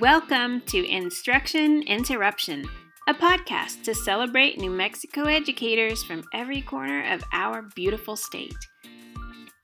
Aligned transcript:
Welcome 0.00 0.60
to 0.66 0.88
Instruction 0.88 1.82
Interruption, 1.82 2.68
a 3.08 3.14
podcast 3.14 3.82
to 3.82 3.94
celebrate 3.96 4.56
New 4.56 4.70
Mexico 4.70 5.24
educators 5.24 6.04
from 6.04 6.22
every 6.32 6.62
corner 6.62 7.12
of 7.12 7.24
our 7.32 7.62
beautiful 7.74 8.14
state. 8.14 8.54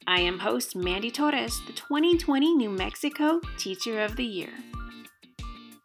I 0.09 0.19
am 0.19 0.41
host 0.41 0.75
Mandy 0.75 1.13
Torres, 1.13 1.61
the 1.69 1.73
2020 1.73 2.53
New 2.57 2.71
Mexico 2.71 3.41
Teacher 3.59 4.01
of 4.01 4.17
the 4.17 4.25
Year. 4.25 4.51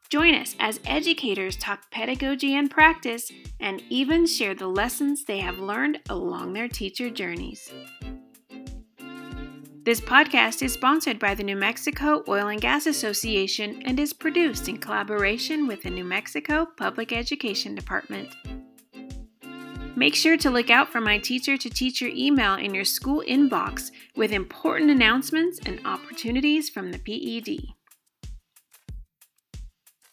Join 0.10 0.34
us 0.34 0.56
as 0.60 0.80
educators 0.84 1.56
talk 1.56 1.92
pedagogy 1.92 2.56
and 2.56 2.72
practice 2.72 3.32
and 3.60 3.84
even 3.90 4.26
share 4.26 4.56
the 4.56 4.68
lessons 4.68 5.26
they 5.26 5.42
have 5.42 5.60
learned 5.60 6.00
along 6.10 6.54
their 6.54 6.68
teacher 6.68 7.12
journeys. 7.12 7.72
This 9.84 10.02
podcast 10.02 10.62
is 10.62 10.74
sponsored 10.74 11.20
by 11.20 11.34
the 11.34 11.44
New 11.44 11.56
Mexico 11.56 12.22
Oil 12.28 12.50
and 12.50 12.60
Gas 12.60 12.86
Association 12.86 13.82
and 13.86 13.98
is 13.98 14.12
produced 14.12 14.68
in 14.68 14.78
collaboration 14.78 15.68
with 15.68 15.84
the 15.84 15.90
New 15.90 16.04
Mexico 16.04 16.68
Public 16.78 17.14
Education 17.14 17.76
Department. 17.76 18.30
Make 19.96 20.16
sure 20.16 20.36
to 20.36 20.50
look 20.50 20.70
out 20.70 20.90
for 20.90 21.00
my 21.00 21.18
teacher 21.18 21.56
to 21.58 21.70
teacher 21.70 22.08
email 22.08 22.56
in 22.56 22.74
your 22.74 22.84
school 22.84 23.24
inbox 23.28 23.92
with 24.18 24.34
important 24.34 24.92
announcements 24.92 25.60
and 25.66 25.80
opportunities 25.86 26.70
from 26.70 26.92
the 26.92 27.00
PED. 27.00 27.79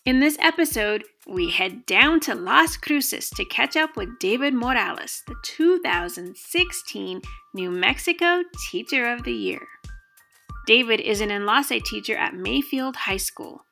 In 0.07 0.21
this 0.21 0.39
episode, 0.41 1.03
we 1.27 1.51
head 1.51 1.85
down 1.85 2.21
to 2.21 2.37
Las 2.37 2.77
Cruces 2.77 3.29
to 3.31 3.45
catch 3.45 3.77
up 3.77 3.97
with 3.97 4.21
David 4.21 4.55
Morales, 4.55 5.25
the 5.27 5.35
2016 5.43 7.21
New 7.55 7.71
Mexico 7.73 8.45
Teacher 8.71 9.13
of 9.13 9.25
the 9.25 9.33
Year. 9.33 9.67
David 10.65 11.01
is 11.01 11.21
an 11.21 11.33
enlace 11.33 11.83
teacher 11.85 12.17
at 12.17 12.37
Mayfield 12.37 12.95
High 12.95 13.17
School. 13.17 13.63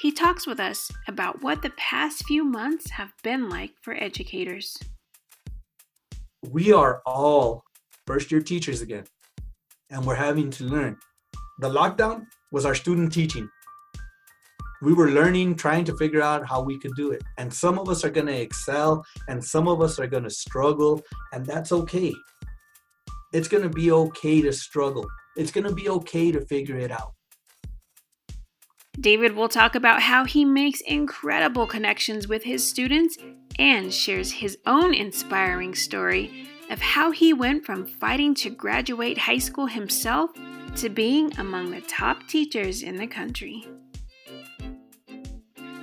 He 0.00 0.12
talks 0.12 0.46
with 0.46 0.60
us 0.60 0.92
about 1.08 1.42
what 1.42 1.60
the 1.60 1.70
past 1.70 2.24
few 2.24 2.44
months 2.44 2.90
have 2.90 3.10
been 3.24 3.48
like 3.48 3.72
for 3.82 3.92
educators. 3.94 4.78
We 6.50 6.72
are 6.72 7.02
all 7.04 7.64
first 8.06 8.30
year 8.30 8.42
teachers 8.42 8.80
again, 8.80 9.06
and 9.90 10.06
we're 10.06 10.14
having 10.14 10.50
to 10.50 10.64
learn. 10.66 10.98
The 11.58 11.68
lockdown 11.68 12.26
was 12.52 12.64
our 12.64 12.76
student 12.76 13.12
teaching 13.12 13.50
we 14.82 14.92
were 14.92 15.10
learning, 15.10 15.56
trying 15.56 15.84
to 15.84 15.96
figure 15.96 16.22
out 16.22 16.46
how 16.46 16.62
we 16.62 16.78
could 16.78 16.94
do 16.96 17.10
it. 17.10 17.22
And 17.38 17.52
some 17.52 17.78
of 17.78 17.88
us 17.88 18.04
are 18.04 18.10
going 18.10 18.26
to 18.26 18.40
excel, 18.40 19.04
and 19.28 19.44
some 19.44 19.68
of 19.68 19.80
us 19.80 19.98
are 19.98 20.06
going 20.06 20.24
to 20.24 20.30
struggle, 20.30 21.02
and 21.32 21.44
that's 21.44 21.72
okay. 21.72 22.14
It's 23.32 23.48
going 23.48 23.62
to 23.62 23.68
be 23.68 23.92
okay 23.92 24.40
to 24.42 24.52
struggle. 24.52 25.06
It's 25.36 25.52
going 25.52 25.66
to 25.66 25.74
be 25.74 25.88
okay 25.88 26.32
to 26.32 26.40
figure 26.46 26.78
it 26.78 26.90
out. 26.90 27.12
David 28.98 29.36
will 29.36 29.48
talk 29.48 29.74
about 29.74 30.02
how 30.02 30.24
he 30.24 30.44
makes 30.44 30.80
incredible 30.82 31.66
connections 31.66 32.26
with 32.26 32.42
his 32.42 32.66
students 32.66 33.16
and 33.58 33.92
shares 33.92 34.32
his 34.32 34.58
own 34.66 34.92
inspiring 34.94 35.74
story 35.74 36.48
of 36.70 36.80
how 36.80 37.10
he 37.10 37.32
went 37.32 37.64
from 37.64 37.86
fighting 37.86 38.34
to 38.34 38.50
graduate 38.50 39.18
high 39.18 39.38
school 39.38 39.66
himself 39.66 40.30
to 40.76 40.88
being 40.88 41.32
among 41.38 41.70
the 41.70 41.80
top 41.82 42.26
teachers 42.28 42.82
in 42.82 42.96
the 42.96 43.06
country. 43.06 43.66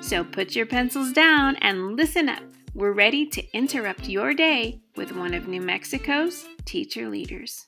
So 0.08 0.24
put 0.24 0.56
your 0.56 0.66
pencils 0.66 1.12
down 1.12 1.58
and 1.58 1.98
listen 1.98 2.30
up. 2.30 2.42
We're 2.74 2.94
ready 2.94 3.26
to 3.26 3.44
interrupt 3.52 4.08
your 4.08 4.34
day 4.34 4.80
with 4.96 5.12
one 5.12 5.34
of 5.34 5.50
New 5.50 5.60
Mexico's 5.60 6.46
teacher 6.64 7.10
leaders. 7.10 7.68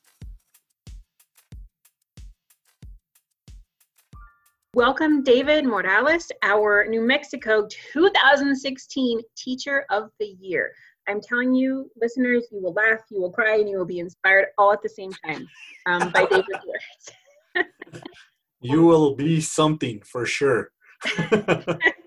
Welcome, 4.74 5.22
David 5.22 5.66
Morales, 5.66 6.32
our 6.42 6.86
New 6.88 7.02
Mexico 7.02 7.68
2016 7.92 9.20
Teacher 9.36 9.86
of 9.90 10.10
the 10.22 10.38
Year. 10.40 10.72
I'm 11.10 11.20
telling 11.20 11.54
you, 11.54 11.92
listeners, 12.02 12.48
you 12.54 12.62
will 12.62 12.72
laugh, 12.72 13.02
you 13.12 13.20
will 13.20 13.34
cry, 13.34 13.58
and 13.58 13.68
you 13.68 13.78
will 13.78 13.86
be 13.86 14.00
inspired 14.00 14.46
all 14.58 14.72
at 14.72 14.82
the 14.82 14.88
same 14.88 15.12
time 15.28 15.46
um, 15.88 16.10
by 16.12 16.22
David's 16.22 16.48
words. 17.58 17.66
you 18.62 18.86
will 18.86 19.14
be 19.14 19.42
something 19.42 20.02
for 20.06 20.26
sure. 20.26 20.72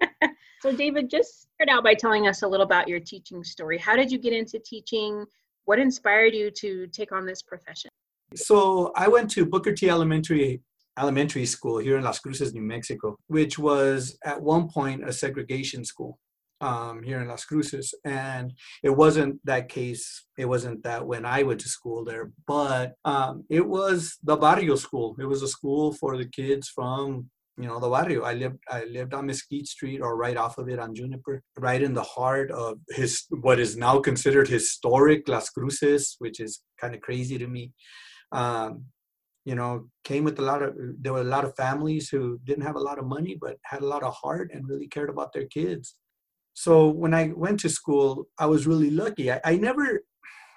So, 0.62 0.70
David, 0.70 1.10
just 1.10 1.48
start 1.54 1.68
out 1.68 1.82
by 1.82 1.94
telling 1.94 2.28
us 2.28 2.42
a 2.42 2.46
little 2.46 2.64
about 2.64 2.86
your 2.86 3.00
teaching 3.00 3.42
story. 3.42 3.78
How 3.78 3.96
did 3.96 4.12
you 4.12 4.18
get 4.18 4.32
into 4.32 4.60
teaching? 4.60 5.24
What 5.64 5.80
inspired 5.80 6.34
you 6.34 6.52
to 6.52 6.86
take 6.86 7.10
on 7.10 7.26
this 7.26 7.42
profession? 7.42 7.90
So, 8.36 8.92
I 8.94 9.08
went 9.08 9.28
to 9.32 9.44
Booker 9.44 9.72
T 9.72 9.90
Elementary 9.90 10.60
Elementary 10.96 11.46
School 11.46 11.78
here 11.78 11.98
in 11.98 12.04
Las 12.04 12.20
Cruces, 12.20 12.54
New 12.54 12.62
Mexico, 12.62 13.16
which 13.26 13.58
was 13.58 14.16
at 14.24 14.40
one 14.40 14.68
point 14.68 15.02
a 15.02 15.12
segregation 15.12 15.84
school. 15.84 16.20
Um, 16.60 17.02
here 17.02 17.20
in 17.20 17.26
Las 17.26 17.44
Cruces. 17.44 17.92
And 18.04 18.52
it 18.84 18.90
wasn't 18.90 19.44
that 19.44 19.68
case. 19.68 20.26
It 20.38 20.44
wasn't 20.44 20.84
that 20.84 21.04
when 21.04 21.26
I 21.26 21.42
went 21.42 21.58
to 21.62 21.68
school 21.68 22.04
there, 22.04 22.30
but 22.46 22.92
um, 23.04 23.42
it 23.50 23.66
was 23.66 24.16
the 24.22 24.36
barrio 24.36 24.76
school. 24.76 25.16
It 25.18 25.24
was 25.24 25.42
a 25.42 25.48
school 25.48 25.92
for 25.92 26.16
the 26.16 26.24
kids 26.24 26.68
from 26.68 27.30
you 27.58 27.66
know 27.66 27.78
the 27.78 27.88
barrio. 27.88 28.22
I 28.22 28.34
lived 28.34 28.58
i 28.70 28.84
lived 28.84 29.14
on 29.14 29.26
mesquite 29.26 29.66
street 29.66 30.00
or 30.00 30.16
right 30.16 30.36
off 30.36 30.58
of 30.58 30.68
it 30.68 30.78
on 30.78 30.94
juniper 30.94 31.42
right 31.58 31.82
in 31.82 31.92
the 31.92 32.02
heart 32.02 32.50
of 32.50 32.78
his 32.90 33.24
what 33.28 33.58
is 33.58 33.76
now 33.76 34.00
considered 34.00 34.48
historic 34.48 35.28
las 35.28 35.50
cruces 35.50 36.16
which 36.18 36.40
is 36.40 36.62
kind 36.80 36.94
of 36.94 37.00
crazy 37.00 37.38
to 37.38 37.46
me. 37.46 37.72
Um, 38.32 38.84
you 39.44 39.54
know 39.54 39.88
came 40.04 40.24
with 40.24 40.38
a 40.38 40.42
lot 40.42 40.62
of 40.62 40.74
there 41.00 41.12
were 41.12 41.20
a 41.20 41.34
lot 41.36 41.44
of 41.44 41.56
families 41.56 42.08
who 42.08 42.38
didn't 42.44 42.64
have 42.64 42.76
a 42.76 42.86
lot 42.88 42.98
of 42.98 43.04
money 43.04 43.36
but 43.40 43.56
had 43.64 43.82
a 43.82 43.86
lot 43.86 44.02
of 44.02 44.14
heart 44.14 44.50
and 44.52 44.68
really 44.68 44.88
cared 44.88 45.10
about 45.10 45.32
their 45.32 45.46
kids. 45.46 45.96
So 46.54 46.88
when 46.88 47.12
i 47.14 47.32
went 47.34 47.60
to 47.60 47.68
school 47.68 48.26
i 48.38 48.46
was 48.46 48.66
really 48.66 48.90
lucky. 48.90 49.30
I, 49.30 49.40
I 49.44 49.56
never 49.56 50.02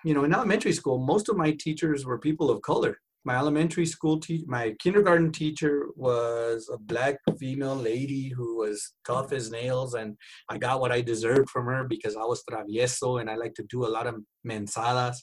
you 0.06 0.14
know 0.14 0.24
in 0.24 0.34
elementary 0.34 0.74
school 0.74 1.00
most 1.00 1.30
of 1.30 1.36
my 1.36 1.52
teachers 1.52 2.06
were 2.06 2.20
people 2.20 2.50
of 2.50 2.62
color 2.62 3.00
my 3.26 3.36
elementary 3.36 3.88
school 3.88 4.20
teacher, 4.20 4.46
my 4.48 4.76
kindergarten 4.80 5.32
teacher 5.32 5.88
was 5.96 6.70
a 6.72 6.78
black 6.78 7.18
female 7.40 7.76
lady 7.76 8.30
who 8.30 8.58
was 8.58 8.94
tough 9.06 9.34
as 9.34 9.50
nails, 9.52 9.96
and 9.96 10.16
I 10.50 10.60
got 10.60 10.80
what 10.80 10.92
I 10.92 11.02
deserved 11.02 11.50
from 11.50 11.66
her 11.66 11.84
because 11.84 12.16
I 12.16 12.24
was 12.24 12.44
travieso 12.44 13.20
and 13.20 13.30
I 13.30 13.36
like 13.36 13.56
to 13.56 13.64
do 13.64 13.86
a 13.86 13.90
lot 13.90 14.06
of 14.06 14.16
mensadas. 14.48 15.18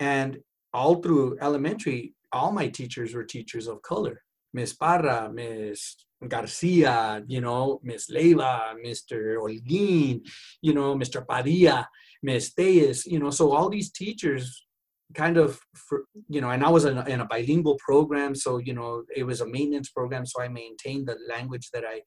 And 0.00 0.38
all 0.72 0.96
through 0.96 1.38
elementary, 1.40 2.14
all 2.32 2.50
my 2.50 2.68
teachers 2.68 3.14
were 3.14 3.24
teachers 3.24 3.68
of 3.68 3.80
color. 3.82 4.22
Miss 4.52 4.72
Parra, 4.72 5.30
Miss 5.32 5.96
Garcia, 6.26 7.22
you 7.28 7.40
know, 7.40 7.80
Miss 7.84 8.10
Leiva, 8.10 8.74
Mr. 8.84 9.36
Holguin, 9.36 10.26
you 10.60 10.74
know, 10.74 10.96
Mr. 10.96 11.24
Padilla, 11.24 11.88
Miss 12.24 12.52
Tejas, 12.52 13.06
you 13.06 13.20
know, 13.20 13.30
so 13.30 13.52
all 13.52 13.68
these 13.70 13.92
teachers 13.92 14.66
kind 15.14 15.36
of 15.36 15.60
for, 15.74 16.04
you 16.28 16.40
know 16.40 16.50
and 16.50 16.64
i 16.64 16.68
was 16.68 16.84
in 16.84 16.98
a, 16.98 17.04
in 17.06 17.20
a, 17.20 17.24
bilingual 17.24 17.76
program 17.84 18.34
so 18.34 18.58
you 18.58 18.72
know 18.72 19.02
it 19.14 19.24
was 19.24 19.40
a 19.40 19.46
maintenance 19.46 19.90
program 19.90 20.24
so 20.24 20.42
i 20.42 20.48
maintained 20.48 21.06
the 21.06 21.16
language 21.28 21.68
that 21.72 21.84
i 21.84 22.00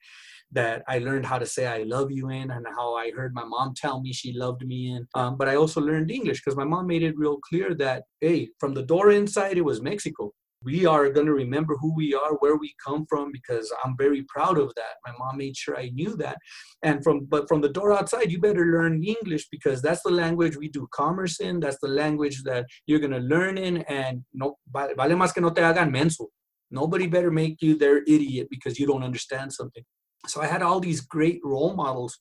that 0.51 0.83
i 0.87 0.99
learned 0.99 1.25
how 1.25 1.37
to 1.37 1.45
say 1.45 1.65
i 1.67 1.83
love 1.83 2.11
you 2.11 2.29
in 2.29 2.51
and 2.51 2.65
how 2.77 2.95
i 2.95 3.11
heard 3.11 3.33
my 3.33 3.43
mom 3.43 3.73
tell 3.75 4.01
me 4.01 4.13
she 4.13 4.33
loved 4.33 4.65
me 4.65 4.91
in. 4.91 5.07
Um, 5.15 5.37
but 5.37 5.49
i 5.49 5.55
also 5.55 5.81
learned 5.81 6.11
english 6.11 6.41
because 6.43 6.57
my 6.57 6.63
mom 6.63 6.87
made 6.87 7.03
it 7.03 7.17
real 7.17 7.37
clear 7.37 7.73
that 7.75 8.03
hey 8.21 8.49
from 8.59 8.73
the 8.73 8.83
door 8.83 9.11
inside 9.11 9.57
it 9.57 9.65
was 9.65 9.81
mexico 9.81 10.31
we 10.63 10.85
are 10.85 11.09
going 11.09 11.25
to 11.25 11.33
remember 11.33 11.75
who 11.77 11.93
we 11.95 12.13
are 12.13 12.33
where 12.39 12.57
we 12.57 12.73
come 12.85 13.05
from 13.07 13.31
because 13.31 13.71
i'm 13.83 13.95
very 13.97 14.23
proud 14.27 14.57
of 14.57 14.73
that. 14.75 14.95
My 15.05 15.13
mom 15.19 15.37
made 15.37 15.55
sure 15.55 15.77
i 15.77 15.89
knew 15.89 16.15
that. 16.17 16.37
And 16.83 17.03
from 17.03 17.25
but 17.25 17.47
from 17.47 17.61
the 17.61 17.69
door 17.69 17.91
outside 17.93 18.31
you 18.31 18.39
better 18.39 18.65
learn 18.65 19.03
english 19.03 19.47
because 19.49 19.81
that's 19.81 20.03
the 20.03 20.11
language 20.11 20.55
we 20.57 20.69
do 20.69 20.87
commerce 20.93 21.39
in. 21.39 21.59
That's 21.59 21.79
the 21.81 21.87
language 21.87 22.43
that 22.43 22.65
you're 22.87 22.99
going 22.99 23.11
to 23.19 23.19
learn 23.19 23.57
in 23.57 23.77
and 23.83 24.23
no 24.33 24.57
vale 24.71 25.15
más 25.15 25.33
que 25.33 25.41
no 25.41 25.49
te 25.49 25.61
hagan 25.61 25.91
menso. 25.91 26.27
Nobody 26.71 27.07
better 27.07 27.31
make 27.31 27.61
you 27.61 27.77
their 27.77 27.99
idiot 28.03 28.47
because 28.49 28.79
you 28.79 28.87
don't 28.87 29.03
understand 29.03 29.53
something. 29.53 29.83
So 30.27 30.41
i 30.41 30.47
had 30.47 30.61
all 30.61 30.79
these 30.79 31.01
great 31.01 31.39
role 31.43 31.75
models 31.75 32.17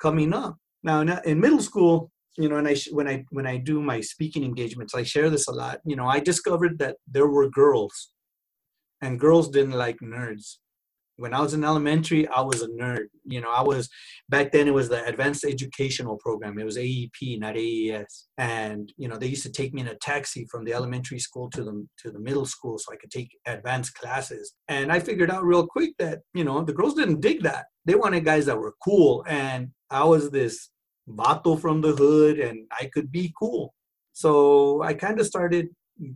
coming 0.00 0.32
up. 0.32 0.56
Now 0.82 1.00
in 1.00 1.40
middle 1.40 1.62
school 1.62 2.10
you 2.38 2.48
know 2.48 2.56
and 2.56 2.68
i 2.68 2.76
when 2.90 3.08
i 3.08 3.24
when 3.30 3.46
i 3.46 3.56
do 3.56 3.80
my 3.80 4.00
speaking 4.00 4.44
engagements 4.44 4.94
i 4.94 5.02
share 5.02 5.30
this 5.30 5.48
a 5.48 5.52
lot. 5.52 5.80
You 5.84 5.96
know 5.96 6.06
i 6.06 6.20
discovered 6.20 6.78
that 6.78 6.96
there 7.10 7.28
were 7.28 7.48
girls 7.50 8.10
and 9.02 9.20
girls 9.20 9.48
didn't 9.50 9.72
like 9.72 9.98
nerds. 10.00 10.56
When 11.18 11.32
i 11.32 11.40
was 11.40 11.54
in 11.54 11.64
elementary 11.64 12.28
i 12.28 12.40
was 12.40 12.62
a 12.62 12.68
nerd. 12.68 13.06
You 13.24 13.40
know 13.40 13.50
i 13.50 13.62
was 13.62 13.88
back 14.28 14.52
then 14.52 14.68
it 14.68 14.74
was 14.74 14.88
the 14.88 15.04
advanced 15.06 15.44
educational 15.44 16.16
program. 16.18 16.58
It 16.58 16.64
was 16.64 16.76
aep 16.76 17.38
not 17.38 17.56
aes 17.56 18.26
and 18.36 18.92
you 18.98 19.08
know 19.08 19.16
they 19.16 19.28
used 19.28 19.44
to 19.44 19.52
take 19.52 19.72
me 19.72 19.80
in 19.80 19.88
a 19.88 19.96
taxi 19.96 20.46
from 20.50 20.64
the 20.64 20.74
elementary 20.74 21.18
school 21.18 21.48
to 21.50 21.64
the 21.64 21.86
to 22.02 22.10
the 22.10 22.20
middle 22.20 22.46
school 22.46 22.78
so 22.78 22.92
i 22.92 22.96
could 22.96 23.10
take 23.10 23.30
advanced 23.46 23.94
classes. 23.94 24.54
And 24.68 24.92
i 24.92 25.00
figured 25.00 25.30
out 25.30 25.44
real 25.44 25.66
quick 25.66 25.92
that 25.98 26.20
you 26.34 26.44
know 26.44 26.62
the 26.62 26.74
girls 26.74 26.94
didn't 26.94 27.20
dig 27.20 27.42
that. 27.44 27.66
They 27.86 27.94
wanted 27.94 28.24
guys 28.24 28.46
that 28.46 28.58
were 28.58 28.74
cool. 28.84 29.24
And 29.26 29.70
i 29.90 30.04
was 30.04 30.30
this 30.30 30.68
vato 31.08 31.60
from 31.60 31.80
the 31.80 31.92
hood 31.92 32.38
and 32.38 32.66
I 32.78 32.86
could 32.92 33.10
be 33.10 33.32
cool. 33.38 33.74
So 34.12 34.82
I 34.82 34.94
kind 34.94 35.20
of 35.20 35.26
started 35.26 35.68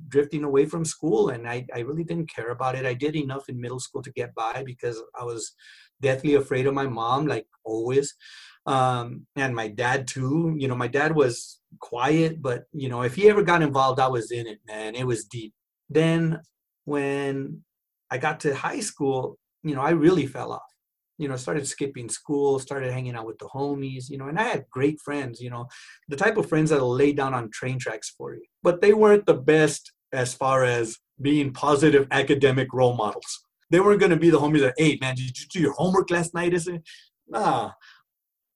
drifting 0.09 0.45
away 0.45 0.67
from 0.67 0.85
school 0.85 1.31
and 1.31 1.49
I, 1.49 1.67
I 1.75 1.81
really 1.81 2.05
didn't 2.05 2.35
care 2.35 2.51
about 2.51 2.75
it. 2.75 2.85
I 2.85 2.95
did 2.95 3.17
enough 3.17 3.49
in 3.49 3.61
middle 3.61 3.81
school 3.81 4.03
to 4.03 4.13
get 4.13 4.35
by 4.35 4.63
because 4.65 5.01
I 5.19 5.25
was 5.25 5.55
deathly 6.01 6.35
afraid 6.35 6.67
of 6.67 6.75
my 6.75 6.87
mom, 6.87 7.27
like 7.27 7.47
always. 7.65 8.15
Um, 8.67 9.27
and 9.37 9.55
my 9.55 9.69
dad 9.69 10.07
too. 10.07 10.55
You 10.59 10.69
know, 10.69 10.77
my 10.77 10.89
dad 10.89 11.15
was 11.15 11.61
quiet, 11.79 12.43
but 12.43 12.65
you 12.73 12.89
know, 12.89 13.03
if 13.03 13.15
he 13.15 13.29
ever 13.29 13.43
got 13.43 13.63
involved, 13.63 14.01
I 14.01 14.09
was 14.09 14.31
in 14.31 14.47
it, 14.47 14.59
man. 14.67 14.95
It 14.95 15.07
was 15.07 15.25
deep. 15.25 15.55
Then 15.89 16.41
when 16.85 17.63
I 18.11 18.19
got 18.19 18.41
to 18.41 18.55
high 18.55 18.81
school, 18.81 19.39
you 19.63 19.75
know, 19.75 19.83
I 19.83 19.91
really 19.91 20.27
fell 20.27 20.53
off. 20.53 20.70
You 21.21 21.29
know, 21.29 21.37
started 21.37 21.67
skipping 21.67 22.09
school, 22.09 22.59
started 22.59 22.93
hanging 22.93 23.15
out 23.15 23.27
with 23.27 23.39
the 23.39 23.47
homies, 23.47 24.09
you 24.09 24.19
know, 24.19 24.29
and 24.29 24.39
I 24.39 24.45
had 24.45 24.65
great 24.71 24.99
friends, 25.01 25.41
you 25.41 25.51
know, 25.51 25.67
the 26.09 26.17
type 26.17 26.37
of 26.37 26.49
friends 26.49 26.71
that'll 26.71 26.95
lay 26.95 27.13
down 27.13 27.35
on 27.35 27.51
train 27.51 27.79
tracks 27.79 28.11
for 28.17 28.35
you. 28.35 28.43
But 28.63 28.81
they 28.81 28.95
weren't 28.95 29.27
the 29.27 29.35
best 29.35 29.93
as 30.13 30.35
far 30.35 30.65
as 30.65 30.97
being 31.21 31.53
positive 31.53 32.07
academic 32.11 32.73
role 32.73 32.95
models. 32.95 33.45
They 33.71 33.81
weren't 33.81 34.01
going 34.01 34.11
to 34.11 34.17
be 34.17 34.31
the 34.31 34.41
homies 34.41 34.61
that, 34.61 34.75
hey, 34.79 34.99
man, 35.01 35.15
did 35.15 35.39
you 35.39 35.47
do 35.53 35.61
your 35.61 35.75
homework 35.75 36.11
last 36.11 36.35
night? 36.35 36.55
Is 36.55 36.67
it? 36.67 36.83
Nah. 37.29 37.73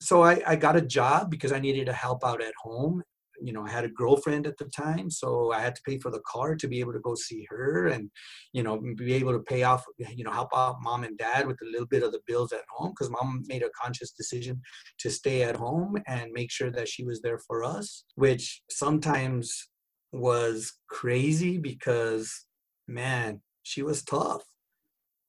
So 0.00 0.22
I, 0.22 0.42
I 0.46 0.56
got 0.56 0.76
a 0.76 0.80
job 0.80 1.30
because 1.30 1.52
I 1.52 1.60
needed 1.60 1.86
to 1.86 1.92
help 1.92 2.24
out 2.24 2.42
at 2.42 2.52
home 2.62 3.02
you 3.42 3.52
know, 3.52 3.64
I 3.64 3.70
had 3.70 3.84
a 3.84 3.88
girlfriend 3.88 4.46
at 4.46 4.56
the 4.58 4.66
time, 4.66 5.10
so 5.10 5.52
I 5.52 5.60
had 5.60 5.74
to 5.74 5.82
pay 5.86 5.98
for 5.98 6.10
the 6.10 6.22
car 6.26 6.56
to 6.56 6.68
be 6.68 6.80
able 6.80 6.92
to 6.92 7.00
go 7.00 7.14
see 7.14 7.46
her 7.50 7.88
and, 7.88 8.10
you 8.52 8.62
know, 8.62 8.80
be 8.96 9.14
able 9.14 9.32
to 9.32 9.40
pay 9.40 9.62
off, 9.62 9.84
you 9.98 10.24
know, 10.24 10.30
help 10.30 10.50
out 10.54 10.76
mom 10.82 11.04
and 11.04 11.18
dad 11.18 11.46
with 11.46 11.58
a 11.62 11.70
little 11.70 11.86
bit 11.86 12.02
of 12.02 12.12
the 12.12 12.20
bills 12.26 12.52
at 12.52 12.62
home 12.70 12.90
because 12.90 13.10
mom 13.10 13.42
made 13.46 13.62
a 13.62 13.70
conscious 13.80 14.12
decision 14.12 14.60
to 14.98 15.10
stay 15.10 15.42
at 15.42 15.56
home 15.56 15.96
and 16.06 16.32
make 16.32 16.50
sure 16.50 16.70
that 16.70 16.88
she 16.88 17.04
was 17.04 17.20
there 17.22 17.38
for 17.38 17.64
us, 17.64 18.04
which 18.14 18.62
sometimes 18.70 19.68
was 20.12 20.72
crazy 20.88 21.58
because, 21.58 22.46
man, 22.86 23.40
she 23.62 23.82
was 23.82 24.02
tough. 24.02 24.42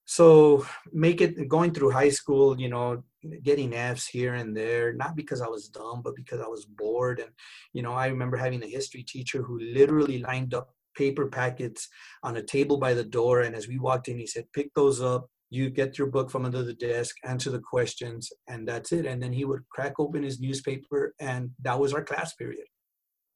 So 0.06 0.66
make 0.94 1.19
it 1.19 1.48
going 1.48 1.74
through 1.74 1.92
high 1.92 2.10
school, 2.10 2.60
you 2.60 2.69
know, 2.69 3.04
getting 3.44 3.74
F's 3.74 4.07
here 4.07 4.36
and 4.36 4.56
there, 4.56 4.94
not 4.94 5.16
because 5.16 5.42
I 5.42 5.48
was 5.48 5.69
dumb, 5.69 6.01
but 6.04 6.16
because 6.16 6.42
I 6.42 6.48
was 6.48 6.66
bored. 6.66 7.19
And, 7.19 7.30
you 7.74 7.81
know, 7.81 7.94
I 7.94 8.07
remember 8.07 8.38
having 8.38 8.63
a 8.63 8.68
history 8.68 9.04
teacher 9.04 9.42
who 9.42 9.60
literally 9.60 10.19
lined 10.19 10.54
up 10.54 10.69
paper 10.98 11.27
packets 11.27 11.88
on 12.24 12.38
a 12.38 12.44
table 12.44 12.77
by 12.77 12.94
the 12.94 13.04
door. 13.04 13.42
And 13.42 13.56
as 13.56 13.68
we 13.68 13.80
walked 13.80 14.07
in, 14.07 14.18
he 14.18 14.27
said, 14.27 14.45
pick 14.54 14.74
those 14.74 15.01
up. 15.01 15.27
You 15.50 15.69
get 15.69 15.98
your 15.98 16.07
book 16.07 16.31
from 16.31 16.45
under 16.45 16.63
the 16.63 16.74
desk, 16.74 17.16
answer 17.24 17.51
the 17.51 17.60
questions, 17.60 18.31
and 18.48 18.68
that's 18.68 18.92
it. 18.92 19.06
And 19.06 19.22
then 19.22 19.31
he 19.31 19.45
would 19.45 19.62
crack 19.69 20.00
open 20.00 20.24
his 20.24 20.39
newspaper, 20.39 21.13
and 21.19 21.51
that 21.62 21.80
was 21.80 21.94
our 21.94 22.04
class 22.04 22.33
period. 22.33 22.66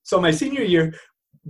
So 0.04 0.20
my 0.20 0.32
senior 0.32 0.64
year, 0.64 0.94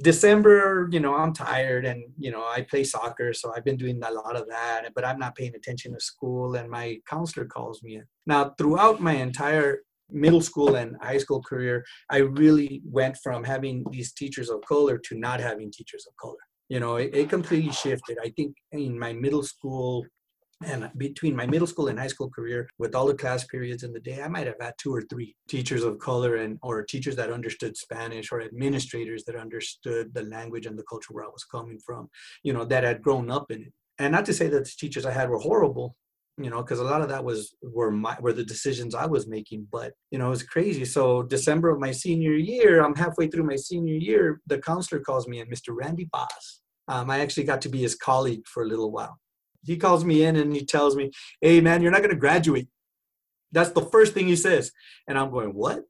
December, 0.01 0.87
you 0.91 0.99
know, 0.99 1.15
I'm 1.15 1.33
tired 1.33 1.85
and, 1.85 2.03
you 2.17 2.31
know, 2.31 2.43
I 2.43 2.61
play 2.61 2.83
soccer. 2.83 3.33
So 3.33 3.51
I've 3.55 3.65
been 3.65 3.77
doing 3.77 4.01
a 4.03 4.11
lot 4.11 4.35
of 4.35 4.47
that, 4.47 4.89
but 4.95 5.05
I'm 5.05 5.19
not 5.19 5.35
paying 5.35 5.55
attention 5.55 5.93
to 5.93 5.99
school. 5.99 6.55
And 6.55 6.69
my 6.69 6.99
counselor 7.07 7.45
calls 7.45 7.83
me. 7.83 8.01
Now, 8.25 8.53
throughout 8.57 9.01
my 9.01 9.13
entire 9.13 9.79
middle 10.11 10.41
school 10.41 10.75
and 10.75 10.95
high 11.01 11.17
school 11.17 11.41
career, 11.41 11.83
I 12.09 12.17
really 12.17 12.81
went 12.85 13.17
from 13.17 13.43
having 13.43 13.83
these 13.91 14.13
teachers 14.13 14.49
of 14.49 14.61
color 14.61 14.97
to 14.97 15.17
not 15.17 15.39
having 15.39 15.71
teachers 15.71 16.05
of 16.07 16.15
color. 16.17 16.37
You 16.69 16.79
know, 16.79 16.97
it, 16.97 17.09
it 17.13 17.29
completely 17.29 17.71
shifted. 17.71 18.17
I 18.23 18.29
think 18.29 18.55
in 18.71 18.97
my 18.97 19.11
middle 19.11 19.43
school 19.43 20.05
and 20.65 20.91
between 20.97 21.35
my 21.35 21.45
middle 21.45 21.67
school 21.67 21.87
and 21.87 21.97
high 21.97 22.07
school 22.07 22.29
career, 22.29 22.69
with 22.77 22.93
all 22.93 23.07
the 23.07 23.13
class 23.13 23.45
periods 23.45 23.83
in 23.83 23.93
the 23.93 23.99
day, 23.99 24.21
I 24.21 24.27
might 24.27 24.47
have 24.47 24.59
had 24.59 24.73
two 24.77 24.93
or 24.93 25.01
three 25.03 25.35
teachers 25.47 25.83
of 25.83 25.99
color 25.99 26.35
and 26.35 26.59
or 26.61 26.83
teachers 26.83 27.15
that 27.15 27.31
understood 27.31 27.77
Spanish 27.77 28.31
or 28.31 28.41
administrators 28.41 29.23
that 29.25 29.37
understood 29.37 30.13
the 30.13 30.23
language 30.23 30.65
and 30.65 30.77
the 30.77 30.83
culture 30.83 31.13
where 31.13 31.23
I 31.23 31.29
was 31.29 31.45
coming 31.45 31.79
from, 31.79 32.09
you 32.43 32.51
know, 32.51 32.65
that 32.65 32.83
had 32.83 33.01
grown 33.01 33.31
up 33.31 33.51
in 33.51 33.61
it. 33.61 33.73
And 33.99 34.11
not 34.11 34.25
to 34.25 34.33
say 34.33 34.47
that 34.49 34.65
the 34.65 34.71
teachers 34.77 35.05
I 35.05 35.11
had 35.11 35.29
were 35.29 35.39
horrible, 35.39 35.95
you 36.37 36.49
know, 36.49 36.61
because 36.61 36.79
a 36.79 36.83
lot 36.83 37.01
of 37.01 37.09
that 37.09 37.23
was 37.23 37.55
were 37.61 37.91
my 37.91 38.17
were 38.19 38.33
the 38.33 38.43
decisions 38.43 38.95
I 38.95 39.05
was 39.05 39.27
making. 39.27 39.67
But 39.71 39.93
you 40.11 40.19
know, 40.19 40.27
it 40.27 40.31
was 40.31 40.43
crazy. 40.43 40.83
So 40.83 41.23
December 41.23 41.69
of 41.69 41.79
my 41.79 41.91
senior 41.91 42.33
year, 42.33 42.83
I'm 42.83 42.95
halfway 42.95 43.27
through 43.27 43.43
my 43.45 43.55
senior 43.55 43.95
year. 43.95 44.41
The 44.47 44.59
counselor 44.59 44.99
calls 44.99 45.25
me 45.25 45.39
and 45.39 45.49
Mr. 45.49 45.69
Randy 45.73 46.09
Paz. 46.13 46.59
Um, 46.89 47.09
I 47.09 47.19
actually 47.19 47.43
got 47.43 47.61
to 47.61 47.69
be 47.69 47.79
his 47.79 47.95
colleague 47.95 48.45
for 48.45 48.63
a 48.63 48.67
little 48.67 48.91
while 48.91 49.19
he 49.63 49.77
calls 49.77 50.05
me 50.05 50.23
in 50.23 50.35
and 50.35 50.55
he 50.55 50.65
tells 50.65 50.95
me, 50.95 51.11
"Hey, 51.41 51.61
man, 51.61 51.81
you're 51.81 51.91
not 51.91 52.01
going 52.01 52.13
to 52.13 52.19
graduate." 52.19 52.67
That's 53.51 53.71
the 53.71 53.85
first 53.85 54.13
thing 54.13 54.27
he 54.27 54.35
says, 54.35 54.71
and 55.07 55.17
I'm 55.17 55.31
going, 55.31 55.53
"What? 55.53 55.83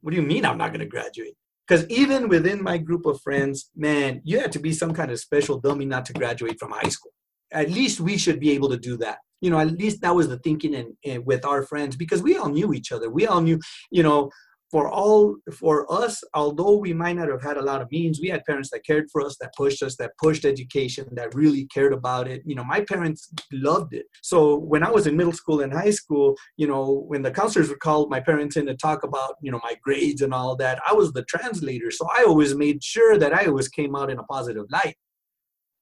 What 0.00 0.10
do 0.10 0.16
you 0.16 0.26
mean 0.26 0.44
I'm 0.44 0.58
not 0.58 0.70
going 0.70 0.80
to 0.80 0.86
graduate?" 0.86 1.34
Because 1.66 1.86
even 1.88 2.28
within 2.28 2.60
my 2.62 2.78
group 2.78 3.06
of 3.06 3.20
friends, 3.20 3.70
man, 3.76 4.20
you 4.24 4.40
had 4.40 4.50
to 4.52 4.58
be 4.58 4.72
some 4.72 4.92
kind 4.92 5.12
of 5.12 5.20
special 5.20 5.60
dummy 5.60 5.84
not 5.84 6.04
to 6.06 6.12
graduate 6.12 6.58
from 6.58 6.72
high 6.72 6.88
school. 6.88 7.12
At 7.52 7.70
least 7.70 8.00
we 8.00 8.16
should 8.18 8.40
be 8.40 8.50
able 8.50 8.68
to 8.70 8.76
do 8.76 8.96
that. 8.96 9.18
You 9.40 9.50
know, 9.50 9.58
at 9.58 9.70
least 9.78 10.02
that 10.02 10.14
was 10.14 10.28
the 10.28 10.38
thinking 10.40 10.74
in, 10.74 10.96
in 11.04 11.24
with 11.24 11.44
our 11.44 11.62
friends 11.62 11.94
because 11.94 12.22
we 12.22 12.36
all 12.36 12.48
knew 12.48 12.74
each 12.74 12.90
other. 12.90 13.08
We 13.08 13.26
all 13.26 13.40
knew, 13.40 13.60
you 13.90 14.02
know, 14.02 14.30
for 14.70 14.88
all 14.88 15.36
for 15.52 15.90
us 15.92 16.22
although 16.34 16.76
we 16.76 16.92
might 16.92 17.16
not 17.16 17.28
have 17.28 17.42
had 17.42 17.56
a 17.56 17.62
lot 17.62 17.82
of 17.82 17.90
means 17.90 18.20
we 18.20 18.28
had 18.28 18.44
parents 18.44 18.70
that 18.70 18.86
cared 18.86 19.10
for 19.10 19.20
us 19.20 19.36
that 19.40 19.52
pushed 19.56 19.82
us 19.82 19.96
that 19.96 20.12
pushed 20.18 20.44
education 20.44 21.06
that 21.12 21.34
really 21.34 21.66
cared 21.66 21.92
about 21.92 22.28
it. 22.28 22.42
You 22.44 22.54
know 22.54 22.64
my 22.64 22.80
parents 22.82 23.32
loved 23.52 23.94
it. 23.94 24.06
So 24.22 24.56
when 24.56 24.82
i 24.82 24.90
was 24.90 25.06
in 25.06 25.16
middle 25.16 25.32
school 25.32 25.60
and 25.60 25.72
high 25.72 25.90
school 25.90 26.36
you 26.56 26.66
know 26.66 27.04
when 27.08 27.22
the 27.22 27.30
counselors 27.30 27.68
would 27.68 27.80
call 27.80 28.08
my 28.08 28.20
parents 28.20 28.56
in 28.56 28.66
to 28.66 28.76
talk 28.76 29.02
about 29.02 29.34
you 29.42 29.50
know 29.50 29.60
my 29.62 29.74
grades 29.82 30.22
and 30.22 30.32
all 30.34 30.56
that 30.56 30.80
i 30.88 30.92
was 30.92 31.12
the 31.12 31.24
translator. 31.24 31.90
So 31.90 32.06
i 32.16 32.24
always 32.24 32.54
made 32.54 32.82
sure 32.82 33.18
that 33.18 33.34
i 33.34 33.46
always 33.46 33.68
came 33.68 33.96
out 33.96 34.10
in 34.10 34.18
a 34.18 34.24
positive 34.24 34.66
light. 34.70 34.96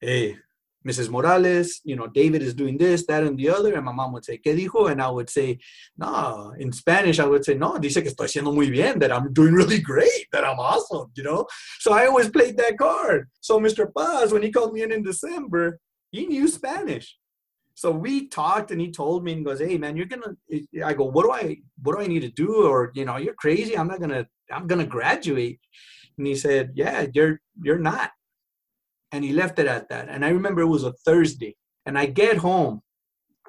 Hey 0.00 0.38
Mrs. 0.86 1.10
Morales, 1.10 1.80
you 1.84 1.96
know, 1.96 2.06
David 2.06 2.42
is 2.42 2.54
doing 2.54 2.78
this, 2.78 3.04
that, 3.06 3.24
and 3.24 3.36
the 3.36 3.48
other. 3.48 3.74
And 3.74 3.84
my 3.84 3.92
mom 3.92 4.12
would 4.12 4.24
say, 4.24 4.38
¿Qué 4.38 4.56
dijo? 4.56 4.90
And 4.90 5.02
I 5.02 5.10
would 5.10 5.28
say, 5.28 5.58
no, 5.96 6.54
in 6.58 6.72
Spanish, 6.72 7.18
I 7.18 7.26
would 7.26 7.44
say, 7.44 7.54
no, 7.54 7.78
dice 7.78 8.02
que 8.02 8.10
estoy 8.10 8.26
haciendo 8.26 8.54
muy 8.54 8.70
bien, 8.70 8.98
that 9.00 9.12
I'm 9.12 9.32
doing 9.32 9.54
really 9.54 9.80
great, 9.80 10.26
that 10.32 10.44
I'm 10.44 10.58
awesome, 10.58 11.10
you 11.14 11.24
know? 11.24 11.46
So 11.80 11.92
I 11.92 12.06
always 12.06 12.28
played 12.28 12.56
that 12.58 12.78
card. 12.78 13.28
So 13.40 13.58
Mr. 13.58 13.92
Paz, 13.92 14.32
when 14.32 14.42
he 14.42 14.52
called 14.52 14.72
me 14.72 14.82
in 14.82 14.92
in 14.92 15.02
December, 15.02 15.80
he 16.10 16.26
knew 16.26 16.46
Spanish. 16.48 17.16
So 17.74 17.92
we 17.92 18.26
talked 18.26 18.72
and 18.72 18.80
he 18.80 18.90
told 18.90 19.24
me 19.24 19.32
and 19.32 19.44
goes, 19.44 19.60
hey 19.60 19.78
man, 19.78 19.96
you're 19.96 20.06
gonna 20.06 20.34
I 20.84 20.94
go, 20.94 21.04
what 21.04 21.22
do 21.22 21.30
I 21.30 21.58
what 21.80 21.94
do 21.96 22.02
I 22.02 22.08
need 22.08 22.22
to 22.22 22.28
do? 22.28 22.66
Or, 22.66 22.90
you 22.94 23.04
know, 23.04 23.18
you're 23.18 23.34
crazy. 23.34 23.78
I'm 23.78 23.86
not 23.86 24.00
gonna 24.00 24.26
I'm 24.50 24.66
gonna 24.66 24.86
graduate. 24.86 25.60
And 26.16 26.26
he 26.26 26.34
said, 26.34 26.72
Yeah, 26.74 27.06
you're 27.14 27.40
you're 27.62 27.78
not 27.78 28.10
and 29.12 29.24
he 29.24 29.32
left 29.32 29.58
it 29.58 29.66
at 29.66 29.88
that. 29.88 30.08
And 30.08 30.24
I 30.24 30.30
remember 30.30 30.60
it 30.60 30.66
was 30.66 30.84
a 30.84 30.92
Thursday, 31.04 31.56
and 31.86 31.98
I 31.98 32.06
get 32.06 32.38
home. 32.38 32.82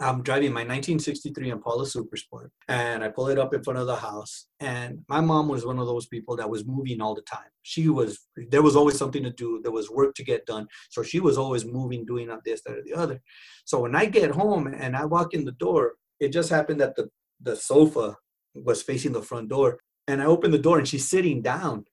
I'm 0.01 0.23
driving 0.23 0.53
my 0.53 0.61
1963 0.61 1.49
Impala 1.49 1.85
Super 1.85 2.15
Sport, 2.15 2.51
and 2.69 3.03
I 3.03 3.09
pull 3.09 3.27
it 3.27 3.37
up 3.37 3.53
in 3.53 3.61
front 3.61 3.79
of 3.79 3.87
the 3.87 3.97
house. 3.97 4.47
And 4.61 4.99
my 5.09 5.19
mom 5.19 5.49
was 5.49 5.65
one 5.65 5.77
of 5.77 5.87
those 5.87 6.07
people 6.07 6.37
that 6.37 6.49
was 6.49 6.65
moving 6.65 7.01
all 7.01 7.13
the 7.13 7.21
time. 7.23 7.49
She 7.63 7.89
was 7.89 8.17
there 8.49 8.61
was 8.61 8.77
always 8.77 8.97
something 8.97 9.23
to 9.23 9.29
do. 9.29 9.59
There 9.61 9.73
was 9.73 9.89
work 9.89 10.15
to 10.15 10.23
get 10.23 10.45
done, 10.45 10.67
so 10.89 11.03
she 11.03 11.19
was 11.19 11.37
always 11.37 11.65
moving, 11.65 12.05
doing 12.05 12.29
this, 12.45 12.61
that, 12.65 12.77
or 12.77 12.83
the 12.83 12.93
other. 12.93 13.21
So 13.65 13.81
when 13.81 13.95
I 13.95 14.05
get 14.05 14.31
home 14.31 14.67
and 14.67 14.95
I 14.95 15.03
walk 15.03 15.33
in 15.33 15.43
the 15.43 15.51
door, 15.51 15.95
it 16.21 16.29
just 16.29 16.49
happened 16.49 16.79
that 16.79 16.95
the 16.95 17.09
the 17.41 17.57
sofa 17.57 18.15
was 18.55 18.81
facing 18.81 19.11
the 19.11 19.21
front 19.21 19.49
door, 19.49 19.79
and 20.07 20.21
I 20.21 20.25
open 20.25 20.51
the 20.51 20.57
door 20.57 20.77
and 20.77 20.87
she's 20.87 21.09
sitting 21.09 21.41
down, 21.41 21.83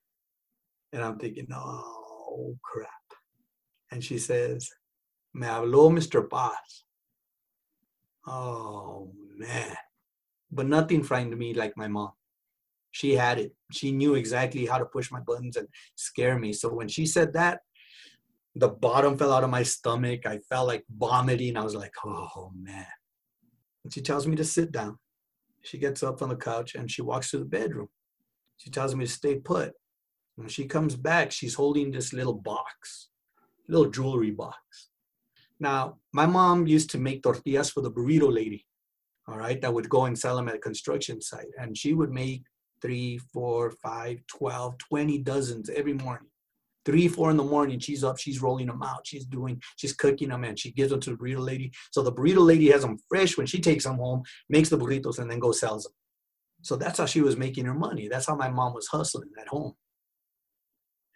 and 0.93 1.03
I'm 1.03 1.19
thinking, 1.19 1.47
oh 1.53 2.57
crap 2.63 2.87
and 3.91 4.03
she 4.03 4.17
says, 4.17 4.69
Me 5.33 5.47
habló 5.47 5.91
Mr. 5.91 6.29
Paz. 6.29 6.83
Oh, 8.25 9.11
man. 9.37 9.75
But 10.51 10.67
nothing 10.67 11.03
frightened 11.03 11.37
me 11.37 11.53
like 11.53 11.77
my 11.77 11.87
mom. 11.87 12.11
She 12.91 13.15
had 13.15 13.39
it. 13.39 13.53
She 13.71 13.91
knew 13.91 14.15
exactly 14.15 14.65
how 14.65 14.77
to 14.77 14.85
push 14.85 15.11
my 15.11 15.19
buttons 15.19 15.55
and 15.55 15.67
scare 15.95 16.37
me. 16.39 16.53
So 16.53 16.73
when 16.73 16.87
she 16.87 17.05
said 17.05 17.33
that, 17.33 17.59
the 18.55 18.69
bottom 18.69 19.17
fell 19.17 19.33
out 19.33 19.43
of 19.43 19.49
my 19.49 19.63
stomach. 19.63 20.25
I 20.25 20.39
felt 20.49 20.67
like 20.67 20.83
vomiting. 20.89 21.57
I 21.57 21.63
was 21.63 21.75
like, 21.75 21.93
oh, 22.03 22.51
man. 22.59 22.87
And 23.83 23.93
she 23.93 24.01
tells 24.01 24.25
me 24.25 24.35
to 24.37 24.43
sit 24.43 24.71
down. 24.71 24.97
She 25.61 25.77
gets 25.77 26.01
up 26.01 26.21
on 26.21 26.29
the 26.29 26.35
couch 26.35 26.75
and 26.75 26.89
she 26.89 27.01
walks 27.01 27.31
to 27.31 27.39
the 27.39 27.45
bedroom. 27.45 27.89
She 28.57 28.69
tells 28.69 28.95
me 28.95 29.05
to 29.05 29.11
stay 29.11 29.35
put. 29.35 29.73
When 30.35 30.49
she 30.49 30.65
comes 30.65 30.95
back, 30.95 31.31
she's 31.31 31.55
holding 31.55 31.91
this 31.91 32.13
little 32.13 32.33
box 32.33 33.09
little 33.67 33.89
jewelry 33.89 34.31
box. 34.31 34.89
Now, 35.59 35.97
my 36.13 36.25
mom 36.25 36.67
used 36.67 36.89
to 36.91 36.97
make 36.97 37.23
tortillas 37.23 37.71
for 37.71 37.81
the 37.81 37.91
burrito 37.91 38.33
lady, 38.33 38.65
all 39.27 39.37
right, 39.37 39.59
that 39.61 39.73
would 39.73 39.89
go 39.89 40.05
and 40.05 40.17
sell 40.17 40.35
them 40.35 40.47
at 40.47 40.55
a 40.55 40.59
construction 40.59 41.21
site. 41.21 41.47
And 41.59 41.77
she 41.77 41.93
would 41.93 42.11
make 42.11 42.43
three, 42.81 43.19
four, 43.33 43.71
five, 43.71 44.19
12, 44.27 44.77
20 44.77 45.17
dozens 45.19 45.69
every 45.69 45.93
morning. 45.93 46.29
Three, 46.85 47.09
four 47.09 47.29
in 47.31 47.35
the 47.35 47.43
morning, 47.43 47.79
she's 47.79 48.05
up, 48.05 48.17
she's 48.17 48.41
rolling 48.41 48.67
them 48.67 48.81
out, 48.81 49.05
she's 49.05 49.25
doing, 49.25 49.61
she's 49.75 49.91
cooking 49.91 50.29
them, 50.29 50.45
and 50.45 50.57
she 50.57 50.71
gives 50.71 50.91
them 50.91 51.01
to 51.01 51.09
the 51.09 51.17
burrito 51.17 51.45
lady. 51.45 51.73
So 51.91 52.01
the 52.01 52.13
burrito 52.13 52.45
lady 52.45 52.71
has 52.71 52.83
them 52.83 52.97
fresh 53.09 53.37
when 53.37 53.45
she 53.45 53.59
takes 53.59 53.83
them 53.83 53.97
home, 53.97 54.23
makes 54.47 54.69
the 54.69 54.77
burritos, 54.77 55.19
and 55.19 55.29
then 55.29 55.39
goes 55.39 55.59
sells 55.59 55.83
them. 55.83 55.93
So 56.61 56.77
that's 56.77 56.99
how 56.99 57.05
she 57.05 57.21
was 57.21 57.35
making 57.35 57.65
her 57.65 57.73
money. 57.73 58.07
That's 58.07 58.27
how 58.27 58.35
my 58.35 58.49
mom 58.49 58.73
was 58.73 58.87
hustling 58.87 59.31
at 59.39 59.49
home. 59.49 59.73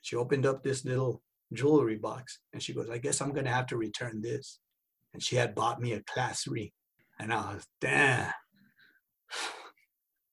She 0.02 0.18
opened 0.18 0.46
up 0.46 0.62
this 0.62 0.84
little 0.84 1.22
jewelry 1.54 1.98
box. 1.98 2.40
And 2.54 2.62
she 2.62 2.74
goes, 2.74 2.90
I 2.90 2.98
guess 2.98 3.22
I'm 3.22 3.32
going 3.32 3.46
to 3.46 3.52
have 3.52 3.68
to 3.68 3.78
return 3.78 4.22
this. 4.22 4.60
And 5.14 5.22
she 5.22 5.36
had 5.36 5.56
bought 5.56 5.82
me 5.82 5.94
a 5.94 6.02
class 6.02 6.48
ring. 6.48 6.72
And 7.20 7.34
I 7.34 7.54
was, 7.54 7.68
damn. 7.80 8.32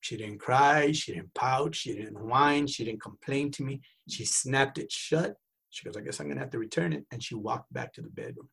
She 0.01 0.17
didn't 0.17 0.39
cry, 0.39 0.93
she 0.93 1.13
didn't 1.13 1.35
pout, 1.35 1.75
she 1.75 1.93
didn't 1.93 2.19
whine, 2.19 2.67
she 2.67 2.83
didn't 2.83 3.03
complain 3.03 3.51
to 3.51 3.63
me. 3.63 3.83
She 4.09 4.25
snapped 4.25 4.79
it 4.79 4.91
shut. 4.91 5.35
She 5.69 5.85
goes, 5.85 5.99
I 5.99 6.01
guess 6.01 6.19
I'm 6.19 6.29
gonna 6.29 6.41
have 6.41 6.53
to 6.53 6.59
return 6.59 6.95
it. 6.95 7.05
And 7.13 7.23
she 7.23 7.35
walked 7.35 7.71
back 7.75 7.93
to 7.95 8.01
the 8.01 8.09
bedroom. 8.09 8.49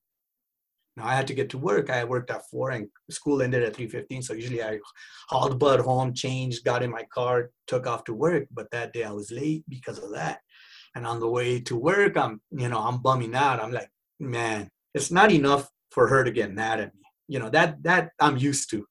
Now 0.98 1.05
I 1.07 1.15
had 1.15 1.27
to 1.27 1.34
get 1.34 1.50
to 1.51 1.57
work. 1.57 1.89
I 1.89 2.03
worked 2.03 2.31
at 2.31 2.48
four 2.50 2.72
and 2.72 2.88
school 3.10 3.41
ended 3.41 3.63
at 3.63 3.74
3.15. 3.74 4.24
So 4.24 4.34
usually 4.34 4.63
I 4.63 4.79
hauled 5.27 5.60
Bud 5.60 5.81
home, 5.81 6.13
changed, 6.13 6.63
got 6.63 6.84
in 6.84 6.91
my 6.91 7.03
car, 7.13 7.51
took 7.67 7.86
off 7.86 8.05
to 8.05 8.13
work. 8.13 8.48
But 8.51 8.72
that 8.72 8.93
day 8.93 9.03
I 9.03 9.12
was 9.12 9.31
late 9.31 9.63
because 9.67 10.00
of 10.00 10.12
that. 10.13 10.39
And 10.95 11.05
on 11.05 11.19
the 11.19 11.29
way 11.29 11.59
to 11.59 11.75
work, 11.75 12.17
I'm, 12.17 12.41
you 12.51 12.69
know, 12.69 12.79
I'm 12.79 13.01
bumming 13.01 13.35
out. 13.35 13.61
I'm 13.61 13.71
like, 13.71 13.89
man, 14.19 14.69
it's 14.93 15.11
not 15.11 15.31
enough 15.31 15.69
for 15.91 16.07
her 16.07 16.23
to 16.23 16.31
get 16.31 16.53
mad 16.53 16.79
at 16.79 16.95
me. 16.95 17.01
You 17.27 17.39
know, 17.39 17.49
that 17.49 17.83
that 17.83 18.11
I'm 18.19 18.37
used 18.37 18.69
to. 18.71 18.85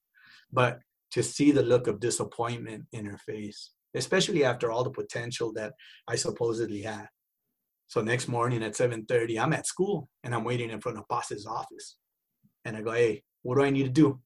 But 0.51 0.79
to 1.11 1.23
see 1.23 1.51
the 1.51 1.63
look 1.63 1.87
of 1.87 1.99
disappointment 1.99 2.85
in 2.91 3.05
her 3.05 3.17
face, 3.17 3.71
especially 3.95 4.43
after 4.43 4.71
all 4.71 4.83
the 4.83 4.91
potential 4.91 5.51
that 5.53 5.73
I 6.07 6.15
supposedly 6.15 6.81
had. 6.81 7.07
So 7.87 8.01
next 8.01 8.27
morning 8.27 8.63
at 8.63 8.73
7:30, 8.73 9.39
I'm 9.39 9.53
at 9.53 9.67
school 9.67 10.09
and 10.23 10.35
I'm 10.35 10.43
waiting 10.43 10.69
in 10.69 10.81
front 10.81 10.97
of 10.97 11.07
Paz's 11.07 11.45
office. 11.45 11.97
And 12.65 12.75
I 12.75 12.81
go, 12.81 12.91
hey, 12.91 13.23
what 13.43 13.55
do 13.55 13.63
I 13.63 13.69
need 13.69 13.83
to 13.83 13.89
do? 13.89 14.19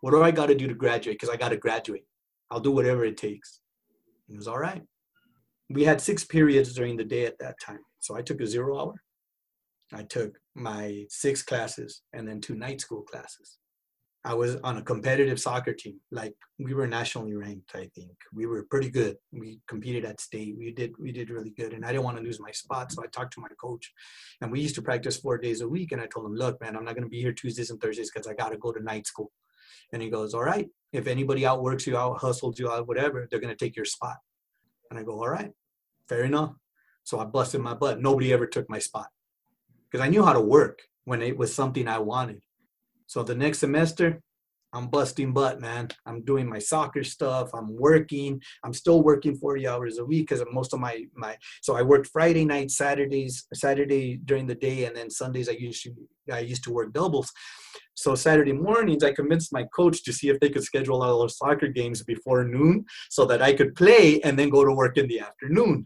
What 0.00 0.12
do 0.12 0.22
I 0.22 0.30
got 0.30 0.46
to 0.46 0.54
do 0.54 0.68
to 0.68 0.74
graduate? 0.74 1.18
Because 1.18 1.32
I 1.32 1.36
got 1.36 1.50
to 1.50 1.56
graduate. 1.56 2.06
I'll 2.50 2.60
do 2.60 2.70
whatever 2.70 3.04
it 3.04 3.16
takes. 3.16 3.60
And 4.28 4.36
it 4.36 4.38
was 4.38 4.48
all 4.48 4.58
right. 4.58 4.82
We 5.70 5.84
had 5.84 6.00
six 6.00 6.24
periods 6.24 6.74
during 6.74 6.96
the 6.96 7.04
day 7.04 7.26
at 7.26 7.38
that 7.38 7.56
time. 7.64 7.84
So 8.00 8.16
I 8.16 8.22
took 8.22 8.40
a 8.40 8.46
zero 8.46 8.78
hour. 8.78 8.94
I 9.92 10.02
took 10.02 10.38
my 10.54 11.04
six 11.08 11.42
classes 11.42 12.02
and 12.12 12.26
then 12.26 12.40
two 12.40 12.54
night 12.54 12.80
school 12.80 13.02
classes. 13.02 13.58
I 14.22 14.34
was 14.34 14.56
on 14.56 14.76
a 14.76 14.82
competitive 14.82 15.40
soccer 15.40 15.72
team. 15.72 15.98
Like 16.10 16.34
we 16.58 16.74
were 16.74 16.86
nationally 16.86 17.34
ranked, 17.34 17.74
I 17.74 17.88
think. 17.94 18.12
We 18.34 18.44
were 18.44 18.66
pretty 18.70 18.90
good. 18.90 19.16
We 19.32 19.60
competed 19.66 20.04
at 20.04 20.20
state. 20.20 20.56
We 20.58 20.72
did 20.72 20.92
we 20.98 21.10
did 21.10 21.30
really 21.30 21.50
good. 21.50 21.72
And 21.72 21.86
I 21.86 21.92
didn't 21.92 22.04
want 22.04 22.18
to 22.18 22.22
lose 22.22 22.38
my 22.38 22.50
spot. 22.50 22.92
So 22.92 23.02
I 23.02 23.06
talked 23.06 23.32
to 23.34 23.40
my 23.40 23.48
coach. 23.58 23.90
And 24.42 24.52
we 24.52 24.60
used 24.60 24.74
to 24.74 24.82
practice 24.82 25.16
four 25.16 25.38
days 25.38 25.62
a 25.62 25.68
week. 25.68 25.92
And 25.92 26.02
I 26.02 26.06
told 26.06 26.26
him, 26.26 26.34
look, 26.34 26.60
man, 26.60 26.76
I'm 26.76 26.84
not 26.84 26.96
gonna 26.96 27.08
be 27.08 27.22
here 27.22 27.32
Tuesdays 27.32 27.70
and 27.70 27.80
Thursdays 27.80 28.10
because 28.12 28.26
I 28.26 28.34
gotta 28.34 28.58
go 28.58 28.72
to 28.72 28.82
night 28.82 29.06
school. 29.06 29.32
And 29.92 30.02
he 30.02 30.10
goes, 30.10 30.34
All 30.34 30.44
right. 30.44 30.68
If 30.92 31.06
anybody 31.06 31.46
outworks 31.46 31.86
you, 31.86 31.96
out 31.96 32.20
hustles 32.20 32.58
you, 32.58 32.70
out 32.70 32.88
whatever, 32.88 33.26
they're 33.30 33.40
gonna 33.40 33.56
take 33.56 33.76
your 33.76 33.84
spot. 33.84 34.16
And 34.90 34.98
I 34.98 35.02
go, 35.02 35.12
All 35.12 35.28
right, 35.30 35.52
fair 36.10 36.24
enough. 36.24 36.54
So 37.04 37.20
I 37.20 37.24
busted 37.24 37.60
my 37.60 37.74
butt. 37.74 38.02
Nobody 38.02 38.32
ever 38.32 38.46
took 38.46 38.68
my 38.68 38.80
spot. 38.80 39.06
Because 39.88 40.04
I 40.04 40.10
knew 40.10 40.24
how 40.24 40.34
to 40.34 40.40
work 40.40 40.80
when 41.04 41.22
it 41.22 41.38
was 41.38 41.54
something 41.54 41.86
I 41.88 41.98
wanted. 41.98 42.42
So 43.06 43.22
the 43.22 43.34
next 43.34 43.58
semester, 43.60 44.20
I'm 44.72 44.88
busting 44.88 45.32
butt, 45.32 45.60
man. 45.60 45.88
I'm 46.06 46.22
doing 46.24 46.48
my 46.48 46.58
soccer 46.58 47.02
stuff. 47.02 47.50
I'm 47.54 47.76
working. 47.76 48.40
I'm 48.64 48.72
still 48.72 49.02
working 49.02 49.36
40 49.36 49.66
hours 49.66 49.98
a 49.98 50.04
week 50.04 50.28
because 50.28 50.44
most 50.52 50.72
of 50.72 50.80
my 50.80 51.04
my. 51.14 51.36
So 51.62 51.76
I 51.76 51.82
worked 51.82 52.08
Friday 52.08 52.44
night, 52.44 52.70
Saturdays, 52.70 53.46
Saturday 53.52 54.20
during 54.24 54.46
the 54.46 54.54
day, 54.54 54.84
and 54.84 54.96
then 54.96 55.10
Sundays 55.10 55.48
I 55.48 55.52
used 55.52 55.82
to 55.84 55.94
I 56.32 56.40
used 56.40 56.64
to 56.64 56.72
work 56.72 56.92
doubles. 56.92 57.30
So 57.94 58.14
Saturday 58.14 58.52
mornings, 58.52 59.04
I 59.04 59.12
convinced 59.12 59.52
my 59.52 59.64
coach 59.76 60.02
to 60.04 60.12
see 60.12 60.28
if 60.28 60.40
they 60.40 60.48
could 60.48 60.64
schedule 60.64 61.02
all 61.02 61.18
those 61.18 61.36
soccer 61.36 61.68
games 61.68 62.02
before 62.02 62.44
noon 62.44 62.84
so 63.10 63.26
that 63.26 63.42
I 63.42 63.52
could 63.52 63.74
play 63.74 64.20
and 64.22 64.38
then 64.38 64.48
go 64.48 64.64
to 64.64 64.72
work 64.72 64.96
in 64.96 65.06
the 65.06 65.20
afternoon 65.20 65.84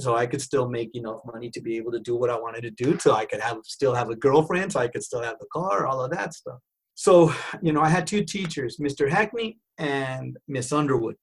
so 0.00 0.16
I 0.16 0.26
could 0.26 0.40
still 0.40 0.68
make 0.68 0.94
enough 0.94 1.20
money 1.24 1.50
to 1.50 1.60
be 1.60 1.76
able 1.76 1.90
to 1.92 1.98
do 1.98 2.14
what 2.14 2.30
I 2.30 2.38
wanted 2.38 2.62
to 2.62 2.70
do, 2.70 2.98
so 2.98 3.14
I 3.14 3.24
could 3.24 3.40
have 3.40 3.58
still 3.64 3.94
have 3.94 4.10
a 4.10 4.16
girlfriend, 4.16 4.72
so 4.72 4.80
I 4.80 4.88
could 4.88 5.02
still 5.02 5.22
have 5.22 5.38
the 5.40 5.46
car, 5.52 5.86
all 5.86 6.04
of 6.04 6.10
that 6.12 6.34
stuff. 6.34 6.58
So, 6.98 7.32
you 7.62 7.72
know, 7.72 7.80
I 7.80 7.88
had 7.88 8.08
two 8.08 8.24
teachers, 8.24 8.78
Mr. 8.78 9.08
Hackney 9.08 9.60
and 9.78 10.36
Miss 10.48 10.72
Underwood. 10.72 11.14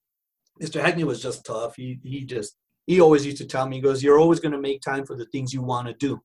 Mr. 0.58 0.80
Hackney 0.80 1.04
was 1.04 1.20
just 1.20 1.44
tough. 1.44 1.76
He 1.76 2.00
he 2.02 2.24
just 2.24 2.56
he 2.86 2.98
always 2.98 3.26
used 3.26 3.36
to 3.36 3.44
tell 3.44 3.68
me, 3.68 3.76
he 3.76 3.82
goes, 3.82 4.02
You're 4.02 4.18
always 4.18 4.40
gonna 4.40 4.58
make 4.58 4.80
time 4.80 5.04
for 5.04 5.14
the 5.14 5.26
things 5.26 5.52
you 5.52 5.60
want 5.60 5.86
to 5.88 5.92
do. 5.92 6.22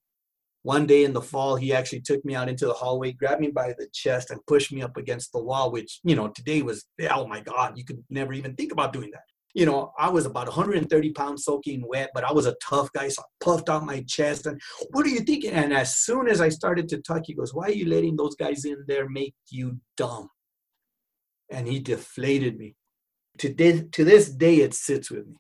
One 0.62 0.86
day 0.86 1.04
in 1.04 1.12
the 1.12 1.22
fall, 1.22 1.58
he 1.58 1.74
actually 1.74 2.00
took 2.00 2.24
me 2.24 2.34
out 2.34 2.48
into 2.48 2.66
the 2.66 2.72
hallway, 2.72 3.12
grabbed 3.12 3.42
me 3.42 3.50
by 3.50 3.76
the 3.78 3.90
chest, 3.92 4.32
and 4.32 4.40
pushed 4.48 4.72
me 4.72 4.84
up 4.84 4.96
against 4.96 5.34
the 5.34 5.44
wall, 5.44 5.70
which, 5.70 6.00
you 6.06 6.16
know, 6.16 6.30
today 6.30 6.62
was, 6.62 6.86
oh 7.10 7.28
my 7.28 7.42
God, 7.42 7.78
you 7.78 7.84
could 7.84 8.02
never 8.10 8.32
even 8.32 8.56
think 8.56 8.72
about 8.72 8.94
doing 8.94 9.12
that 9.12 9.24
you 9.54 9.66
know, 9.66 9.92
I 9.98 10.10
was 10.10 10.26
about 10.26 10.48
130 10.48 11.12
pounds 11.14 11.44
soaking 11.44 11.84
wet, 11.88 12.12
but 12.14 12.24
I 12.24 12.32
was 12.32 12.46
a 12.46 12.56
tough 12.64 12.92
guy. 12.94 13.10
So 13.10 13.22
I 13.22 13.44
puffed 13.44 13.70
out 13.70 13.86
my 13.86 14.04
chest 14.08 14.46
and 14.46 14.60
what 14.92 15.06
are 15.06 15.10
you 15.10 15.22
thinking? 15.22 15.52
And 15.52 15.74
as 15.74 15.98
soon 15.98 16.28
as 16.28 16.42
I 16.42 16.50
started 16.50 16.88
to 16.90 17.02
talk, 17.02 17.24
he 17.26 17.34
goes, 17.34 17.54
Why 17.54 17.66
are 17.66 17.72
you 17.72 17.88
letting 17.88 18.16
those 18.16 18.36
guys 18.36 18.66
in 18.66 18.84
there 18.88 19.10
make 19.10 19.34
you 19.50 19.80
dumb? 19.98 20.30
And 21.50 21.68
he 21.68 21.80
deflated 21.80 22.58
me. 22.58 22.76
To 23.40 23.54
this, 23.54 23.84
to 23.94 24.04
this 24.04 24.30
day, 24.30 24.58
it 24.58 24.74
sits 24.74 25.10
with 25.10 25.28
me. 25.28 25.36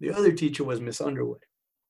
The 0.00 0.12
other 0.12 0.32
teacher 0.32 0.64
was 0.64 0.80
Miss 0.80 1.00
Underwood. 1.00 1.42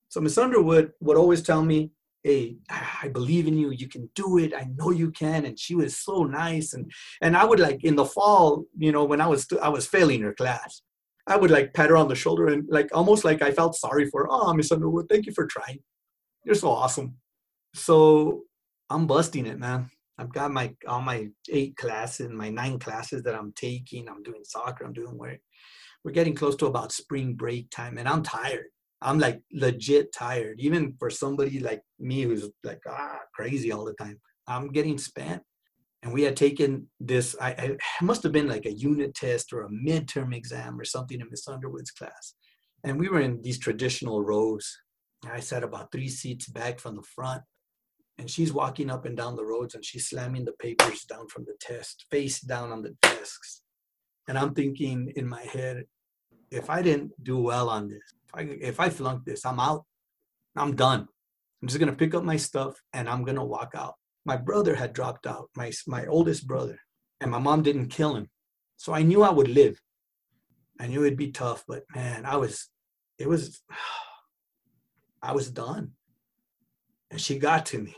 So 0.08 0.20
Miss 0.20 0.38
Underwood 0.38 0.92
would 1.00 1.16
always 1.16 1.42
tell 1.42 1.62
me, 1.62 1.90
hey 2.25 2.56
i 2.68 3.08
believe 3.08 3.47
in 3.47 3.56
you 3.56 3.70
you 3.70 3.88
can 3.88 4.11
do 4.16 4.38
it 4.38 4.52
i 4.52 4.66
know 4.76 4.90
you 4.90 5.11
can 5.12 5.47
and 5.47 5.58
she 5.58 5.76
was 5.76 5.97
so 5.97 6.25
nice 6.25 6.75
and 6.75 6.90
and 7.23 7.37
i 7.37 7.44
would 7.44 7.61
like 7.61 7.85
in 7.85 7.94
the 7.94 8.04
fall 8.04 8.64
you 8.76 8.90
know 8.90 9.04
when 9.04 9.20
i 9.20 9.26
was 9.26 9.47
i 9.62 9.68
was 9.68 9.87
failing 9.87 10.23
her 10.23 10.35
class 10.35 10.82
I 11.28 11.37
would 11.37 11.50
like 11.50 11.75
pat 11.75 11.90
her 11.90 11.97
on 11.97 12.08
the 12.08 12.14
shoulder 12.14 12.49
and 12.49 12.66
like 12.70 12.88
almost 12.92 13.25
like 13.25 13.42
I 13.42 13.52
felt 13.52 13.76
sorry 13.76 14.08
for 14.11 14.23
her. 14.23 14.28
Oh, 14.30 14.52
Miss 14.54 14.73
Underwood, 14.73 15.08
thank 15.08 15.26
you 15.26 15.32
for 15.32 15.47
trying. 15.47 15.78
You're 16.44 16.54
so 16.54 16.70
awesome. 16.70 17.16
So 17.75 18.44
I'm 18.88 19.06
busting 19.06 19.47
it, 19.47 19.58
man. 19.58 19.90
I've 20.18 20.32
got 20.32 20.50
my 20.50 20.75
all 20.88 21.02
my 21.02 21.28
eight 21.50 21.76
classes, 21.76 22.30
my 22.30 22.49
nine 22.49 22.78
classes 22.78 23.23
that 23.23 23.35
I'm 23.35 23.52
taking. 23.54 24.08
I'm 24.08 24.23
doing 24.23 24.42
soccer. 24.42 24.85
I'm 24.85 24.92
doing 24.92 25.16
work. 25.16 25.38
We're 26.02 26.12
getting 26.12 26.35
close 26.35 26.56
to 26.56 26.66
about 26.66 26.92
spring 26.92 27.35
break 27.35 27.70
time, 27.70 27.99
and 27.99 28.08
I'm 28.08 28.23
tired. 28.23 28.66
I'm 29.02 29.18
like 29.18 29.40
legit 29.52 30.12
tired, 30.12 30.56
even 30.58 30.94
for 30.99 31.11
somebody 31.11 31.61
like 31.61 31.82
me 32.00 32.23
who's 32.23 32.49
like 32.64 32.80
ah 32.88 33.18
crazy 33.35 33.70
all 33.70 33.85
the 33.85 33.94
time. 33.94 34.18
I'm 34.49 34.68
getting 34.68 34.99
spent 34.99 35.42
and 36.02 36.12
we 36.12 36.23
had 36.23 36.37
taken 36.37 36.87
this 37.00 37.35
I, 37.40 37.50
I, 37.50 37.76
must 38.02 38.23
have 38.23 38.33
been 38.33 38.49
like 38.49 38.67
a 38.67 38.73
unit 38.73 39.14
test 39.14 39.52
or 39.52 39.62
a 39.62 39.71
midterm 39.71 40.35
exam 40.35 40.81
or 40.81 40.85
something 40.85 41.21
in 41.21 41.28
miss 41.31 41.49
underwood's 41.49 41.90
class. 41.90 42.35
And 42.85 42.99
we 42.99 43.09
were 43.09 43.21
in 43.21 43.43
these 43.43 43.59
traditional 43.59 44.23
rows. 44.23 44.78
I 45.25 45.40
sat 45.40 45.64
about 45.64 45.90
three 45.90 46.09
seats 46.09 46.49
back 46.49 46.78
from 46.78 46.95
the 46.95 47.02
front 47.02 47.43
and 48.19 48.31
she's 48.31 48.52
walking 48.52 48.90
up 48.90 49.05
and 49.05 49.17
down 49.17 49.35
the 49.35 49.45
roads 49.45 49.75
and 49.75 49.85
she's 49.85 50.09
slamming 50.09 50.45
the 50.45 50.52
papers 50.52 51.02
down 51.02 51.26
from 51.28 51.45
the 51.45 51.55
test 51.61 52.07
face 52.11 52.40
down 52.40 52.71
on 52.71 52.83
the 52.83 52.95
desks. 53.02 53.62
And 54.28 54.38
i'm 54.38 54.55
thinking 54.55 55.12
in 55.17 55.26
my 55.26 55.43
head 55.43 55.85
if 56.50 56.71
i 56.71 56.83
didn't 56.83 57.12
do 57.23 57.38
well 57.38 57.69
on 57.69 57.88
this 57.88 58.14
if 58.26 58.35
i, 58.35 58.40
if 58.43 58.81
I 58.81 58.88
flunk 58.90 59.25
this 59.25 59.45
i'm 59.45 59.61
out. 59.61 59.85
I'm 60.57 60.75
done. 60.75 61.07
I'm 61.62 61.69
just 61.69 61.78
going 61.78 61.90
to 61.90 61.97
pick 61.97 62.14
up 62.14 62.23
my 62.23 62.37
stuff 62.37 62.81
and 62.93 63.09
i'm 63.09 63.25
going 63.25 63.37
to 63.37 63.45
walk 63.45 63.73
out 63.76 63.95
my 64.28 64.37
brother 64.37 64.75
had 64.75 64.92
dropped 64.92 65.26
out, 65.26 65.49
my, 65.56 65.73
my 65.87 66.04
oldest 66.04 66.47
brother, 66.47 66.78
and 67.18 67.30
my 67.30 67.38
mom 67.38 67.62
didn't 67.62 67.88
kill 67.88 68.14
him. 68.14 68.28
So 68.76 68.92
I 68.92 69.02
knew 69.02 69.23
I 69.23 69.30
would 69.30 69.49
live. 69.49 69.80
I 70.78 70.87
knew 70.87 71.02
it'd 71.02 71.16
be 71.16 71.32
tough, 71.32 71.64
but 71.66 71.85
man, 71.94 72.26
I 72.26 72.37
was, 72.37 72.68
it 73.18 73.26
was, 73.26 73.62
I 75.23 75.32
was 75.32 75.50
done. 75.50 75.92
And 77.11 77.18
she 77.18 77.38
got 77.38 77.64
to 77.66 77.78
me. 77.78 77.97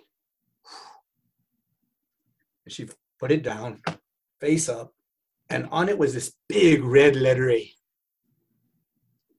And 2.64 2.72
she 2.72 2.88
put 3.18 3.32
it 3.32 3.42
down, 3.42 3.82
face 4.40 4.68
up, 4.68 4.92
and 5.49 5.66
on 5.72 5.88
it 5.88 5.99
was 5.99 6.14
this 6.14 6.32
big 6.49 6.84
red 6.84 7.16
letter 7.16 7.50
A. 7.50 7.72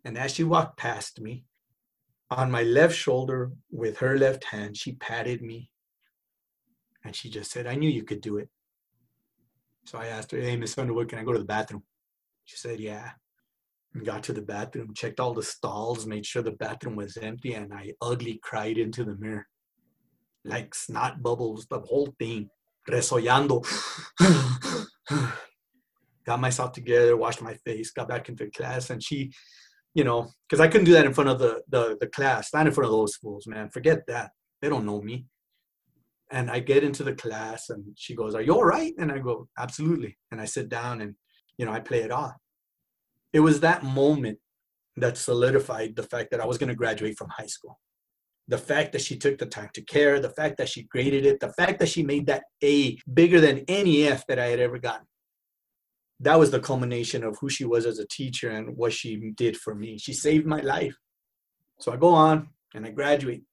And 0.03 0.17
as 0.17 0.33
she 0.33 0.43
walked 0.43 0.75
past 0.75 1.21
me, 1.21 1.45
on 2.29 2.51
my 2.51 2.63
left 2.63 2.95
shoulder 2.95 3.53
with 3.71 4.00
her 4.00 4.17
left 4.17 4.43
hand, 4.43 4.75
she 4.75 4.95
patted 4.95 5.41
me 5.41 5.71
and 7.03 7.15
she 7.15 7.29
just 7.29 7.51
said, 7.51 7.67
I 7.67 7.75
knew 7.75 7.89
you 7.89 8.03
could 8.03 8.22
do 8.22 8.38
it. 8.38 8.50
So 9.86 9.98
I 9.98 10.08
asked 10.08 10.31
her, 10.31 10.39
Hey, 10.39 10.55
Miss 10.55 10.77
Underwood, 10.77 11.10
can 11.10 11.20
I 11.20 11.24
go 11.24 11.34
to 11.34 11.39
the 11.39 11.46
bathroom? 11.46 11.84
She 12.46 12.58
said, 12.58 12.79
Yeah. 12.79 13.12
And 13.93 14.05
got 14.05 14.24
to 14.24 14.34
the 14.34 14.41
bathroom, 14.41 14.93
checked 14.93 15.20
all 15.20 15.34
the 15.34 15.43
stalls, 15.43 16.05
made 16.05 16.25
sure 16.25 16.41
the 16.41 16.51
bathroom 16.51 16.96
was 16.96 17.17
empty, 17.17 17.55
and 17.55 17.74
I 17.74 17.93
ugly 18.01 18.39
cried 18.41 18.77
into 18.77 19.03
the 19.03 19.17
mirror. 19.17 19.46
Like 20.46 20.74
snot 20.74 21.22
bubbles, 21.22 21.67
the 21.70 21.79
whole 21.79 22.13
thing. 22.17 22.50
Resollando. 22.89 23.65
got 26.25 26.39
myself 26.39 26.72
together, 26.72 27.17
washed 27.17 27.41
my 27.41 27.55
face, 27.65 27.91
got 27.91 28.08
back 28.08 28.29
into 28.29 28.50
class, 28.50 28.89
and 28.89 29.03
she, 29.03 29.34
you 29.93 30.03
know, 30.03 30.29
because 30.48 30.62
I 30.62 30.67
couldn't 30.67 30.86
do 30.86 30.93
that 30.93 31.05
in 31.05 31.13
front 31.13 31.29
of 31.29 31.39
the, 31.39 31.62
the 31.70 31.98
the 32.00 32.08
class, 32.08 32.53
not 32.53 32.67
in 32.67 32.74
front 32.74 32.86
of 32.86 32.91
those 32.91 33.15
fools, 33.15 33.48
man. 33.48 33.70
Forget 33.70 34.08
that. 34.08 34.31
They 34.62 34.70
don't 34.70 34.86
know 34.86 35.01
me. 35.01 35.25
And 36.31 36.50
I 36.50 36.59
get 36.59 36.83
into 36.83 37.03
the 37.03 37.13
class 37.15 37.69
and 37.69 37.83
she 37.95 38.15
goes, 38.15 38.35
Are 38.35 38.41
you 38.41 38.53
all 38.55 38.65
right? 38.65 38.93
And 38.97 39.11
I 39.11 39.19
go, 39.19 39.47
Absolutely. 39.57 40.17
And 40.31 40.39
I 40.39 40.45
sit 40.45 40.69
down 40.69 41.01
and, 41.01 41.15
you 41.57 41.65
know, 41.65 41.71
I 41.73 41.79
play 41.79 42.00
it 42.00 42.11
off. 42.11 42.35
It 43.33 43.41
was 43.41 43.59
that 43.61 43.83
moment 43.83 44.39
that 44.97 45.17
solidified 45.17 45.95
the 45.95 46.03
fact 46.03 46.31
that 46.31 46.41
I 46.41 46.45
was 46.45 46.57
going 46.57 46.69
to 46.69 46.75
graduate 46.75 47.17
from 47.17 47.29
high 47.29 47.47
school. 47.47 47.79
The 48.47 48.57
fact 48.57 48.91
that 48.91 49.01
she 49.01 49.17
took 49.17 49.38
the 49.38 49.45
time 49.45 49.69
to 49.73 49.81
care, 49.81 50.19
the 50.19 50.31
fact 50.31 50.57
that 50.57 50.67
she 50.67 50.83
graded 50.83 51.25
it, 51.25 51.39
the 51.39 51.53
fact 51.53 51.79
that 51.79 51.88
she 51.89 52.03
made 52.03 52.25
that 52.27 52.43
A 52.63 52.97
bigger 53.13 53.39
than 53.39 53.63
any 53.67 54.03
F 54.07 54.25
that 54.27 54.39
I 54.39 54.47
had 54.47 54.59
ever 54.59 54.79
gotten. 54.79 55.05
that 56.19 56.38
was 56.39 56.51
the 56.51 56.59
culmination 56.59 57.23
of 57.23 57.38
who 57.39 57.50
she 57.50 57.65
was 57.65 57.85
as 57.85 58.00
a 58.00 58.07
teacher 58.07 58.50
and 58.50 58.77
what 58.77 58.93
she 58.93 59.31
did 59.35 59.57
for 59.57 59.73
me. 59.73 59.97
She 59.97 60.13
saved 60.13 60.45
my 60.45 60.61
life. 60.61 60.95
So 61.79 61.91
I 61.91 61.97
go 61.97 62.09
on 62.09 62.50
and 62.75 62.85
I 62.85 62.91
graduate. 62.91 63.43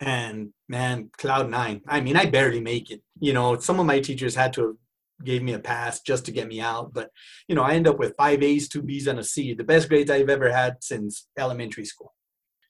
And 0.00 0.52
man, 0.68 1.10
cloud 1.18 1.50
nine. 1.50 1.82
I 1.86 2.00
mean, 2.00 2.16
I 2.16 2.26
barely 2.26 2.60
make 2.60 2.90
it. 2.90 3.02
You 3.20 3.32
know, 3.32 3.58
some 3.58 3.80
of 3.80 3.86
my 3.86 4.00
teachers 4.00 4.34
had 4.34 4.52
to 4.54 4.78
gave 5.22 5.42
me 5.42 5.52
a 5.52 5.58
pass 5.58 6.00
just 6.00 6.24
to 6.24 6.32
get 6.32 6.48
me 6.48 6.60
out. 6.60 6.94
But 6.94 7.10
you 7.46 7.54
know, 7.54 7.62
I 7.62 7.74
end 7.74 7.86
up 7.86 7.98
with 7.98 8.16
five 8.16 8.42
A's, 8.42 8.68
two 8.68 8.82
B's, 8.82 9.06
and 9.06 9.18
a 9.18 9.24
C. 9.24 9.54
The 9.54 9.64
best 9.64 9.88
grades 9.88 10.10
I've 10.10 10.30
ever 10.30 10.50
had 10.50 10.76
since 10.80 11.28
elementary 11.38 11.84
school. 11.84 12.14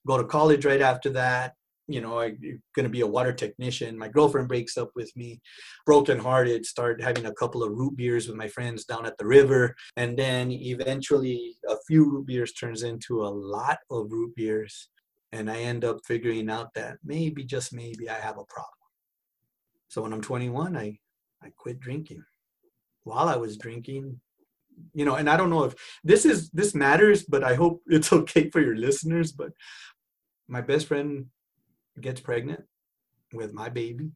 Go 0.06 0.16
to 0.16 0.24
college 0.24 0.64
right 0.64 0.80
after 0.80 1.10
that 1.10 1.54
you 1.90 2.00
know, 2.00 2.20
I'm 2.20 2.38
going 2.76 2.84
to 2.84 2.88
be 2.88 3.00
a 3.00 3.06
water 3.06 3.32
technician. 3.32 3.98
My 3.98 4.08
girlfriend 4.08 4.46
breaks 4.46 4.78
up 4.78 4.90
with 4.94 5.14
me, 5.16 5.40
brokenhearted, 5.86 6.64
start 6.64 7.02
having 7.02 7.26
a 7.26 7.34
couple 7.34 7.64
of 7.64 7.72
root 7.72 7.96
beers 7.96 8.28
with 8.28 8.36
my 8.36 8.46
friends 8.46 8.84
down 8.84 9.06
at 9.06 9.18
the 9.18 9.26
river. 9.26 9.74
And 9.96 10.16
then 10.16 10.52
eventually 10.52 11.56
a 11.68 11.74
few 11.88 12.08
root 12.08 12.26
beers 12.26 12.52
turns 12.52 12.84
into 12.84 13.24
a 13.24 13.28
lot 13.28 13.78
of 13.90 14.06
root 14.10 14.36
beers. 14.36 14.88
And 15.32 15.50
I 15.50 15.60
end 15.60 15.84
up 15.84 16.00
figuring 16.04 16.50
out 16.50 16.74
that 16.74 16.98
maybe, 17.04 17.44
just 17.44 17.72
maybe, 17.72 18.08
I 18.08 18.18
have 18.18 18.38
a 18.38 18.44
problem. 18.44 18.80
So 19.88 20.02
when 20.02 20.12
I'm 20.12 20.20
21, 20.20 20.76
I, 20.76 20.98
I 21.42 21.50
quit 21.56 21.80
drinking. 21.80 22.24
While 23.04 23.28
I 23.28 23.36
was 23.36 23.56
drinking, 23.56 24.20
you 24.94 25.04
know, 25.04 25.14
and 25.14 25.28
I 25.28 25.36
don't 25.36 25.50
know 25.50 25.64
if 25.64 25.74
this 26.04 26.24
is 26.24 26.50
this 26.50 26.74
matters, 26.74 27.24
but 27.24 27.44
I 27.44 27.54
hope 27.54 27.82
it's 27.86 28.12
okay 28.20 28.50
for 28.50 28.60
your 28.60 28.76
listeners. 28.76 29.32
But 29.32 29.52
my 30.48 30.60
best 30.60 30.86
friend 30.86 31.26
gets 32.00 32.20
pregnant 32.20 32.64
with 33.32 33.52
my 33.52 33.68
baby. 33.68 34.10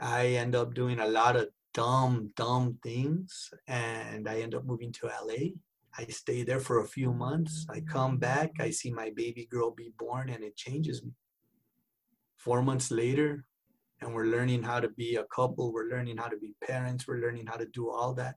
I 0.00 0.26
end 0.26 0.54
up 0.54 0.74
doing 0.74 1.00
a 1.00 1.06
lot 1.06 1.36
of 1.36 1.48
dumb, 1.72 2.32
dumb 2.36 2.78
things, 2.82 3.52
and 3.66 4.28
I 4.28 4.40
end 4.40 4.54
up 4.54 4.64
moving 4.64 4.92
to 4.92 5.06
LA. 5.06 5.54
I 5.98 6.04
stay 6.06 6.42
there 6.42 6.60
for 6.60 6.80
a 6.80 6.86
few 6.86 7.12
months. 7.12 7.66
I 7.70 7.80
come 7.80 8.18
back, 8.18 8.52
I 8.60 8.70
see 8.70 8.90
my 8.90 9.10
baby 9.14 9.46
girl 9.50 9.70
be 9.70 9.92
born, 9.98 10.28
and 10.30 10.42
it 10.42 10.56
changes 10.56 11.04
me. 11.04 11.12
Four 12.36 12.62
months 12.62 12.90
later, 12.90 13.44
and 14.00 14.12
we're 14.12 14.26
learning 14.26 14.62
how 14.62 14.80
to 14.80 14.88
be 14.88 15.16
a 15.16 15.24
couple, 15.34 15.72
we're 15.72 15.88
learning 15.88 16.16
how 16.16 16.28
to 16.28 16.36
be 16.36 16.54
parents, 16.66 17.06
we're 17.06 17.20
learning 17.20 17.46
how 17.46 17.56
to 17.56 17.66
do 17.66 17.90
all 17.90 18.12
that. 18.14 18.34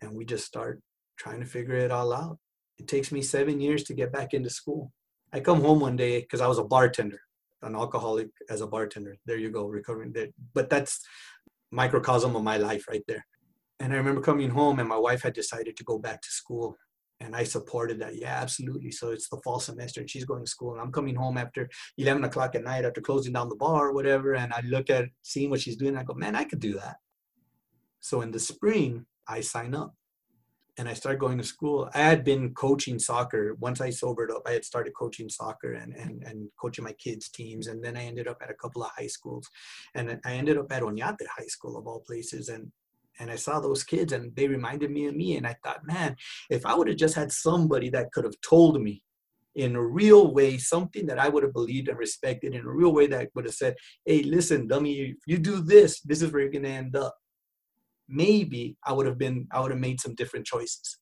And 0.00 0.14
we 0.14 0.24
just 0.24 0.46
start 0.46 0.80
trying 1.16 1.40
to 1.40 1.46
figure 1.46 1.74
it 1.74 1.90
all 1.90 2.12
out. 2.12 2.38
It 2.78 2.88
takes 2.88 3.12
me 3.12 3.22
seven 3.22 3.60
years 3.60 3.84
to 3.84 3.94
get 3.94 4.12
back 4.12 4.34
into 4.34 4.50
school. 4.50 4.92
I 5.32 5.40
come 5.40 5.60
home 5.60 5.80
one 5.80 5.96
day 5.96 6.20
because 6.20 6.40
I 6.40 6.46
was 6.46 6.58
a 6.58 6.64
bartender 6.64 7.20
an 7.64 7.74
alcoholic 7.74 8.28
as 8.48 8.60
a 8.60 8.66
bartender. 8.66 9.16
There 9.26 9.38
you 9.38 9.50
go, 9.50 9.66
recovering 9.66 10.12
there. 10.12 10.28
But 10.52 10.70
that's 10.70 11.00
microcosm 11.70 12.36
of 12.36 12.42
my 12.42 12.56
life 12.56 12.86
right 12.88 13.02
there. 13.08 13.26
And 13.80 13.92
I 13.92 13.96
remember 13.96 14.20
coming 14.20 14.50
home 14.50 14.78
and 14.78 14.88
my 14.88 14.96
wife 14.96 15.22
had 15.22 15.34
decided 15.34 15.76
to 15.76 15.84
go 15.84 15.98
back 15.98 16.22
to 16.22 16.28
school. 16.30 16.76
And 17.24 17.34
I 17.34 17.44
supported 17.44 17.98
that. 18.00 18.16
Yeah, 18.16 18.34
absolutely. 18.40 18.90
So 18.90 19.10
it's 19.10 19.28
the 19.28 19.40
fall 19.42 19.58
semester 19.58 20.00
and 20.00 20.10
she's 20.10 20.24
going 20.24 20.44
to 20.44 20.50
school. 20.50 20.72
And 20.72 20.80
I'm 20.80 20.92
coming 20.92 21.14
home 21.14 21.38
after 21.38 21.70
11 21.96 22.24
o'clock 22.24 22.54
at 22.54 22.64
night 22.64 22.84
after 22.84 23.00
closing 23.00 23.32
down 23.32 23.48
the 23.48 23.56
bar 23.56 23.88
or 23.88 23.94
whatever. 23.94 24.34
And 24.34 24.52
I 24.52 24.60
look 24.64 24.90
at 24.90 25.06
seeing 25.22 25.50
what 25.50 25.60
she's 25.60 25.76
doing. 25.76 25.96
I 25.96 26.02
go, 26.02 26.14
man, 26.14 26.36
I 26.36 26.44
could 26.44 26.60
do 26.60 26.74
that. 26.74 26.96
So 28.00 28.20
in 28.20 28.30
the 28.30 28.38
spring, 28.38 29.06
I 29.26 29.40
sign 29.40 29.74
up 29.74 29.94
and 30.76 30.88
I 30.88 30.92
started 30.92 31.20
going 31.20 31.38
to 31.38 31.44
school. 31.44 31.88
I 31.94 31.98
had 31.98 32.24
been 32.24 32.52
coaching 32.52 32.98
soccer. 32.98 33.54
Once 33.60 33.80
I 33.80 33.90
sobered 33.90 34.30
up, 34.30 34.42
I 34.46 34.52
had 34.52 34.64
started 34.64 34.92
coaching 34.94 35.28
soccer 35.28 35.74
and, 35.74 35.94
and, 35.94 36.22
and 36.24 36.48
coaching 36.60 36.84
my 36.84 36.92
kids' 36.92 37.28
teams. 37.28 37.68
And 37.68 37.82
then 37.82 37.96
I 37.96 38.04
ended 38.04 38.26
up 38.26 38.38
at 38.42 38.50
a 38.50 38.54
couple 38.54 38.82
of 38.82 38.90
high 38.96 39.06
schools. 39.06 39.48
And 39.94 40.20
I 40.24 40.32
ended 40.32 40.58
up 40.58 40.70
at 40.72 40.82
Oñate 40.82 41.26
High 41.38 41.46
School, 41.46 41.78
of 41.78 41.86
all 41.86 42.00
places. 42.00 42.48
And 42.48 42.72
and 43.20 43.30
I 43.30 43.36
saw 43.36 43.60
those 43.60 43.84
kids 43.84 44.12
and 44.12 44.34
they 44.34 44.48
reminded 44.48 44.90
me 44.90 45.06
of 45.06 45.14
me. 45.14 45.36
And 45.36 45.46
I 45.46 45.56
thought, 45.64 45.86
man, 45.86 46.16
if 46.50 46.66
I 46.66 46.74
would 46.74 46.88
have 46.88 46.96
just 46.96 47.14
had 47.14 47.30
somebody 47.30 47.88
that 47.90 48.12
could 48.12 48.24
have 48.24 48.40
told 48.40 48.80
me 48.80 49.02
in 49.54 49.76
a 49.76 49.82
real 49.82 50.34
way, 50.34 50.58
something 50.58 51.06
that 51.06 51.18
I 51.18 51.28
would 51.28 51.44
have 51.44 51.52
believed 51.52 51.88
and 51.88 51.98
respected 51.98 52.54
in 52.54 52.66
a 52.66 52.72
real 52.72 52.92
way 52.92 53.06
that 53.06 53.28
would 53.34 53.44
have 53.44 53.54
said, 53.54 53.76
hey, 54.04 54.22
listen, 54.24 54.66
dummy, 54.66 54.94
if 55.00 55.16
you 55.26 55.38
do 55.38 55.60
this, 55.60 56.00
this 56.00 56.22
is 56.22 56.32
where 56.32 56.42
you're 56.42 56.50
going 56.50 56.64
to 56.64 56.70
end 56.70 56.96
up 56.96 57.14
maybe 58.08 58.76
I 58.84 58.92
would 58.92 59.06
have 59.06 59.18
been, 59.18 59.46
I 59.50 59.60
would 59.60 59.70
have 59.70 59.80
made 59.80 60.00
some 60.00 60.14
different 60.14 60.46
choices. 60.46 60.98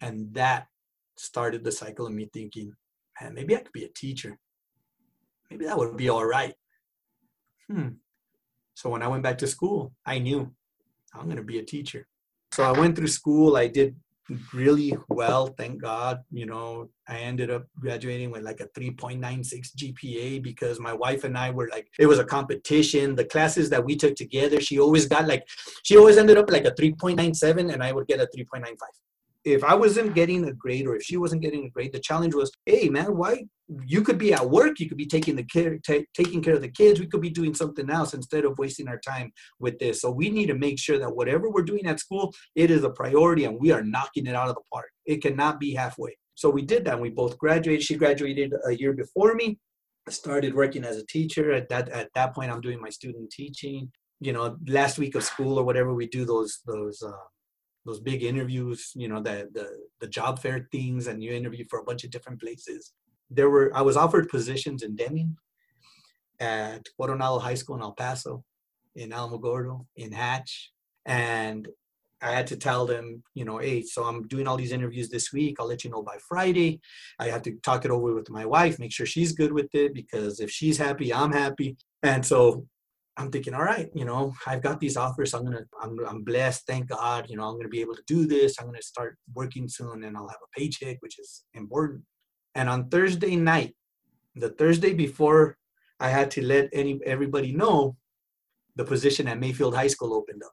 And 0.00 0.32
that 0.34 0.66
started 1.16 1.64
the 1.64 1.72
cycle 1.72 2.06
of 2.06 2.12
me 2.12 2.28
thinking, 2.32 2.72
man, 3.20 3.34
maybe 3.34 3.54
I 3.56 3.60
could 3.60 3.72
be 3.72 3.84
a 3.84 3.92
teacher. 3.94 4.38
Maybe 5.50 5.66
that 5.66 5.78
would 5.78 5.96
be 5.96 6.08
all 6.08 6.24
right. 6.24 6.54
Hmm. 7.70 7.88
So 8.74 8.90
when 8.90 9.02
I 9.02 9.08
went 9.08 9.22
back 9.22 9.38
to 9.38 9.46
school, 9.46 9.92
I 10.06 10.18
knew 10.18 10.52
I'm 11.14 11.24
going 11.24 11.36
to 11.36 11.42
be 11.42 11.58
a 11.58 11.64
teacher. 11.64 12.06
So 12.52 12.64
I 12.64 12.72
went 12.72 12.96
through 12.96 13.08
school. 13.08 13.56
I 13.56 13.68
did 13.68 13.94
really 14.52 14.96
well, 15.08 15.46
thank 15.58 15.80
God. 15.80 16.22
You 16.30 16.46
know, 16.46 16.90
I 17.08 17.18
ended 17.18 17.50
up 17.50 17.66
graduating 17.78 18.30
with 18.30 18.42
like 18.42 18.60
a 18.60 18.68
3.96 18.78 19.74
GPA 19.76 20.42
because 20.42 20.78
my 20.80 20.92
wife 20.92 21.24
and 21.24 21.36
I 21.36 21.50
were 21.50 21.68
like, 21.70 21.88
it 21.98 22.06
was 22.06 22.18
a 22.18 22.24
competition. 22.24 23.14
The 23.14 23.24
classes 23.24 23.70
that 23.70 23.84
we 23.84 23.96
took 23.96 24.14
together, 24.16 24.60
she 24.60 24.78
always 24.78 25.06
got 25.06 25.26
like, 25.26 25.46
she 25.82 25.96
always 25.96 26.18
ended 26.18 26.36
up 26.36 26.50
like 26.50 26.66
a 26.66 26.72
3.97 26.72 27.72
and 27.72 27.82
I 27.82 27.92
would 27.92 28.06
get 28.06 28.20
a 28.20 28.28
3.95 28.36 28.76
if 29.44 29.64
I 29.64 29.74
wasn't 29.74 30.14
getting 30.14 30.44
a 30.44 30.52
grade 30.52 30.86
or 30.86 30.96
if 30.96 31.02
she 31.02 31.16
wasn't 31.16 31.42
getting 31.42 31.64
a 31.64 31.70
grade, 31.70 31.92
the 31.92 32.00
challenge 32.00 32.34
was, 32.34 32.50
hey 32.66 32.88
man, 32.88 33.16
why 33.16 33.44
you 33.86 34.02
could 34.02 34.18
be 34.18 34.32
at 34.32 34.48
work, 34.48 34.80
you 34.80 34.88
could 34.88 34.98
be 34.98 35.06
taking 35.06 35.36
the 35.36 35.44
care, 35.44 35.78
t- 35.78 36.06
taking 36.14 36.42
care 36.42 36.54
of 36.54 36.62
the 36.62 36.70
kids, 36.70 36.98
we 36.98 37.06
could 37.06 37.20
be 37.20 37.30
doing 37.30 37.54
something 37.54 37.90
else 37.90 38.14
instead 38.14 38.44
of 38.44 38.58
wasting 38.58 38.88
our 38.88 38.98
time 38.98 39.30
with 39.60 39.78
this. 39.78 40.00
So 40.00 40.10
we 40.10 40.30
need 40.30 40.46
to 40.46 40.54
make 40.54 40.78
sure 40.78 40.98
that 40.98 41.14
whatever 41.14 41.50
we're 41.50 41.62
doing 41.62 41.86
at 41.86 42.00
school, 42.00 42.34
it 42.54 42.70
is 42.70 42.84
a 42.84 42.90
priority 42.90 43.44
and 43.44 43.58
we 43.60 43.70
are 43.70 43.82
knocking 43.82 44.26
it 44.26 44.34
out 44.34 44.48
of 44.48 44.54
the 44.54 44.62
park. 44.72 44.88
It 45.06 45.22
cannot 45.22 45.60
be 45.60 45.74
halfway. 45.74 46.16
So 46.34 46.50
we 46.50 46.62
did 46.62 46.84
that. 46.84 47.00
We 47.00 47.10
both 47.10 47.36
graduated. 47.38 47.84
She 47.84 47.96
graduated 47.96 48.52
a 48.66 48.76
year 48.76 48.92
before 48.92 49.34
me. 49.34 49.58
I 50.06 50.12
started 50.12 50.54
working 50.54 50.84
as 50.84 50.96
a 50.96 51.06
teacher. 51.06 51.52
At 51.52 51.68
that 51.68 51.88
at 51.90 52.08
that 52.14 52.34
point, 52.34 52.50
I'm 52.50 52.60
doing 52.60 52.80
my 52.80 52.90
student 52.90 53.30
teaching. 53.30 53.90
You 54.20 54.32
know, 54.32 54.56
last 54.66 54.98
week 54.98 55.14
of 55.16 55.24
school 55.24 55.58
or 55.58 55.64
whatever, 55.64 55.92
we 55.94 56.06
do 56.06 56.24
those 56.24 56.60
those. 56.66 57.02
Uh, 57.02 57.10
those 57.88 58.00
big 58.00 58.22
interviews, 58.22 58.92
you 58.94 59.08
know, 59.08 59.20
the, 59.20 59.48
the, 59.52 59.66
the 60.00 60.06
job 60.06 60.38
fair 60.38 60.68
things, 60.70 61.06
and 61.06 61.22
you 61.22 61.32
interview 61.32 61.64
for 61.70 61.78
a 61.80 61.84
bunch 61.84 62.04
of 62.04 62.10
different 62.10 62.40
places. 62.40 62.92
There 63.30 63.50
were, 63.50 63.70
I 63.74 63.82
was 63.82 63.96
offered 63.96 64.28
positions 64.28 64.82
in 64.82 64.94
Deming, 64.94 65.36
at 66.40 66.86
Coronado 66.96 67.38
High 67.38 67.54
School 67.54 67.76
in 67.76 67.82
El 67.82 67.92
Paso, 67.92 68.44
in 68.94 69.10
Alamogordo, 69.10 69.86
in 69.96 70.12
Hatch, 70.12 70.72
and 71.06 71.66
I 72.20 72.32
had 72.32 72.46
to 72.48 72.56
tell 72.56 72.84
them, 72.84 73.22
you 73.34 73.44
know, 73.44 73.58
hey, 73.58 73.82
so 73.82 74.04
I'm 74.04 74.26
doing 74.26 74.46
all 74.48 74.56
these 74.56 74.72
interviews 74.72 75.08
this 75.08 75.32
week. 75.32 75.56
I'll 75.58 75.68
let 75.68 75.84
you 75.84 75.90
know 75.90 76.02
by 76.02 76.16
Friday. 76.28 76.80
I 77.18 77.26
have 77.28 77.42
to 77.42 77.52
talk 77.62 77.84
it 77.84 77.92
over 77.92 78.12
with 78.12 78.28
my 78.28 78.44
wife, 78.44 78.78
make 78.78 78.92
sure 78.92 79.06
she's 79.06 79.32
good 79.32 79.52
with 79.52 79.72
it 79.72 79.94
because 79.94 80.40
if 80.40 80.50
she's 80.50 80.78
happy, 80.78 81.14
I'm 81.14 81.32
happy. 81.32 81.76
And 82.02 82.26
so 82.26 82.66
I'm 83.18 83.32
thinking, 83.32 83.52
all 83.52 83.64
right, 83.64 83.90
you 83.94 84.04
know, 84.04 84.32
I've 84.46 84.62
got 84.62 84.78
these 84.78 84.96
offers. 84.96 85.34
I'm 85.34 85.44
gonna, 85.44 85.64
I'm, 85.82 85.98
I'm 86.06 86.22
blessed. 86.22 86.66
Thank 86.66 86.88
God. 86.88 87.26
You 87.28 87.36
know, 87.36 87.48
I'm 87.48 87.56
gonna 87.56 87.68
be 87.68 87.80
able 87.80 87.96
to 87.96 88.02
do 88.06 88.26
this. 88.26 88.56
I'm 88.58 88.66
gonna 88.66 88.80
start 88.80 89.18
working 89.34 89.68
soon, 89.68 90.04
and 90.04 90.16
I'll 90.16 90.28
have 90.28 90.36
a 90.42 90.58
paycheck, 90.58 90.98
which 91.00 91.18
is 91.18 91.44
important. 91.52 92.02
And 92.54 92.68
on 92.68 92.88
Thursday 92.88 93.34
night, 93.34 93.74
the 94.36 94.50
Thursday 94.50 94.94
before 94.94 95.58
I 95.98 96.10
had 96.10 96.30
to 96.32 96.42
let 96.44 96.70
any 96.72 97.00
everybody 97.04 97.52
know, 97.52 97.96
the 98.76 98.84
position 98.84 99.26
at 99.26 99.40
Mayfield 99.40 99.74
High 99.74 99.88
School 99.88 100.14
opened 100.14 100.44
up, 100.44 100.52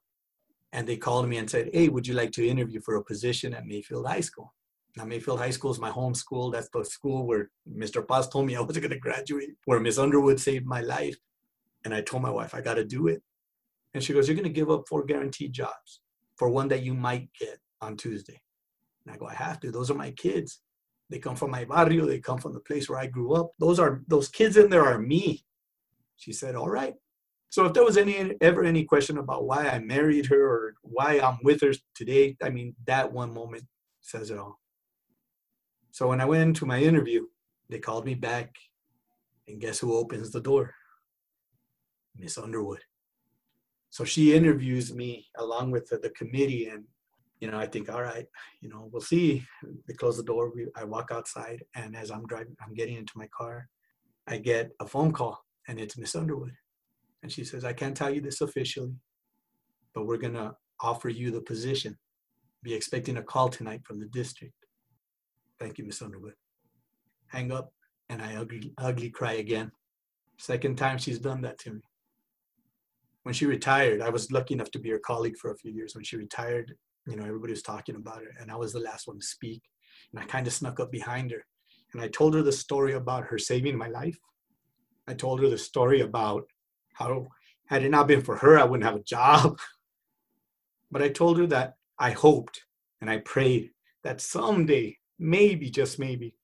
and 0.73 0.88
they 0.88 0.97
called 0.97 1.30
me 1.30 1.38
and 1.38 1.49
said, 1.49 1.69
"Hey, 1.71 1.88
would 1.89 2.08
you 2.08 2.15
like 2.15 2.32
to 2.32 2.47
interview 2.47 2.82
for 2.82 2.95
a 2.95 3.04
position 3.04 3.54
at 3.54 3.67
Mayfield 3.67 4.08
High 4.08 4.21
School?" 4.21 4.51
Now, 4.97 5.06
Mayfield 5.06 5.39
High 5.39 5.51
School 5.51 5.71
is 5.71 5.80
my 5.80 5.89
home 5.89 6.15
school. 6.15 6.51
That's 6.51 6.69
the 6.69 6.84
school 6.84 7.28
where 7.28 7.51
Mr. 7.69 8.08
Paz 8.08 8.30
told 8.30 8.45
me 8.47 8.56
I 8.56 8.62
wasn't 8.62 8.84
going 8.84 8.91
to 8.91 8.99
graduate, 8.99 9.49
where 9.65 9.80
Miss 9.80 9.97
Underwood 9.97 10.39
saved 10.39 10.65
my 10.65 10.82
life. 10.82 11.17
And 11.86 11.93
I 11.93 12.02
told 12.02 12.24
my 12.24 12.32
wife, 12.32 12.54
I 12.54 12.62
got 12.62 12.74
to 12.74 12.84
do 12.84 13.08
it. 13.08 13.21
And 13.93 14.04
she 14.04 14.12
goes, 14.12 14.28
You're 14.28 14.36
going 14.36 14.43
to 14.43 14.50
give 14.50 14.71
up 14.71 14.88
four 14.89 15.06
guaranteed 15.06 15.54
jobs 15.54 16.02
for 16.36 16.50
one 16.50 16.67
that 16.67 16.84
you 16.84 16.93
might 16.93 17.30
get 17.39 17.60
on 17.80 17.95
Tuesday. 17.95 18.41
And 19.06 19.15
I 19.15 19.17
go, 19.17 19.28
I 19.28 19.36
have 19.36 19.60
to. 19.62 19.71
Those 19.71 19.89
are 19.89 19.95
my 19.95 20.12
kids. 20.12 20.60
They 21.10 21.19
come 21.19 21.36
from 21.36 21.52
my 21.52 21.63
barrio. 21.63 22.06
They 22.06 22.19
come 22.19 22.39
from 22.39 22.54
the 22.54 22.60
place 22.60 22.89
where 22.89 23.00
I 23.00 23.06
grew 23.06 23.36
up. 23.36 23.52
Those 23.60 23.80
are 23.80 24.02
those 24.08 24.28
kids 24.28 24.58
in 24.58 24.69
there 24.69 24.86
are 24.86 25.00
me. 25.00 25.45
She 26.17 26.34
said, 26.34 26.56
All 26.56 26.69
right. 26.69 26.95
So 27.50 27.65
if 27.65 27.74
there 27.74 27.86
was 27.86 27.95
any 27.95 28.34
ever 28.41 28.63
any 28.63 28.84
question 28.84 29.19
about 29.19 29.45
why 29.45 29.69
I 29.69 29.80
married 29.80 30.26
her 30.26 30.43
or 30.45 30.74
why 30.82 31.19
I'm 31.19 31.38
with 31.43 31.62
her 31.62 31.74
today, 31.93 32.36
I 32.43 32.50
mean 32.50 32.76
that 32.86 33.13
one 33.13 33.34
moment 33.34 33.63
says 34.02 34.32
it 34.32 34.38
all. 34.38 34.60
So 35.91 36.10
when 36.10 36.19
I 36.19 36.26
went 36.26 36.43
into 36.43 36.65
my 36.65 36.82
interview, 36.82 37.28
they 37.69 37.80
called 37.80 38.06
me 38.06 38.15
back, 38.15 38.54
and 39.48 39.62
guess 39.62 39.80
who 39.80 39.95
opens 39.95 40.32
the 40.32 40.41
door? 40.41 40.74
Miss 42.17 42.38
Underwood. 42.38 42.82
So 43.89 44.04
she 44.04 44.36
interviews 44.36 44.93
me 44.93 45.28
along 45.38 45.71
with 45.71 45.88
the, 45.88 45.97
the, 45.97 46.10
committee, 46.10 46.67
and 46.67 46.84
you 47.39 47.49
know, 47.49 47.58
I 47.58 47.65
think, 47.65 47.89
all 47.89 48.01
right, 48.01 48.25
you 48.62 48.69
know, 48.69 48.89
we'll 48.91 49.01
see. 49.01 49.45
They 49.88 49.93
close 49.93 50.17
the 50.17 50.23
door. 50.23 50.51
We, 50.54 50.67
I 50.75 50.84
walk 50.84 51.12
outside, 51.12 51.63
and 51.75 51.95
as 51.95 52.12
I'm 52.12 52.25
driving, 52.25 52.56
I'm 52.62 52.73
getting 52.73 52.97
into 52.97 53.13
my 53.17 53.28
car, 53.28 53.67
I 54.28 54.38
get 54.38 54.71
a 54.80 54.86
phone 54.86 55.12
call, 55.12 55.39
and 55.67 55.80
it's 55.80 55.97
Miss 55.97 56.15
Underwood, 56.15 56.54
and 57.23 57.32
she 57.32 57.43
says, 57.43 57.63
I 57.63 57.73
can't 57.73 57.95
tell 57.95 58.10
you 58.10 58.21
this 58.21 58.41
officially, 58.41 58.95
but 59.93 60.06
we're 60.06 60.17
gonna 60.17 60.56
offer 60.82 61.10
you 61.10 61.32
the 61.32 61.41
position. 61.41 61.97
Be 62.63 62.73
expecting 62.73 63.17
a 63.17 63.23
call 63.23 63.49
tonight 63.49 63.82
from 63.86 63.99
the 63.99 64.08
district. 64.08 64.56
Thank 65.60 65.78
you, 65.78 65.86
Miss 65.86 66.01
Underwood. 66.01 66.34
Hang 67.28 67.51
up, 67.51 67.71
and 68.10 68.21
I 68.21 68.36
ugly, 68.36 68.73
ugly 68.78 69.10
cry 69.10 69.34
again. 69.34 69.71
Second 70.38 70.78
time 70.78 70.97
she's 70.97 71.19
done 71.19 71.41
that 71.41 71.60
to 71.60 71.73
me. 71.75 71.82
When 73.26 73.34
she 73.34 73.48
retired, 73.48 74.04
I 74.04 74.10
was 74.10 74.32
lucky 74.32 74.54
enough 74.54 74.70
to 74.70 74.80
be 74.80 74.92
her 74.92 75.00
colleague 75.00 75.36
for 75.38 75.50
a 75.50 75.58
few 75.58 75.72
years. 75.72 75.96
When 75.96 76.04
she 76.04 76.16
retired, 76.16 76.76
you 77.08 77.16
know, 77.16 77.26
everybody 77.26 77.54
was 77.54 77.64
talking 77.64 77.96
about 77.96 78.22
her, 78.22 78.30
and 78.40 78.52
I 78.52 78.56
was 78.56 78.72
the 78.72 78.80
last 78.80 79.08
one 79.08 79.18
to 79.18 79.26
speak. 79.26 79.64
And 80.14 80.22
I 80.22 80.28
kind 80.28 80.46
of 80.46 80.54
snuck 80.54 80.80
up 80.80 80.92
behind 80.92 81.32
her, 81.32 81.44
and 81.92 82.04
I 82.04 82.08
told 82.08 82.36
her 82.36 82.44
the 82.44 82.52
story 82.52 82.94
about 82.94 83.24
her 83.24 83.40
saving 83.40 83.80
my 83.80 83.88
life. 83.88 84.20
I 85.08 85.16
told 85.16 85.42
her 85.42 85.50
the 85.50 85.58
story 85.58 86.02
about 86.02 86.44
how, 86.94 87.26
had 87.66 87.82
it 87.82 87.90
not 87.90 88.08
been 88.08 88.22
for 88.22 88.36
her, 88.36 88.60
I 88.60 88.64
wouldn't 88.64 88.88
have 88.88 89.00
a 89.00 89.04
job. 89.04 89.58
But 90.92 91.02
I 91.02 91.10
told 91.10 91.40
her 91.40 91.48
that 91.48 91.78
I 91.98 92.12
hoped 92.12 92.64
and 93.02 93.10
I 93.10 93.18
prayed 93.18 93.72
that 94.04 94.22
someday, 94.22 95.00
maybe, 95.18 95.72
just 95.72 95.98
maybe, 95.98 96.38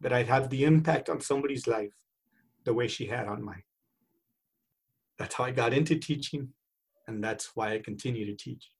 that 0.00 0.12
I'd 0.12 0.28
have 0.28 0.48
the 0.48 0.62
impact 0.62 1.10
on 1.10 1.20
somebody's 1.20 1.66
life 1.66 1.92
the 2.64 2.72
way 2.72 2.86
she 2.86 3.06
had 3.06 3.26
on 3.26 3.42
mine. 3.42 3.64
That's 5.20 5.34
how 5.34 5.44
I 5.44 5.50
got 5.50 5.74
into 5.74 5.96
teaching, 5.96 6.48
and 7.06 7.22
that's 7.22 7.50
why 7.54 7.74
I 7.74 7.78
continue 7.78 8.24
to 8.24 8.34
teach. 8.34 8.70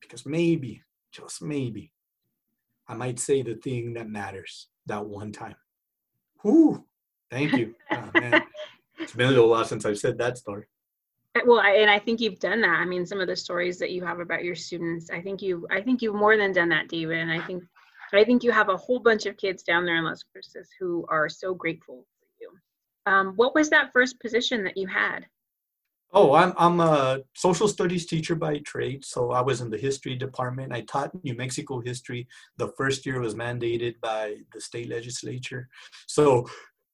Because 0.00 0.24
maybe, 0.24 0.80
just 1.10 1.42
maybe, 1.42 1.90
I 2.86 2.94
might 2.94 3.18
say 3.18 3.42
the 3.42 3.56
thing 3.56 3.94
that 3.94 4.08
matters 4.08 4.68
that 4.86 5.04
one 5.04 5.32
time. 5.32 5.56
Whoo! 6.44 6.84
Thank 7.32 7.52
you. 7.54 7.74
Oh, 7.90 8.40
it's 9.00 9.12
been 9.12 9.26
a 9.26 9.30
little 9.30 9.50
while 9.50 9.64
since 9.64 9.84
I've 9.84 9.98
said 9.98 10.16
that 10.18 10.38
story. 10.38 10.66
Uh, 11.34 11.40
well, 11.44 11.58
I, 11.58 11.70
and 11.78 11.90
I 11.90 11.98
think 11.98 12.20
you've 12.20 12.38
done 12.38 12.60
that. 12.60 12.78
I 12.78 12.84
mean, 12.84 13.04
some 13.04 13.20
of 13.20 13.26
the 13.26 13.34
stories 13.34 13.76
that 13.80 13.90
you 13.90 14.04
have 14.04 14.20
about 14.20 14.44
your 14.44 14.54
students, 14.54 15.10
I 15.10 15.20
think 15.20 15.42
you, 15.42 15.66
I 15.68 15.80
think 15.80 16.00
you've 16.00 16.14
more 16.14 16.36
than 16.36 16.52
done 16.52 16.68
that, 16.68 16.88
David. 16.88 17.18
And 17.18 17.32
I 17.32 17.40
think, 17.40 17.64
I 18.12 18.22
think 18.22 18.44
you 18.44 18.52
have 18.52 18.68
a 18.68 18.76
whole 18.76 19.00
bunch 19.00 19.26
of 19.26 19.36
kids 19.36 19.64
down 19.64 19.84
there 19.84 19.96
in 19.96 20.04
Las 20.04 20.22
Cruces 20.22 20.70
who 20.78 21.04
are 21.08 21.28
so 21.28 21.54
grateful. 21.54 22.06
Um, 23.06 23.34
what 23.36 23.54
was 23.54 23.70
that 23.70 23.92
first 23.92 24.20
position 24.20 24.64
that 24.64 24.76
you 24.76 24.86
had? 24.86 25.26
Oh, 26.12 26.32
I'm 26.32 26.52
I'm 26.56 26.78
a 26.78 27.20
social 27.34 27.66
studies 27.66 28.06
teacher 28.06 28.36
by 28.36 28.58
trade. 28.58 29.04
So 29.04 29.32
I 29.32 29.40
was 29.40 29.60
in 29.60 29.68
the 29.68 29.76
history 29.76 30.14
department. 30.14 30.72
I 30.72 30.82
taught 30.82 31.12
New 31.24 31.34
Mexico 31.34 31.80
history. 31.80 32.28
The 32.56 32.68
first 32.78 33.04
year 33.04 33.18
was 33.20 33.34
mandated 33.34 33.94
by 34.00 34.36
the 34.52 34.60
state 34.60 34.88
legislature. 34.88 35.68
So 36.06 36.46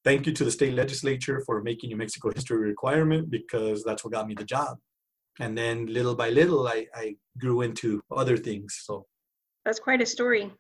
thank 0.04 0.26
you 0.26 0.32
to 0.32 0.44
the 0.44 0.50
state 0.50 0.74
legislature 0.74 1.42
for 1.44 1.62
making 1.62 1.90
New 1.90 1.98
Mexico 1.98 2.30
history 2.34 2.56
a 2.56 2.60
requirement 2.60 3.30
because 3.30 3.84
that's 3.84 4.02
what 4.04 4.14
got 4.14 4.26
me 4.26 4.34
the 4.34 4.44
job. 4.44 4.78
And 5.38 5.56
then 5.56 5.86
little 5.86 6.14
by 6.14 6.30
little, 6.30 6.66
I, 6.66 6.86
I 6.94 7.16
grew 7.38 7.60
into 7.60 8.02
other 8.10 8.36
things. 8.36 8.80
So 8.84 9.06
that's 9.64 9.78
quite 9.78 10.00
a 10.00 10.06
story, 10.06 10.50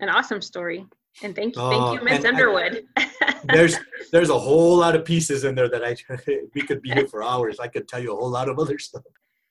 an 0.00 0.08
awesome 0.08 0.40
story. 0.40 0.86
And 1.22 1.34
thank 1.36 1.56
you, 1.56 1.62
thank 1.62 1.94
you, 1.94 2.00
uh, 2.00 2.04
Miss 2.04 2.24
Underwood. 2.24 2.84
I, 2.96 3.10
there's 3.44 3.76
there's 4.12 4.30
a 4.30 4.38
whole 4.38 4.76
lot 4.76 4.94
of 4.94 5.04
pieces 5.04 5.44
in 5.44 5.54
there 5.54 5.68
that 5.68 5.84
I 5.84 5.96
we 6.54 6.62
could 6.62 6.82
be 6.82 6.90
here 6.90 7.06
for 7.06 7.22
hours. 7.22 7.58
I 7.60 7.68
could 7.68 7.88
tell 7.88 8.02
you 8.02 8.12
a 8.12 8.16
whole 8.16 8.30
lot 8.30 8.48
of 8.48 8.58
other 8.58 8.78
stuff. 8.78 9.02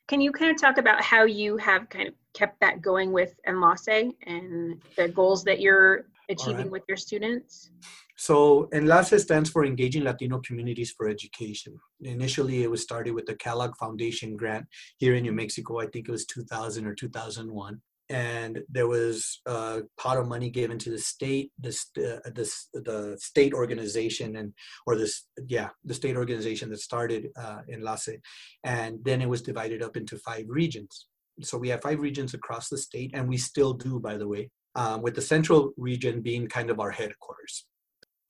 Can 0.08 0.19
you 0.19 0.32
kind 0.32 0.51
of 0.51 0.60
talk 0.60 0.77
about 0.77 1.01
how 1.01 1.23
you 1.23 1.58
have 1.58 1.88
kind 1.89 2.08
of 2.08 2.13
kept 2.34 2.60
that 2.60 2.82
going 2.82 3.12
with 3.12 3.34
Enlace 3.47 4.12
and 4.25 4.82
the 4.97 5.08
goals 5.08 5.43
that 5.45 5.62
you're 5.62 6.06
achieving 6.30 6.58
right. 6.63 6.71
with 6.71 6.84
your 6.88 6.97
students? 6.97 7.71
So 8.17 8.69
Enlace 8.73 9.21
stands 9.21 9.49
for 9.49 9.65
Engaging 9.65 10.04
Latino 10.04 10.39
Communities 10.39 10.91
for 10.91 11.08
Education. 11.08 11.80
Initially, 12.01 12.62
it 12.62 12.69
was 12.69 12.84
started 12.84 13.13
with 13.13 13.25
the 13.25 13.36
Kellogg 13.36 13.75
Foundation 13.77 14.36
grant 14.36 14.65
here 14.97 15.15
in 15.15 15.23
New 15.23 15.32
Mexico. 15.32 15.80
I 15.80 15.88
think 15.88 16.08
it 16.08 16.12
was 16.12 16.25
2000 16.25 16.86
or 16.86 16.93
2001. 16.93 17.82
And 18.12 18.60
there 18.69 18.88
was 18.88 19.39
a 19.45 19.82
pot 19.97 20.17
of 20.17 20.28
money 20.28 20.50
given 20.50 20.78
to 20.80 20.89
the 20.89 21.00
state, 21.00 21.52
the, 21.60 21.69
uh, 21.97 22.30
the, 22.30 22.52
the 22.74 23.17
state 23.19 23.54
organization, 23.54 24.36
and 24.36 24.54
or 24.86 24.97
this 24.97 25.28
yeah 25.47 25.69
the 25.86 25.93
state 25.93 26.17
organization 26.17 26.69
that 26.69 26.80
started 26.80 27.30
uh, 27.38 27.62
Enlace, 27.71 28.19
and 28.65 29.00
then 29.04 29.21
it 29.21 29.30
was 29.30 29.41
divided 29.41 29.82
up 29.82 29.95
into 29.95 30.17
five 30.17 30.45
regions. 30.47 31.08
So 31.41 31.58
we 31.58 31.69
have 31.69 31.82
five 31.82 32.02
regions 32.02 32.34
across 32.34 32.67
the 32.67 32.78
state, 32.78 33.12
and 33.13 33.30
we 33.30 33.38
still 33.38 33.74
do, 33.74 34.00
by 34.00 34.17
the 34.17 34.28
way, 34.28 34.50
um, 34.76 35.02
with 35.02 35.15
the 35.15 35.21
central 35.21 35.71
region 35.78 36.21
being 36.21 36.47
kind 36.47 36.69
of 36.69 36.80
our 36.82 36.91
headquarters 36.91 37.65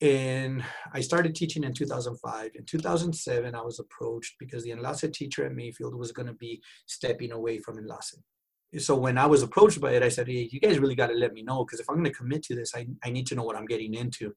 in 0.02 0.64
I 0.92 1.00
started 1.00 1.34
teaching 1.34 1.62
in 1.62 1.72
2005. 1.72 2.50
In 2.56 2.64
2007, 2.64 3.54
I 3.54 3.60
was 3.62 3.78
approached 3.78 4.34
because 4.40 4.64
the 4.64 4.72
Enlace 4.72 5.04
teacher 5.12 5.46
at 5.46 5.54
Mayfield 5.54 5.94
was 5.94 6.10
going 6.10 6.26
to 6.26 6.34
be 6.34 6.60
stepping 6.86 7.30
away 7.30 7.58
from 7.58 7.78
Enlace. 7.78 8.16
So 8.78 8.96
when 8.96 9.18
I 9.18 9.26
was 9.26 9.42
approached 9.42 9.80
by 9.80 9.92
it, 9.92 10.02
I 10.02 10.08
said, 10.08 10.28
"Hey, 10.28 10.48
you 10.50 10.60
guys 10.60 10.78
really 10.78 10.94
got 10.94 11.08
to 11.08 11.14
let 11.14 11.34
me 11.34 11.42
know 11.42 11.64
because 11.64 11.80
if 11.80 11.88
I'm 11.88 11.96
going 11.96 12.06
to 12.06 12.10
commit 12.10 12.42
to 12.44 12.54
this, 12.54 12.74
I, 12.74 12.86
I 13.04 13.10
need 13.10 13.26
to 13.28 13.34
know 13.34 13.42
what 13.42 13.56
I'm 13.56 13.66
getting 13.66 13.94
into. 13.94 14.32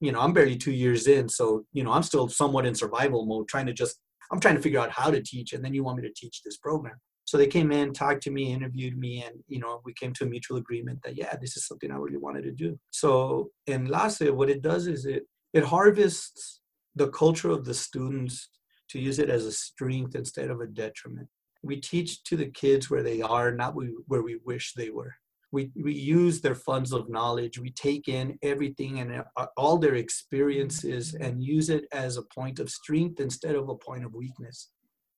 You 0.00 0.12
know, 0.12 0.20
I'm 0.20 0.32
barely 0.32 0.56
two 0.56 0.72
years 0.72 1.06
in, 1.06 1.28
so 1.28 1.64
you 1.72 1.82
know, 1.82 1.92
I'm 1.92 2.04
still 2.04 2.28
somewhat 2.28 2.66
in 2.66 2.74
survival 2.74 3.26
mode, 3.26 3.48
trying 3.48 3.66
to 3.66 3.72
just 3.72 3.98
I'm 4.30 4.40
trying 4.40 4.56
to 4.56 4.62
figure 4.62 4.80
out 4.80 4.92
how 4.92 5.10
to 5.10 5.20
teach, 5.22 5.52
and 5.52 5.64
then 5.64 5.74
you 5.74 5.82
want 5.82 6.00
me 6.00 6.08
to 6.08 6.14
teach 6.14 6.42
this 6.42 6.56
program. 6.56 6.96
So 7.24 7.36
they 7.36 7.46
came 7.46 7.70
in, 7.70 7.92
talked 7.92 8.22
to 8.24 8.30
me, 8.30 8.52
interviewed 8.52 8.98
me, 8.98 9.24
and 9.24 9.36
you 9.48 9.58
know 9.58 9.80
we 9.84 9.92
came 9.94 10.12
to 10.14 10.24
a 10.24 10.28
mutual 10.28 10.58
agreement 10.58 11.00
that 11.04 11.16
yeah, 11.16 11.36
this 11.40 11.56
is 11.56 11.66
something 11.66 11.90
I 11.90 11.96
really 11.96 12.16
wanted 12.16 12.42
to 12.42 12.52
do. 12.52 12.78
So 12.90 13.50
in 13.66 13.86
Enlace, 13.86 14.20
what 14.32 14.50
it 14.50 14.62
does 14.62 14.86
is 14.86 15.04
it 15.06 15.24
it 15.52 15.64
harvests 15.64 16.60
the 16.94 17.08
culture 17.08 17.50
of 17.50 17.64
the 17.64 17.74
students 17.74 18.48
to 18.90 18.98
use 18.98 19.18
it 19.18 19.30
as 19.30 19.46
a 19.46 19.52
strength 19.52 20.14
instead 20.14 20.50
of 20.50 20.60
a 20.60 20.66
detriment. 20.66 21.28
We 21.62 21.76
teach 21.76 22.22
to 22.24 22.36
the 22.36 22.50
kids 22.50 22.90
where 22.90 23.02
they 23.02 23.20
are, 23.22 23.52
not 23.52 23.74
where 24.06 24.22
we 24.22 24.38
wish 24.44 24.72
they 24.74 24.90
were. 24.90 25.14
We, 25.52 25.72
we 25.74 25.92
use 25.92 26.40
their 26.40 26.54
funds 26.54 26.92
of 26.92 27.10
knowledge. 27.10 27.58
We 27.58 27.70
take 27.70 28.08
in 28.08 28.38
everything 28.42 29.00
and 29.00 29.24
uh, 29.36 29.46
all 29.56 29.78
their 29.78 29.96
experiences 29.96 31.14
and 31.14 31.42
use 31.42 31.70
it 31.70 31.86
as 31.92 32.16
a 32.16 32.22
point 32.22 32.60
of 32.60 32.70
strength 32.70 33.18
instead 33.20 33.56
of 33.56 33.68
a 33.68 33.74
point 33.74 34.04
of 34.04 34.14
weakness 34.14 34.70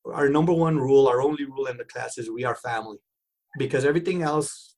our 0.07 0.28
number 0.28 0.52
one 0.52 0.78
rule, 0.78 1.09
our 1.09 1.22
only 1.22 1.44
rule 1.44 1.66
in 1.66 1.76
the 1.76 1.85
class 1.85 2.18
is 2.18 2.31
we 2.31 2.44
are 2.44 2.57
family 2.57 2.98
because 3.59 3.85
everything 3.85 4.22
else 4.22 4.74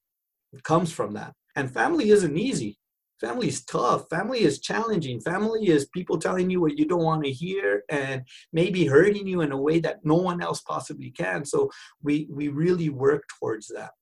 comes 0.62 0.92
from 0.92 1.14
that. 1.14 1.32
And 1.56 1.72
family 1.72 2.10
isn't 2.10 2.36
easy. 2.36 2.78
Family 3.20 3.48
is 3.48 3.64
tough. 3.64 4.08
Family 4.10 4.40
is 4.40 4.60
challenging. 4.60 5.20
Family 5.20 5.68
is 5.68 5.86
people 5.86 6.18
telling 6.18 6.50
you 6.50 6.60
what 6.60 6.76
you 6.76 6.86
don't 6.86 7.04
want 7.04 7.24
to 7.24 7.30
hear 7.30 7.84
and 7.88 8.22
maybe 8.52 8.86
hurting 8.86 9.26
you 9.26 9.40
in 9.40 9.52
a 9.52 9.60
way 9.60 9.78
that 9.80 10.04
no 10.04 10.16
one 10.16 10.42
else 10.42 10.60
possibly 10.60 11.10
can. 11.10 11.44
So 11.44 11.70
we 12.02 12.28
we 12.30 12.48
really 12.48 12.88
work 12.88 13.24
towards 13.38 13.68
that. 13.68 13.92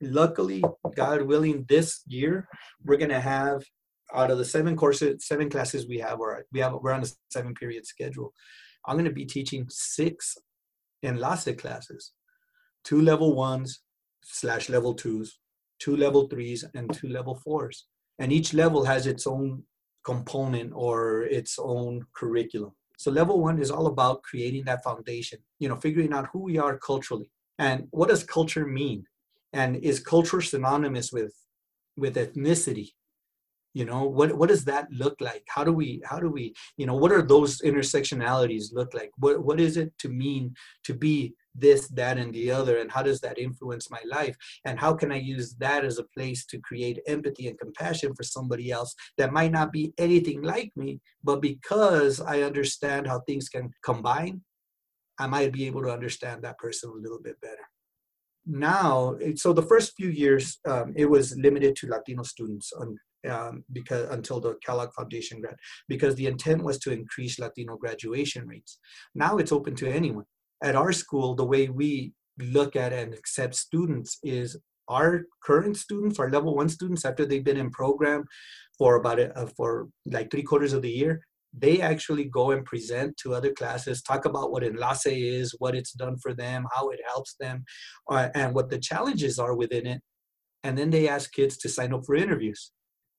Luckily, 0.00 0.62
God 0.94 1.22
willing, 1.22 1.64
this 1.68 2.02
year 2.06 2.46
we're 2.84 2.98
gonna 2.98 3.20
have 3.20 3.62
out 4.12 4.30
of 4.30 4.38
the 4.38 4.44
seven 4.44 4.76
courses, 4.76 5.26
seven 5.26 5.48
classes 5.48 5.88
we 5.88 5.98
have, 5.98 6.20
or 6.20 6.44
we 6.52 6.60
have 6.60 6.74
we're 6.74 6.92
on 6.92 7.02
a 7.02 7.08
seven 7.30 7.54
period 7.54 7.86
schedule. 7.86 8.32
I'm 8.86 8.96
going 8.96 9.06
to 9.06 9.12
be 9.12 9.24
teaching 9.24 9.66
six 9.70 10.36
Enlace 11.02 11.56
classes, 11.56 12.12
two 12.84 13.00
level 13.00 13.34
ones 13.34 13.80
slash 14.22 14.68
level 14.68 14.94
twos, 14.94 15.38
two 15.78 15.96
level 15.96 16.28
threes, 16.28 16.64
and 16.74 16.92
two 16.92 17.08
level 17.08 17.34
fours. 17.34 17.86
And 18.18 18.32
each 18.32 18.54
level 18.54 18.84
has 18.84 19.06
its 19.06 19.26
own 19.26 19.64
component 20.04 20.72
or 20.74 21.22
its 21.22 21.58
own 21.58 22.06
curriculum. 22.14 22.72
So 22.96 23.10
level 23.10 23.40
one 23.40 23.58
is 23.58 23.70
all 23.70 23.86
about 23.86 24.22
creating 24.22 24.64
that 24.64 24.84
foundation, 24.84 25.40
you 25.58 25.68
know, 25.68 25.76
figuring 25.76 26.12
out 26.12 26.28
who 26.32 26.40
we 26.40 26.58
are 26.58 26.78
culturally 26.78 27.30
and 27.58 27.86
what 27.90 28.08
does 28.08 28.24
culture 28.24 28.66
mean? 28.66 29.04
And 29.52 29.76
is 29.76 30.00
culture 30.00 30.40
synonymous 30.40 31.12
with 31.12 31.34
with 31.96 32.16
ethnicity? 32.16 32.90
you 33.74 33.84
know 33.84 34.04
what 34.04 34.32
what 34.38 34.48
does 34.48 34.64
that 34.64 34.90
look 34.92 35.20
like 35.20 35.44
how 35.48 35.64
do 35.64 35.72
we 35.72 36.00
how 36.04 36.18
do 36.18 36.30
we 36.30 36.54
you 36.76 36.86
know 36.86 36.94
what 36.94 37.12
are 37.12 37.22
those 37.22 37.60
intersectionalities 37.62 38.72
look 38.72 38.94
like 38.94 39.10
what 39.18 39.44
what 39.44 39.60
is 39.60 39.76
it 39.76 39.92
to 39.98 40.08
mean 40.08 40.54
to 40.84 40.94
be 40.94 41.34
this 41.54 41.88
that 41.88 42.18
and 42.18 42.32
the 42.34 42.50
other 42.50 42.78
and 42.78 42.90
how 42.90 43.02
does 43.02 43.20
that 43.20 43.38
influence 43.38 43.90
my 43.90 44.00
life 44.06 44.36
and 44.64 44.78
how 44.78 44.92
can 44.92 45.12
i 45.12 45.16
use 45.16 45.54
that 45.54 45.84
as 45.84 45.98
a 45.98 46.04
place 46.16 46.44
to 46.44 46.58
create 46.58 47.00
empathy 47.06 47.48
and 47.48 47.58
compassion 47.58 48.14
for 48.14 48.22
somebody 48.22 48.70
else 48.70 48.94
that 49.18 49.32
might 49.32 49.52
not 49.52 49.72
be 49.72 49.92
anything 49.98 50.42
like 50.42 50.70
me 50.76 51.00
but 51.22 51.40
because 51.40 52.20
i 52.20 52.42
understand 52.42 53.06
how 53.06 53.20
things 53.20 53.48
can 53.48 53.70
combine 53.84 54.40
i 55.18 55.26
might 55.26 55.52
be 55.52 55.66
able 55.66 55.82
to 55.82 55.92
understand 55.92 56.42
that 56.42 56.58
person 56.58 56.90
a 56.90 57.00
little 57.02 57.20
bit 57.22 57.40
better 57.40 57.66
now 58.46 59.16
so 59.36 59.52
the 59.52 59.62
first 59.62 59.94
few 59.96 60.10
years 60.10 60.58
um, 60.68 60.92
it 60.96 61.06
was 61.06 61.36
limited 61.36 61.74
to 61.76 61.88
latino 61.88 62.22
students 62.22 62.72
on 62.72 62.98
um, 63.30 63.64
because 63.72 64.10
until 64.10 64.40
the 64.40 64.56
Kellogg 64.64 64.92
Foundation 64.92 65.40
grant, 65.40 65.56
because 65.88 66.14
the 66.14 66.26
intent 66.26 66.62
was 66.62 66.78
to 66.80 66.92
increase 66.92 67.38
Latino 67.38 67.76
graduation 67.76 68.46
rates. 68.46 68.78
Now 69.14 69.38
it's 69.38 69.50
open 69.50 69.74
to 69.76 69.88
anyone. 69.88 70.26
At 70.64 70.74
our 70.74 70.92
school, 70.92 71.36
the 71.36 71.44
way 71.44 71.68
we 71.68 72.12
look 72.40 72.74
at 72.74 72.92
and 72.92 73.14
accept 73.14 73.54
students 73.54 74.18
is 74.24 74.56
our 74.88 75.26
current 75.42 75.76
students, 75.76 76.18
our 76.18 76.30
level 76.30 76.56
one 76.56 76.68
students, 76.68 77.04
after 77.04 77.24
they've 77.24 77.44
been 77.44 77.56
in 77.64 77.70
program 77.70 78.24
for 78.76 78.96
about 78.96 79.20
a, 79.20 79.26
uh, 79.38 79.46
for 79.56 79.88
like 80.06 80.30
three 80.30 80.42
quarters 80.42 80.72
of 80.72 80.82
the 80.82 80.90
year, 80.90 81.20
they 81.56 81.80
actually 81.80 82.24
go 82.24 82.50
and 82.50 82.64
present 82.64 83.16
to 83.18 83.34
other 83.34 83.52
classes, 83.52 84.02
talk 84.02 84.24
about 84.24 84.50
what 84.50 84.64
Enlace 84.64 85.06
is, 85.06 85.54
what 85.58 85.76
it's 85.76 85.92
done 85.92 86.16
for 86.20 86.34
them, 86.34 86.66
how 86.74 86.88
it 86.88 86.98
helps 87.06 87.36
them, 87.38 87.64
uh, 88.10 88.28
and 88.34 88.54
what 88.54 88.70
the 88.70 88.78
challenges 88.78 89.38
are 89.38 89.54
within 89.54 89.86
it 89.86 90.02
and 90.64 90.78
then 90.78 90.90
they 90.90 91.06
ask 91.06 91.32
kids 91.32 91.58
to 91.58 91.68
sign 91.68 91.92
up 91.92 92.04
for 92.06 92.16
interviews. 92.16 92.72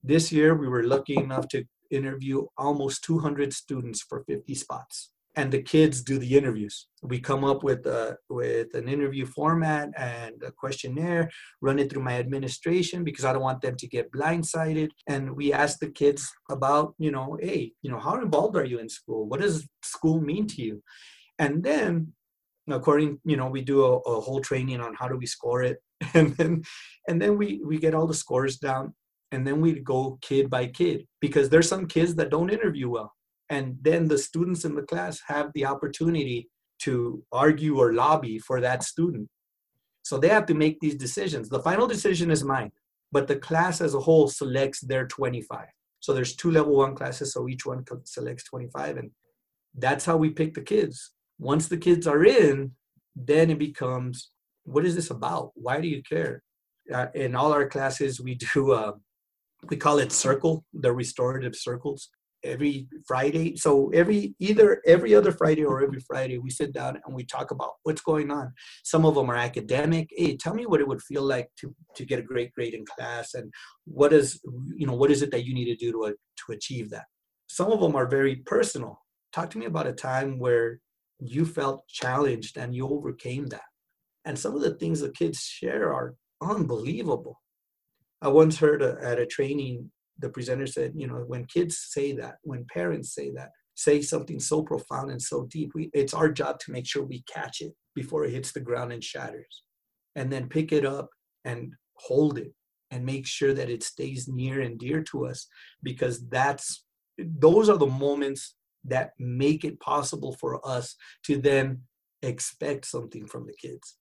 This 0.04 0.32
year, 0.32 0.56
we 0.56 0.68
were 0.68 0.84
lucky 0.84 1.16
enough 1.16 1.48
to 1.50 1.64
interview 1.92 2.48
almost 2.58 3.04
200 3.04 3.54
students 3.54 4.02
for 4.02 4.24
50 4.28 4.56
spots 4.56 5.12
and 5.36 5.52
the 5.52 5.62
kids 5.62 6.02
do 6.02 6.18
the 6.18 6.38
interviews. 6.38 6.88
We 7.02 7.20
come 7.20 7.44
up 7.44 7.64
with 7.64 7.86
a, 7.86 8.18
with 8.30 8.74
an 8.74 8.88
interview 8.88 9.26
format 9.26 9.90
and 9.98 10.36
a 10.44 10.52
questionnaire, 10.52 11.30
run 11.62 11.78
it 11.78 11.92
through 11.92 12.04
my 12.04 12.18
administration 12.18 13.04
because 13.04 13.26
I 13.26 13.34
don't 13.34 13.42
want 13.42 13.62
them 13.62 13.76
to 13.76 13.88
get 13.88 14.12
blindsided. 14.12 14.90
And 15.08 15.36
we 15.36 15.52
ask 15.52 15.80
the 15.80 15.90
kids 15.90 16.32
about, 16.50 16.96
you 16.98 17.12
know, 17.12 17.38
hey, 17.42 17.74
you 17.82 17.92
know, 17.92 18.00
how 18.00 18.22
involved 18.22 18.56
are 18.56 18.66
you 18.66 18.80
in 18.80 18.90
school? 18.90 19.28
What 19.28 19.42
does 19.42 19.68
school 19.84 20.22
mean 20.22 20.48
to 20.48 20.62
you? 20.62 20.82
And 21.38 21.64
then, 21.64 22.14
according, 22.70 23.20
you 23.26 23.36
know, 23.36 23.48
we 23.48 23.62
do 23.62 23.84
a, 23.84 23.98
a 23.98 24.22
whole 24.22 24.40
training 24.40 24.80
on 24.80 24.96
how 24.96 25.08
do 25.10 25.18
we 25.18 25.26
score 25.26 25.64
it, 25.64 25.78
and 26.14 26.36
then, 26.38 26.64
and 27.08 27.22
then 27.22 27.38
we 27.38 27.62
we 27.66 27.78
get 27.78 27.94
all 27.94 28.08
the 28.08 28.14
scores 28.14 28.58
down, 28.58 28.94
and 29.32 29.46
then 29.46 29.60
we 29.60 29.80
go 29.80 30.18
kid 30.22 30.50
by 30.50 30.68
kid 30.68 31.06
because 31.20 31.50
there's 31.50 31.68
some 31.68 31.88
kids 31.88 32.16
that 32.16 32.30
don't 32.30 32.52
interview 32.52 32.90
well 32.90 33.14
and 33.50 33.78
then 33.82 34.08
the 34.08 34.18
students 34.18 34.66
in 34.66 34.76
the 34.76 34.82
class 34.82 35.22
have 35.28 35.52
the 35.54 35.66
opportunity 35.66 36.50
to 36.80 37.24
argue 37.32 37.80
or 37.80 37.94
lobby 37.94 38.40
for 38.40 38.60
that 38.62 38.84
student. 38.84 39.30
So 40.04 40.18
they 40.18 40.30
have 40.30 40.46
to 40.48 40.54
make 40.54 40.80
these 40.80 40.96
decisions. 40.96 41.50
The 41.50 41.60
final 41.60 41.88
decision 41.88 42.32
is 42.32 42.44
mine 42.44 42.72
but 43.16 43.28
the 43.28 43.36
class 43.38 43.80
as 43.80 43.94
a 43.94 44.00
whole 44.00 44.28
selects 44.28 44.82
their 44.82 45.08
25 45.08 45.68
so 46.02 46.14
there's 46.14 46.36
two 46.36 46.52
level 46.52 46.76
one 46.76 46.96
classes 46.96 47.34
so 47.34 47.48
each 47.48 47.66
one 47.66 47.84
selects 48.04 48.44
25 48.44 48.98
and 48.98 49.12
that's 49.78 50.06
how 50.06 50.16
we 50.16 50.30
pick 50.30 50.54
the 50.54 50.62
kids. 50.62 51.12
Once 51.40 51.68
the 51.68 51.78
kids 51.78 52.08
are 52.08 52.26
in 52.26 52.72
then 53.16 53.50
it 53.50 53.60
becomes 53.60 54.32
what 54.64 54.86
is 54.86 54.96
this 54.96 55.12
about? 55.12 55.52
Why 55.56 55.80
do 55.80 55.88
you 55.88 56.02
care? 56.04 56.42
Uh, 56.94 57.08
in 57.16 57.36
all 57.36 57.54
our 57.54 57.68
classes 57.68 58.20
we 58.20 58.36
do 58.36 58.74
uh, 58.74 58.92
we 59.70 59.78
call 59.78 60.00
it 60.00 60.12
circle 60.12 60.66
the 60.74 60.92
restorative 60.92 61.56
circles 61.56 62.10
every 62.46 62.88
Friday. 63.08 63.56
So 63.56 63.90
every 63.94 64.36
either 64.40 64.82
every 64.86 65.14
other 65.16 65.32
Friday 65.32 65.64
or 65.64 65.84
every 65.84 66.00
Friday, 66.00 66.38
we 66.38 66.50
sit 66.50 66.74
down 66.74 67.00
and 67.06 67.16
we 67.16 67.26
talk 67.26 67.52
about 67.52 67.72
what's 67.84 68.02
going 68.02 68.32
on. 68.32 68.54
Some 68.84 69.06
of 69.06 69.16
them 69.16 69.30
are 69.30 69.36
academic. 69.36 70.10
Hey, 70.12 70.38
tell 70.38 70.54
me 70.54 70.66
what 70.66 70.80
it 70.80 70.88
would 70.88 71.02
feel 71.02 71.24
like 71.24 71.50
to 71.60 71.76
to 71.96 72.06
get 72.06 72.20
a 72.20 72.24
great 72.24 72.54
grade 72.54 72.74
in 72.74 72.86
class, 72.86 73.34
and 73.34 73.52
what 73.86 74.14
is 74.14 74.40
you 74.76 74.88
know 74.88 74.96
what 74.96 75.12
is 75.12 75.22
it 75.22 75.32
that 75.32 75.46
you 75.46 75.54
need 75.54 75.66
to 75.66 75.76
do 75.76 75.92
to 75.92 76.16
to 76.46 76.54
achieve 76.54 76.90
that. 76.92 77.06
Some 77.48 77.72
of 77.72 77.80
them 77.80 77.96
are 77.96 78.08
very 78.08 78.38
personal. 78.38 79.02
Talk 79.34 79.50
to 79.52 79.58
me 79.58 79.66
about 79.66 79.88
a 79.88 79.94
time 79.94 80.40
where 80.40 80.80
you 81.20 81.46
felt 81.46 81.88
challenged 81.88 82.58
and 82.58 82.76
you 82.76 82.88
overcame 82.88 83.48
that. 83.48 83.70
And 84.26 84.38
some 84.38 84.56
of 84.56 84.62
the 84.62 84.74
things 84.74 85.00
the 85.00 85.10
kids 85.10 85.40
share 85.40 85.94
are 85.94 86.16
unbelievable. 86.42 87.42
I 88.22 88.30
once 88.30 88.58
heard 88.58 88.82
a, 88.82 88.98
at 89.02 89.20
a 89.20 89.26
training 89.26 89.92
the 90.20 90.30
presenter 90.30 90.68
said, 90.68 90.94
you 90.96 91.08
know, 91.08 91.24
when 91.28 91.46
kids 91.46 91.88
say 91.90 92.14
that, 92.14 92.36
when 92.44 92.66
parents 92.74 93.14
say 93.14 93.32
that, 93.32 93.50
say 93.76 94.02
something 94.02 94.40
so 94.40 94.64
profound 94.64 95.12
and 95.12 95.22
so 95.22 95.48
deep, 95.50 95.72
we, 95.76 95.90
it's 95.94 96.14
our 96.14 96.32
job 96.32 96.60
to 96.60 96.72
make 96.72 96.88
sure 96.88 97.04
we 97.04 97.24
catch 97.32 97.62
it 97.62 97.74
before 97.94 98.26
it 98.26 98.32
hits 98.32 98.52
the 98.52 98.60
ground 98.60 98.92
and 98.94 99.04
shatters. 99.04 99.64
And 100.16 100.32
then 100.32 100.48
pick 100.48 100.72
it 100.72 100.86
up 100.86 101.10
and 101.44 101.74
hold 101.96 102.38
it 102.38 102.54
and 102.92 103.06
make 103.06 103.28
sure 103.28 103.54
that 103.54 103.70
it 103.70 103.84
stays 103.84 104.28
near 104.28 104.62
and 104.62 104.80
dear 104.80 105.04
to 105.04 105.26
us 105.26 105.48
because 105.84 106.28
that's 106.30 106.86
those 107.18 107.70
are 107.70 107.78
the 107.78 107.88
moments 107.88 108.56
that 108.84 109.12
make 109.20 109.64
it 109.64 109.80
possible 109.80 110.34
for 110.40 110.66
us 110.68 110.96
to 111.24 111.38
then 111.38 111.82
expect 112.22 112.86
something 112.86 113.26
from 113.26 113.46
the 113.48 113.54
kids. 113.54 113.98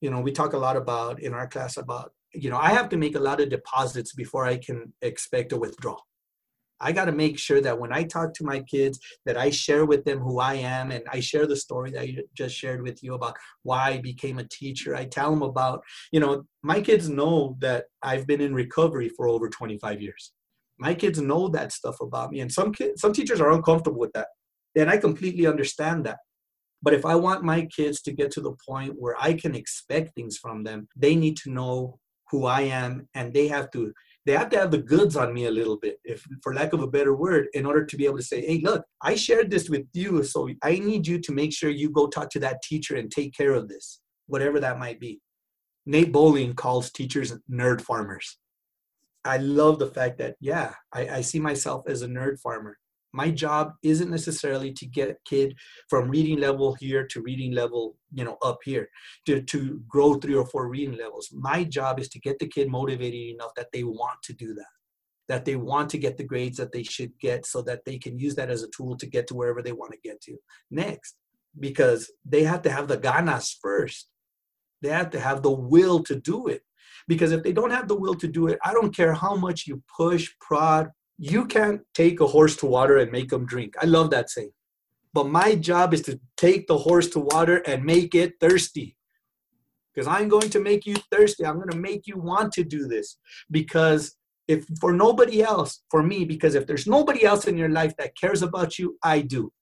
You 0.00 0.10
know, 0.10 0.20
we 0.20 0.32
talk 0.32 0.52
a 0.52 0.58
lot 0.58 0.76
about 0.76 1.20
in 1.20 1.34
our 1.34 1.46
class 1.46 1.76
about 1.76 2.12
you 2.34 2.50
know, 2.50 2.58
I 2.58 2.70
have 2.70 2.88
to 2.90 2.96
make 2.96 3.16
a 3.16 3.20
lot 3.20 3.40
of 3.40 3.48
deposits 3.48 4.12
before 4.12 4.44
I 4.44 4.56
can 4.56 4.92
expect 5.02 5.52
a 5.52 5.56
withdrawal. 5.56 6.02
I 6.80 6.92
got 6.92 7.06
to 7.06 7.12
make 7.12 7.38
sure 7.38 7.60
that 7.60 7.78
when 7.78 7.92
I 7.92 8.02
talk 8.02 8.34
to 8.34 8.44
my 8.44 8.60
kids, 8.60 8.98
that 9.26 9.36
I 9.36 9.50
share 9.50 9.86
with 9.86 10.04
them 10.04 10.18
who 10.18 10.40
I 10.40 10.54
am, 10.54 10.90
and 10.90 11.04
I 11.10 11.20
share 11.20 11.46
the 11.46 11.56
story 11.56 11.90
that 11.92 12.02
I 12.02 12.16
just 12.34 12.54
shared 12.54 12.82
with 12.82 13.02
you 13.02 13.14
about 13.14 13.36
why 13.62 13.92
I 13.92 14.00
became 14.00 14.38
a 14.38 14.48
teacher. 14.48 14.94
I 14.94 15.04
tell 15.04 15.30
them 15.30 15.42
about, 15.42 15.82
you 16.12 16.20
know, 16.20 16.44
my 16.62 16.80
kids 16.80 17.08
know 17.08 17.56
that 17.60 17.86
I've 18.02 18.26
been 18.26 18.40
in 18.40 18.54
recovery 18.54 19.08
for 19.08 19.28
over 19.28 19.48
25 19.48 20.02
years. 20.02 20.32
My 20.78 20.94
kids 20.94 21.20
know 21.20 21.48
that 21.48 21.72
stuff 21.72 22.00
about 22.00 22.32
me, 22.32 22.40
and 22.40 22.52
some 22.52 22.72
kids, 22.72 23.00
some 23.00 23.12
teachers 23.12 23.40
are 23.40 23.52
uncomfortable 23.52 24.00
with 24.00 24.12
that, 24.14 24.28
and 24.74 24.90
I 24.90 24.96
completely 24.96 25.46
understand 25.46 26.04
that. 26.06 26.18
But 26.82 26.92
if 26.92 27.06
I 27.06 27.14
want 27.14 27.44
my 27.44 27.66
kids 27.74 28.02
to 28.02 28.12
get 28.12 28.30
to 28.32 28.42
the 28.42 28.56
point 28.68 28.94
where 28.98 29.14
I 29.18 29.32
can 29.32 29.54
expect 29.54 30.14
things 30.14 30.36
from 30.36 30.64
them, 30.64 30.88
they 30.94 31.14
need 31.14 31.38
to 31.38 31.50
know 31.50 31.98
who 32.34 32.46
I 32.46 32.62
am, 32.62 33.08
and 33.14 33.32
they 33.32 33.46
have 33.48 33.70
to 33.70 33.92
they 34.26 34.32
have 34.32 34.48
to 34.50 34.58
have 34.58 34.70
the 34.70 34.86
goods 34.94 35.16
on 35.16 35.34
me 35.34 35.44
a 35.46 35.50
little 35.50 35.78
bit, 35.78 35.98
if 36.02 36.26
for 36.42 36.54
lack 36.54 36.72
of 36.72 36.82
a 36.82 36.92
better 36.96 37.14
word, 37.14 37.46
in 37.52 37.66
order 37.66 37.84
to 37.84 37.96
be 37.96 38.06
able 38.06 38.16
to 38.16 38.30
say, 38.32 38.40
hey, 38.40 38.60
look, 38.64 38.82
I 39.02 39.16
shared 39.16 39.50
this 39.50 39.68
with 39.68 39.86
you, 39.92 40.24
so 40.24 40.48
I 40.62 40.78
need 40.78 41.06
you 41.06 41.18
to 41.20 41.32
make 41.32 41.52
sure 41.52 41.68
you 41.68 41.90
go 41.90 42.06
talk 42.06 42.30
to 42.30 42.40
that 42.40 42.62
teacher 42.62 42.96
and 42.96 43.10
take 43.10 43.36
care 43.36 43.52
of 43.52 43.68
this, 43.68 44.00
whatever 44.26 44.58
that 44.60 44.78
might 44.78 44.98
be. 44.98 45.20
Nate 45.84 46.10
Bowling 46.10 46.54
calls 46.54 46.90
teachers 46.90 47.34
nerd 47.50 47.82
farmers. 47.82 48.38
I 49.26 49.36
love 49.36 49.78
the 49.78 49.92
fact 49.98 50.16
that, 50.18 50.36
yeah, 50.40 50.72
I, 50.90 51.08
I 51.16 51.20
see 51.20 51.38
myself 51.38 51.84
as 51.86 52.00
a 52.00 52.08
nerd 52.08 52.40
farmer 52.40 52.78
my 53.14 53.30
job 53.30 53.74
isn't 53.84 54.10
necessarily 54.10 54.72
to 54.72 54.86
get 54.86 55.08
a 55.08 55.16
kid 55.24 55.54
from 55.88 56.10
reading 56.10 56.40
level 56.40 56.74
here 56.74 57.06
to 57.06 57.22
reading 57.22 57.52
level 57.52 57.96
you 58.12 58.24
know 58.24 58.36
up 58.42 58.58
here 58.64 58.88
to, 59.26 59.40
to 59.42 59.80
grow 59.88 60.14
three 60.14 60.34
or 60.34 60.46
four 60.46 60.68
reading 60.68 60.98
levels. 60.98 61.30
My 61.32 61.62
job 61.62 62.00
is 62.00 62.08
to 62.10 62.18
get 62.18 62.38
the 62.40 62.48
kid 62.48 62.68
motivated 62.68 63.34
enough 63.34 63.52
that 63.56 63.68
they 63.72 63.84
want 63.84 64.20
to 64.24 64.32
do 64.32 64.54
that 64.54 64.74
that 65.26 65.46
they 65.46 65.56
want 65.56 65.88
to 65.88 65.96
get 65.96 66.18
the 66.18 66.24
grades 66.24 66.58
that 66.58 66.70
they 66.70 66.82
should 66.82 67.10
get 67.18 67.46
so 67.46 67.62
that 67.62 67.80
they 67.86 67.96
can 67.96 68.18
use 68.18 68.34
that 68.34 68.50
as 68.50 68.62
a 68.62 68.68
tool 68.76 68.94
to 68.94 69.06
get 69.06 69.26
to 69.26 69.34
wherever 69.34 69.62
they 69.62 69.72
want 69.72 69.90
to 69.90 69.98
get 70.04 70.20
to. 70.20 70.36
Next 70.70 71.16
because 71.58 72.12
they 72.26 72.42
have 72.42 72.62
to 72.62 72.70
have 72.70 72.88
the 72.88 72.98
ganas 72.98 73.54
first. 73.62 74.08
They 74.82 74.90
have 74.90 75.10
to 75.10 75.20
have 75.20 75.42
the 75.42 75.52
will 75.52 76.02
to 76.02 76.16
do 76.16 76.48
it. 76.48 76.62
Because 77.06 77.32
if 77.32 77.42
they 77.42 77.52
don't 77.52 77.70
have 77.70 77.88
the 77.88 77.94
will 77.94 78.14
to 78.14 78.28
do 78.28 78.46
it 78.48 78.58
i 78.64 78.72
don't 78.72 78.96
care 78.96 79.12
how 79.12 79.34
much 79.36 79.66
you 79.66 79.82
push 79.96 80.30
prod 80.40 80.90
you 81.18 81.46
can't 81.46 81.82
take 81.94 82.20
a 82.20 82.26
horse 82.26 82.56
to 82.56 82.66
water 82.66 82.98
and 82.98 83.12
make 83.12 83.28
them 83.28 83.46
drink. 83.46 83.74
I 83.80 83.86
love 83.86 84.10
that 84.10 84.30
saying. 84.30 84.52
But 85.12 85.28
my 85.28 85.54
job 85.54 85.94
is 85.94 86.02
to 86.02 86.18
take 86.36 86.66
the 86.66 86.78
horse 86.78 87.08
to 87.10 87.20
water 87.20 87.58
and 87.58 87.84
make 87.84 88.14
it 88.14 88.34
thirsty. 88.40 88.96
Because 89.94 90.08
I'm 90.08 90.28
going 90.28 90.50
to 90.50 90.60
make 90.60 90.86
you 90.86 90.96
thirsty. 91.12 91.46
I'm 91.46 91.56
going 91.56 91.70
to 91.70 91.76
make 91.76 92.08
you 92.08 92.18
want 92.18 92.52
to 92.54 92.64
do 92.64 92.88
this. 92.88 93.16
Because 93.48 94.16
if 94.48 94.66
for 94.80 94.92
nobody 94.92 95.40
else, 95.40 95.82
for 95.88 96.02
me, 96.02 96.24
because 96.24 96.56
if 96.56 96.66
there's 96.66 96.88
nobody 96.88 97.24
else 97.24 97.46
in 97.46 97.56
your 97.56 97.68
life 97.68 97.96
that 97.96 98.18
cares 98.18 98.42
about 98.42 98.76
you, 98.76 98.98
I 99.04 99.20
do. 99.20 99.52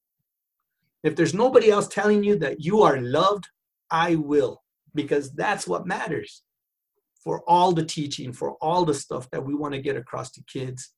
If 1.04 1.16
there's 1.16 1.34
nobody 1.34 1.70
else 1.70 1.86
telling 1.86 2.24
you 2.24 2.38
that 2.38 2.64
you 2.64 2.80
are 2.82 2.98
loved, 2.98 3.46
I 3.90 4.14
will. 4.14 4.62
Because 4.94 5.32
that's 5.32 5.66
what 5.66 5.86
matters 5.86 6.42
for 7.22 7.42
all 7.46 7.72
the 7.72 7.84
teaching, 7.84 8.32
for 8.32 8.52
all 8.62 8.86
the 8.86 8.94
stuff 8.94 9.28
that 9.30 9.44
we 9.44 9.54
want 9.54 9.74
to 9.74 9.82
get 9.82 9.96
across 9.96 10.30
to 10.32 10.42
kids 10.50 10.94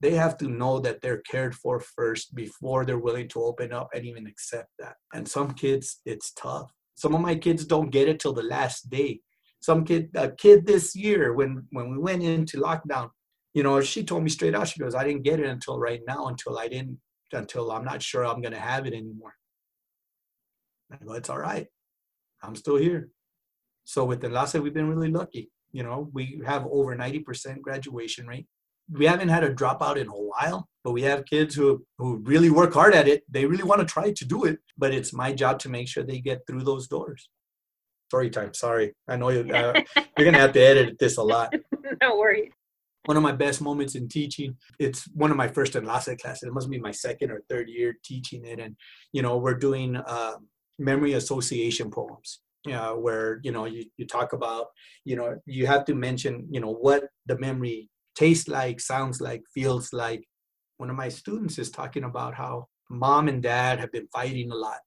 they 0.00 0.12
have 0.12 0.36
to 0.38 0.48
know 0.48 0.78
that 0.80 1.00
they're 1.00 1.22
cared 1.22 1.54
for 1.54 1.80
first 1.80 2.34
before 2.34 2.84
they're 2.84 2.98
willing 2.98 3.28
to 3.28 3.42
open 3.42 3.72
up 3.72 3.88
and 3.94 4.04
even 4.04 4.26
accept 4.26 4.68
that. 4.78 4.96
And 5.14 5.26
some 5.26 5.52
kids, 5.52 6.00
it's 6.04 6.32
tough. 6.32 6.70
Some 6.94 7.14
of 7.14 7.20
my 7.20 7.34
kids 7.34 7.64
don't 7.64 7.90
get 7.90 8.08
it 8.08 8.20
till 8.20 8.32
the 8.32 8.42
last 8.42 8.90
day. 8.90 9.20
Some 9.60 9.84
kid, 9.84 10.10
a 10.14 10.30
kid 10.30 10.66
this 10.66 10.94
year, 10.94 11.32
when 11.32 11.66
when 11.70 11.90
we 11.90 11.98
went 11.98 12.22
into 12.22 12.60
lockdown, 12.60 13.10
you 13.54 13.62
know, 13.62 13.80
she 13.80 14.04
told 14.04 14.22
me 14.22 14.30
straight 14.30 14.54
out, 14.54 14.68
she 14.68 14.80
goes, 14.80 14.94
I 14.94 15.04
didn't 15.04 15.22
get 15.22 15.40
it 15.40 15.46
until 15.46 15.78
right 15.78 16.00
now, 16.06 16.26
until 16.26 16.58
I 16.58 16.68
didn't, 16.68 17.00
until 17.32 17.72
I'm 17.72 17.84
not 17.84 18.02
sure 18.02 18.24
I'm 18.24 18.42
gonna 18.42 18.60
have 18.60 18.86
it 18.86 18.92
anymore. 18.92 19.34
I 20.92 20.96
go, 21.04 21.14
it's 21.14 21.30
all 21.30 21.38
right. 21.38 21.66
I'm 22.42 22.54
still 22.54 22.76
here. 22.76 23.08
So 23.84 24.04
with 24.04 24.22
Enlace, 24.24 24.54
we've 24.54 24.74
been 24.74 24.88
really 24.88 25.10
lucky. 25.10 25.50
You 25.72 25.82
know, 25.82 26.10
we 26.12 26.40
have 26.46 26.66
over 26.66 26.94
90% 26.96 27.60
graduation 27.60 28.26
rate 28.26 28.46
we 28.90 29.06
haven't 29.06 29.28
had 29.28 29.44
a 29.44 29.54
dropout 29.54 29.96
in 29.96 30.08
a 30.08 30.12
while, 30.12 30.68
but 30.84 30.92
we 30.92 31.02
have 31.02 31.24
kids 31.26 31.54
who 31.54 31.84
who 31.98 32.18
really 32.18 32.50
work 32.50 32.72
hard 32.72 32.94
at 32.94 33.08
it. 33.08 33.24
They 33.28 33.46
really 33.46 33.64
want 33.64 33.80
to 33.80 33.86
try 33.86 34.12
to 34.12 34.24
do 34.24 34.44
it, 34.44 34.58
but 34.78 34.94
it's 34.94 35.12
my 35.12 35.32
job 35.32 35.58
to 35.60 35.68
make 35.68 35.88
sure 35.88 36.02
they 36.02 36.20
get 36.20 36.46
through 36.46 36.64
those 36.64 36.86
doors. 36.86 37.28
Story 38.08 38.30
time. 38.30 38.54
Sorry, 38.54 38.94
I 39.08 39.16
know 39.16 39.30
you, 39.30 39.52
uh, 39.52 39.80
you're 40.16 40.24
gonna 40.24 40.38
have 40.38 40.52
to 40.52 40.60
edit 40.60 40.98
this 40.98 41.16
a 41.16 41.22
lot. 41.22 41.52
no 42.02 42.16
worries. 42.16 42.52
One 43.06 43.16
of 43.16 43.22
my 43.22 43.32
best 43.32 43.60
moments 43.60 43.94
in 43.94 44.08
teaching. 44.08 44.56
It's 44.78 45.08
one 45.14 45.30
of 45.30 45.36
my 45.36 45.48
first 45.48 45.76
Enlace 45.76 46.16
classes. 46.20 46.42
It 46.44 46.52
must 46.52 46.70
be 46.70 46.78
my 46.78 46.90
second 46.92 47.30
or 47.30 47.42
third 47.48 47.68
year 47.68 47.96
teaching 48.04 48.44
it, 48.44 48.60
and 48.60 48.76
you 49.12 49.22
know 49.22 49.36
we're 49.38 49.54
doing 49.54 49.96
uh, 49.96 50.36
memory 50.78 51.14
association 51.14 51.90
poems. 51.90 52.40
Uh, 52.72 52.94
where 52.94 53.38
you 53.44 53.52
know 53.52 53.64
you, 53.64 53.84
you 53.96 54.04
talk 54.04 54.32
about 54.32 54.66
you 55.04 55.14
know 55.14 55.36
you 55.46 55.68
have 55.68 55.84
to 55.84 55.94
mention 55.94 56.48
you 56.50 56.58
know 56.60 56.72
what 56.72 57.04
the 57.26 57.38
memory 57.38 57.88
tastes 58.16 58.48
like, 58.48 58.80
sounds 58.80 59.20
like, 59.20 59.42
feels 59.54 59.92
like. 59.92 60.24
One 60.78 60.90
of 60.90 60.96
my 60.96 61.08
students 61.08 61.58
is 61.58 61.70
talking 61.70 62.04
about 62.04 62.34
how 62.34 62.66
mom 62.90 63.28
and 63.28 63.42
dad 63.42 63.78
have 63.78 63.92
been 63.92 64.08
fighting 64.12 64.50
a 64.50 64.54
lot. 64.54 64.80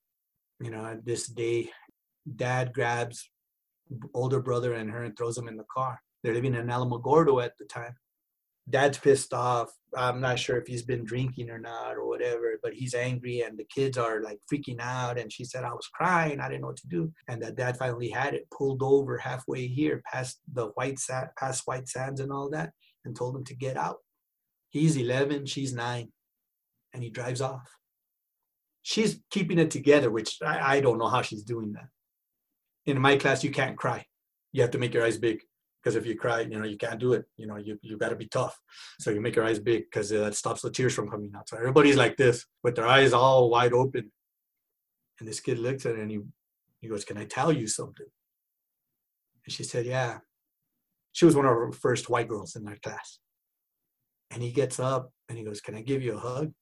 You 0.60 0.72
know, 0.72 1.00
this 1.04 1.28
day, 1.28 1.70
dad 2.36 2.74
grabs 2.74 3.30
older 4.14 4.40
brother 4.40 4.74
and 4.74 4.90
her 4.92 5.04
and 5.04 5.18
throws 5.18 5.36
them 5.36 5.48
in 5.48 5.58
the 5.58 5.66
car. 5.74 6.00
They're 6.22 6.34
living 6.34 6.54
in 6.54 6.68
Alamogordo 6.68 7.44
at 7.44 7.58
the 7.58 7.66
time. 7.66 7.96
Dad's 8.70 9.00
pissed 9.00 9.34
off. 9.34 9.72
I'm 9.98 10.22
not 10.22 10.38
sure 10.38 10.58
if 10.58 10.68
he's 10.68 10.84
been 10.84 11.04
drinking 11.04 11.50
or 11.50 11.58
not 11.58 11.96
or 11.96 12.08
whatever, 12.08 12.60
but 12.62 12.74
he's 12.74 12.94
angry 12.94 13.42
and 13.42 13.58
the 13.58 13.66
kids 13.74 13.98
are 13.98 14.22
like 14.22 14.38
freaking 14.52 14.80
out. 14.80 15.18
And 15.18 15.34
she 15.34 15.44
said, 15.44 15.64
I 15.64 15.74
was 15.74 15.90
crying. 15.92 16.40
I 16.40 16.50
didn't 16.50 16.62
know 16.62 16.68
what 16.68 16.78
to 16.78 16.88
do. 16.88 17.12
And 17.28 17.42
that 17.42 17.56
dad 17.56 17.78
finally 17.78 18.10
had 18.10 18.36
it 18.36 18.48
pulled 18.56 18.84
over 18.84 19.18
halfway 19.18 19.66
here 19.66 20.04
past 20.12 20.40
the 20.54 20.68
white 20.76 21.00
sand, 21.00 21.30
past 21.40 21.64
white 21.66 21.88
sands 21.88 22.20
and 22.20 22.32
all 22.32 22.50
that 22.52 22.72
and 23.06 23.16
told 23.16 23.36
him 23.36 23.44
to 23.46 23.56
get 23.56 23.78
out. 23.78 23.98
He's 24.70 24.98
11, 24.98 25.46
she's 25.46 25.74
nine, 25.74 26.12
and 26.94 27.04
he 27.04 27.10
drives 27.10 27.42
off. 27.42 27.76
She's 28.82 29.20
keeping 29.30 29.60
it 29.60 29.72
together, 29.72 30.10
which 30.10 30.38
I, 30.46 30.78
I 30.78 30.80
don't 30.82 31.00
know 31.00 31.08
how 31.08 31.22
she's 31.22 31.44
doing 31.44 31.74
that. 31.74 31.88
In 32.86 33.00
my 33.00 33.18
class, 33.18 33.44
you 33.44 33.52
can't 33.52 33.78
cry. 33.78 34.06
You 34.52 34.62
have 34.62 34.72
to 34.72 34.78
make 34.78 34.94
your 34.94 35.06
eyes 35.06 35.18
big 35.18 35.42
because 35.84 35.96
if 35.96 36.06
you 36.06 36.16
cry, 36.16 36.42
you 36.42 36.60
know, 36.60 36.66
you 36.66 36.78
can't 36.78 37.00
do 37.00 37.14
it. 37.14 37.26
You 37.38 37.48
know, 37.48 37.58
you, 37.58 37.78
you 37.82 37.98
got 37.98 38.10
to 38.10 38.16
be 38.16 38.28
tough. 38.28 38.60
So 39.00 39.12
you 39.12 39.22
make 39.22 39.36
your 39.36 39.46
eyes 39.46 39.60
big 39.60 39.86
because 39.86 40.12
uh, 40.12 40.22
that 40.26 40.36
stops 40.36 40.62
the 40.62 40.72
tears 40.72 40.94
from 40.94 41.10
coming 41.10 41.32
out. 41.36 41.48
So 41.48 41.58
everybody's 41.58 41.96
like 41.96 42.18
this 42.18 42.46
with 42.64 42.76
their 42.76 42.88
eyes 42.88 43.14
all 43.14 43.50
wide 43.50 43.74
open. 43.74 44.12
And 45.20 45.28
this 45.28 45.40
kid 45.40 45.60
looks 45.60 45.86
at 45.86 45.96
her 45.96 46.02
and 46.02 46.12
he, 46.12 46.20
he 46.82 46.88
goes, 46.88 47.06
Can 47.06 47.18
I 47.18 47.26
tell 47.26 47.52
you 47.52 47.68
something? 47.68 48.06
And 49.46 49.54
she 49.54 49.64
said, 49.64 49.86
Yeah. 49.86 50.20
She 51.12 51.26
was 51.26 51.36
one 51.36 51.46
of 51.46 51.52
our 51.52 51.72
first 51.72 52.10
white 52.10 52.28
girls 52.28 52.56
in 52.56 52.68
our 52.68 52.78
class. 52.78 53.20
And 54.32 54.44
he 54.44 54.52
gets 54.52 54.80
up 54.80 55.12
and 55.28 55.38
he 55.38 55.44
goes, 55.44 55.62
Can 55.62 55.76
I 55.76 55.82
give 55.82 56.04
you 56.04 56.16
a 56.16 56.20
hug? 56.20 56.54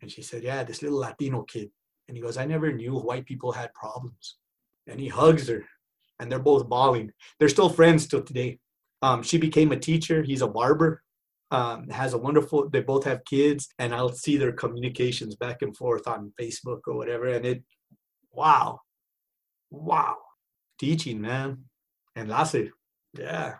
And 0.00 0.10
she 0.10 0.22
said, 0.22 0.42
Yeah, 0.42 0.64
this 0.64 0.82
little 0.82 0.98
Latino 0.98 1.42
kid. 1.42 1.70
And 2.08 2.16
he 2.16 2.22
goes, 2.22 2.36
I 2.36 2.46
never 2.46 2.72
knew 2.72 2.96
white 2.98 3.26
people 3.26 3.52
had 3.52 3.74
problems. 3.74 4.36
And 4.86 5.00
he 5.00 5.08
hugs 5.08 5.48
her 5.48 5.64
and 6.18 6.30
they're 6.30 6.38
both 6.38 6.68
bawling. 6.68 7.12
They're 7.38 7.48
still 7.48 7.68
friends 7.68 8.06
till 8.06 8.22
today. 8.22 8.58
Um, 9.02 9.22
she 9.22 9.38
became 9.38 9.72
a 9.72 9.78
teacher. 9.78 10.22
He's 10.22 10.42
a 10.42 10.48
barber. 10.48 11.02
Um, 11.50 11.88
has 11.90 12.12
a 12.12 12.18
wonderful. 12.18 12.68
They 12.68 12.80
both 12.80 13.04
have 13.04 13.24
kids, 13.24 13.68
and 13.78 13.94
I'll 13.94 14.12
see 14.12 14.36
their 14.36 14.52
communications 14.52 15.36
back 15.36 15.62
and 15.62 15.76
forth 15.76 16.08
on 16.08 16.32
Facebook 16.40 16.80
or 16.88 16.96
whatever. 16.96 17.28
And 17.28 17.46
it, 17.46 17.62
wow, 18.32 18.80
wow, 19.70 20.16
teaching 20.80 21.20
man, 21.20 21.66
and 22.16 22.28
Lasse, 22.28 22.70
yeah. 23.18 23.54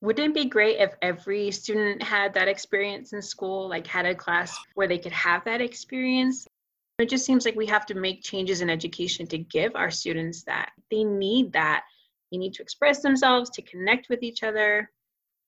Wouldn't 0.00 0.28
it 0.30 0.34
be 0.34 0.48
great 0.48 0.78
if 0.78 0.94
every 1.00 1.50
student 1.52 2.02
had 2.02 2.34
that 2.34 2.48
experience 2.48 3.12
in 3.12 3.22
school, 3.22 3.68
like 3.68 3.86
had 3.86 4.04
a 4.04 4.14
class 4.14 4.56
where 4.74 4.88
they 4.88 4.98
could 4.98 5.12
have 5.12 5.44
that 5.44 5.60
experience? 5.60 6.48
It 6.98 7.08
just 7.08 7.24
seems 7.24 7.44
like 7.44 7.54
we 7.54 7.66
have 7.66 7.86
to 7.86 7.94
make 7.94 8.22
changes 8.22 8.60
in 8.60 8.70
education 8.70 9.26
to 9.28 9.38
give 9.38 9.76
our 9.76 9.90
students 9.90 10.42
that. 10.44 10.70
They 10.90 11.04
need 11.04 11.52
that 11.52 11.84
they 12.32 12.38
need 12.38 12.54
to 12.54 12.62
express 12.62 13.02
themselves, 13.02 13.50
to 13.50 13.62
connect 13.62 14.08
with 14.08 14.22
each 14.22 14.42
other. 14.42 14.90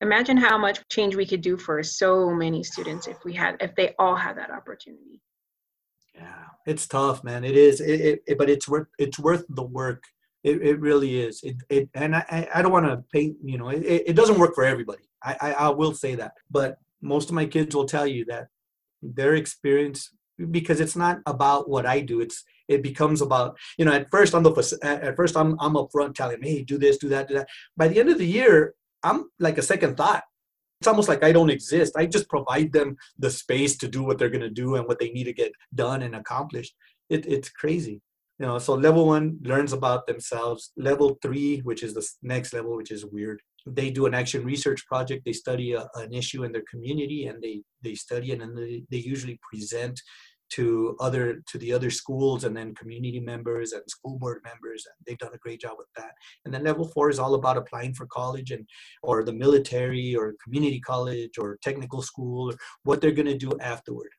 Imagine 0.03 0.37
how 0.37 0.59
much 0.59 0.87
change 0.91 1.17
we 1.17 1.25
could 1.25 1.41
do 1.41 1.57
for 1.57 1.83
so 1.83 2.31
many 2.31 2.63
students 2.63 3.07
if 3.07 3.25
we 3.25 3.33
had, 3.33 3.57
if 3.61 3.75
they 3.75 3.95
all 3.99 4.15
had 4.15 4.37
that 4.37 4.51
opportunity. 4.51 5.23
Yeah, 6.15 6.45
it's 6.67 6.87
tough, 6.87 7.25
man. 7.25 7.43
It 7.43 7.57
is, 7.57 7.81
it, 7.81 8.01
it, 8.01 8.23
it 8.27 8.39
but 8.39 8.51
it's 8.51 8.69
worth, 8.69 8.89
it's 8.99 9.19
worth 9.19 9.45
the 9.49 9.63
work. 9.63 10.05
It, 10.45 10.61
it 10.63 10.79
really 10.79 11.21
is. 11.21 11.43
It, 11.43 11.57
it 11.71 11.89
and 11.95 12.15
I, 12.15 12.49
I 12.55 12.61
don't 12.63 12.71
want 12.71 12.87
to 12.87 13.03
paint, 13.13 13.37
you 13.43 13.57
know, 13.57 13.71
it, 13.71 14.05
it 14.07 14.17
doesn't 14.17 14.39
work 14.39 14.55
for 14.55 14.65
everybody. 14.65 15.03
I, 15.23 15.37
I, 15.41 15.53
I 15.53 15.69
will 15.71 15.95
say 15.95 16.15
that, 16.17 16.33
but 16.51 16.77
most 17.01 17.31
of 17.31 17.35
my 17.35 17.47
kids 17.47 17.75
will 17.75 17.87
tell 17.87 18.07
you 18.07 18.27
that 18.27 18.49
their 19.03 19.35
experience 19.35 20.11
because 20.51 20.81
it's 20.81 20.97
not 20.97 21.21
about 21.27 21.69
what 21.69 21.87
I 21.87 22.01
do. 22.01 22.21
It's 22.21 22.45
it 22.69 22.83
becomes 22.83 23.23
about 23.23 23.57
you 23.79 23.85
know 23.85 23.93
at 23.93 24.11
first 24.11 24.35
I'm 24.35 24.43
the 24.43 24.79
at 24.83 25.17
first 25.17 25.37
I'm 25.37 25.57
I'm 25.61 25.75
upfront 25.75 26.15
telling 26.15 26.43
hey 26.43 26.63
do 26.63 26.79
this 26.79 26.99
do 26.99 27.09
that 27.11 27.29
do 27.29 27.35
that. 27.35 27.49
By 27.77 27.89
the 27.89 28.01
end 28.01 28.11
of 28.11 28.19
the 28.19 28.27
year 28.27 28.75
I'm 29.03 29.31
like 29.39 29.59
a 29.59 29.63
second 29.63 29.97
thought. 29.97 30.25
It's 30.81 30.89
almost 30.89 31.09
like 31.09 31.23
I 31.23 31.33
don't 31.33 31.51
exist. 31.51 31.97
I 31.97 32.07
just 32.07 32.29
provide 32.29 32.73
them 32.73 32.97
the 33.19 33.31
space 33.31 33.79
to 33.79 33.89
do 33.89 34.03
what 34.03 34.19
they're 34.19 34.29
gonna 34.29 34.51
do 34.51 34.75
and 34.75 34.87
what 34.87 34.99
they 34.99 35.11
need 35.11 35.25
to 35.25 35.33
get 35.33 35.53
done 35.75 36.03
and 36.03 36.17
accomplished. 36.17 36.75
It, 37.09 37.27
it's 37.27 37.49
crazy 37.49 38.01
you 38.39 38.47
know 38.47 38.59
so 38.59 38.75
level 38.75 39.07
one 39.07 39.39
learns 39.43 39.73
about 39.73 40.07
themselves. 40.07 40.73
Level 40.77 41.19
three 41.23 41.61
which 41.61 41.83
is 41.83 41.95
the 41.95 42.07
next 42.23 42.53
level 42.53 42.77
which 42.77 42.91
is 42.91 43.05
weird. 43.07 43.41
They 43.67 43.91
do 43.91 44.07
an 44.07 44.15
action 44.15 44.45
research 44.45 44.87
project. 44.87 45.25
They 45.25 45.33
study 45.33 45.73
a, 45.73 45.89
an 45.95 46.13
issue 46.13 46.45
in 46.45 46.53
their 46.53 46.65
community 46.71 47.27
and 47.27 47.43
they 47.43 47.63
they 47.83 47.95
study 47.95 48.33
it 48.33 48.41
and 48.43 48.57
they, 48.57 48.85
they 48.91 48.99
usually 48.99 49.39
present 49.51 50.01
to 50.51 50.97
other 51.01 51.43
to 51.47 51.59
the 51.59 51.73
other 51.73 51.91
schools 51.91 52.45
and 52.45 52.57
then 52.57 52.75
community 52.75 53.21
members 53.21 53.73
and 53.73 53.83
school 53.89 54.19
board 54.19 54.43
members 54.45 54.85
and 54.87 54.95
they've 55.07 55.19
done 55.19 55.35
a 55.35 55.39
great 55.39 55.61
job 55.61 55.75
with 55.79 55.89
that. 55.97 56.13
And 56.45 56.53
then 56.53 56.65
level 56.65 56.89
four 56.89 57.11
is 57.11 57.19
all 57.19 57.35
about 57.35 57.57
applying 57.57 57.95
for 57.95 58.07
college 58.07 58.51
and 58.51 58.67
or 59.03 59.25
the 59.25 59.33
military 59.33 60.15
or 60.15 60.35
community 60.43 60.81
college 60.81 61.39
or 61.39 61.59
technical 61.63 62.03
school 62.03 62.53
or 62.53 62.57
what 62.83 63.01
they're 63.01 63.13
going 63.13 63.27
to 63.27 63.39
do 63.39 63.53
afterward 63.61 64.11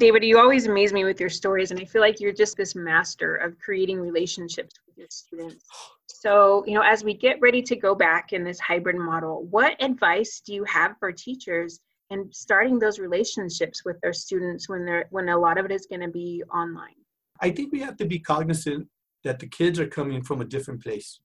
david 0.00 0.24
you 0.24 0.38
always 0.38 0.66
amaze 0.66 0.92
me 0.92 1.04
with 1.04 1.20
your 1.20 1.28
stories 1.28 1.70
and 1.70 1.78
i 1.78 1.84
feel 1.84 2.00
like 2.00 2.18
you're 2.18 2.32
just 2.32 2.56
this 2.56 2.74
master 2.74 3.36
of 3.36 3.56
creating 3.58 4.00
relationships 4.00 4.74
with 4.86 4.98
your 4.98 5.06
students. 5.10 5.64
So 6.06 6.64
you 6.66 6.74
know 6.74 6.82
as 6.82 7.04
we 7.04 7.14
get 7.14 7.40
ready 7.40 7.62
to 7.62 7.76
go 7.76 7.94
back 7.94 8.32
in 8.32 8.42
this 8.42 8.58
hybrid 8.58 8.96
model 8.96 9.46
what 9.50 9.80
advice 9.82 10.42
do 10.44 10.52
you 10.52 10.64
have 10.64 10.96
for 10.98 11.12
teachers 11.12 11.80
and 12.10 12.34
starting 12.34 12.78
those 12.78 12.98
relationships 12.98 13.84
with 13.84 14.00
their 14.00 14.12
students 14.12 14.68
when 14.68 14.84
they're 14.84 15.06
when 15.10 15.28
a 15.28 15.38
lot 15.38 15.58
of 15.58 15.64
it 15.64 15.70
is 15.70 15.86
going 15.86 16.00
to 16.00 16.08
be 16.08 16.42
online? 16.52 16.94
I 17.40 17.50
think 17.50 17.72
we 17.72 17.80
have 17.80 17.96
to 17.98 18.04
be 18.04 18.18
cognizant 18.18 18.88
that 19.24 19.38
the 19.38 19.46
kids 19.46 19.78
are 19.78 19.86
coming 19.86 20.22
from 20.22 20.40
a 20.40 20.44
different 20.44 20.82
place 20.82 21.20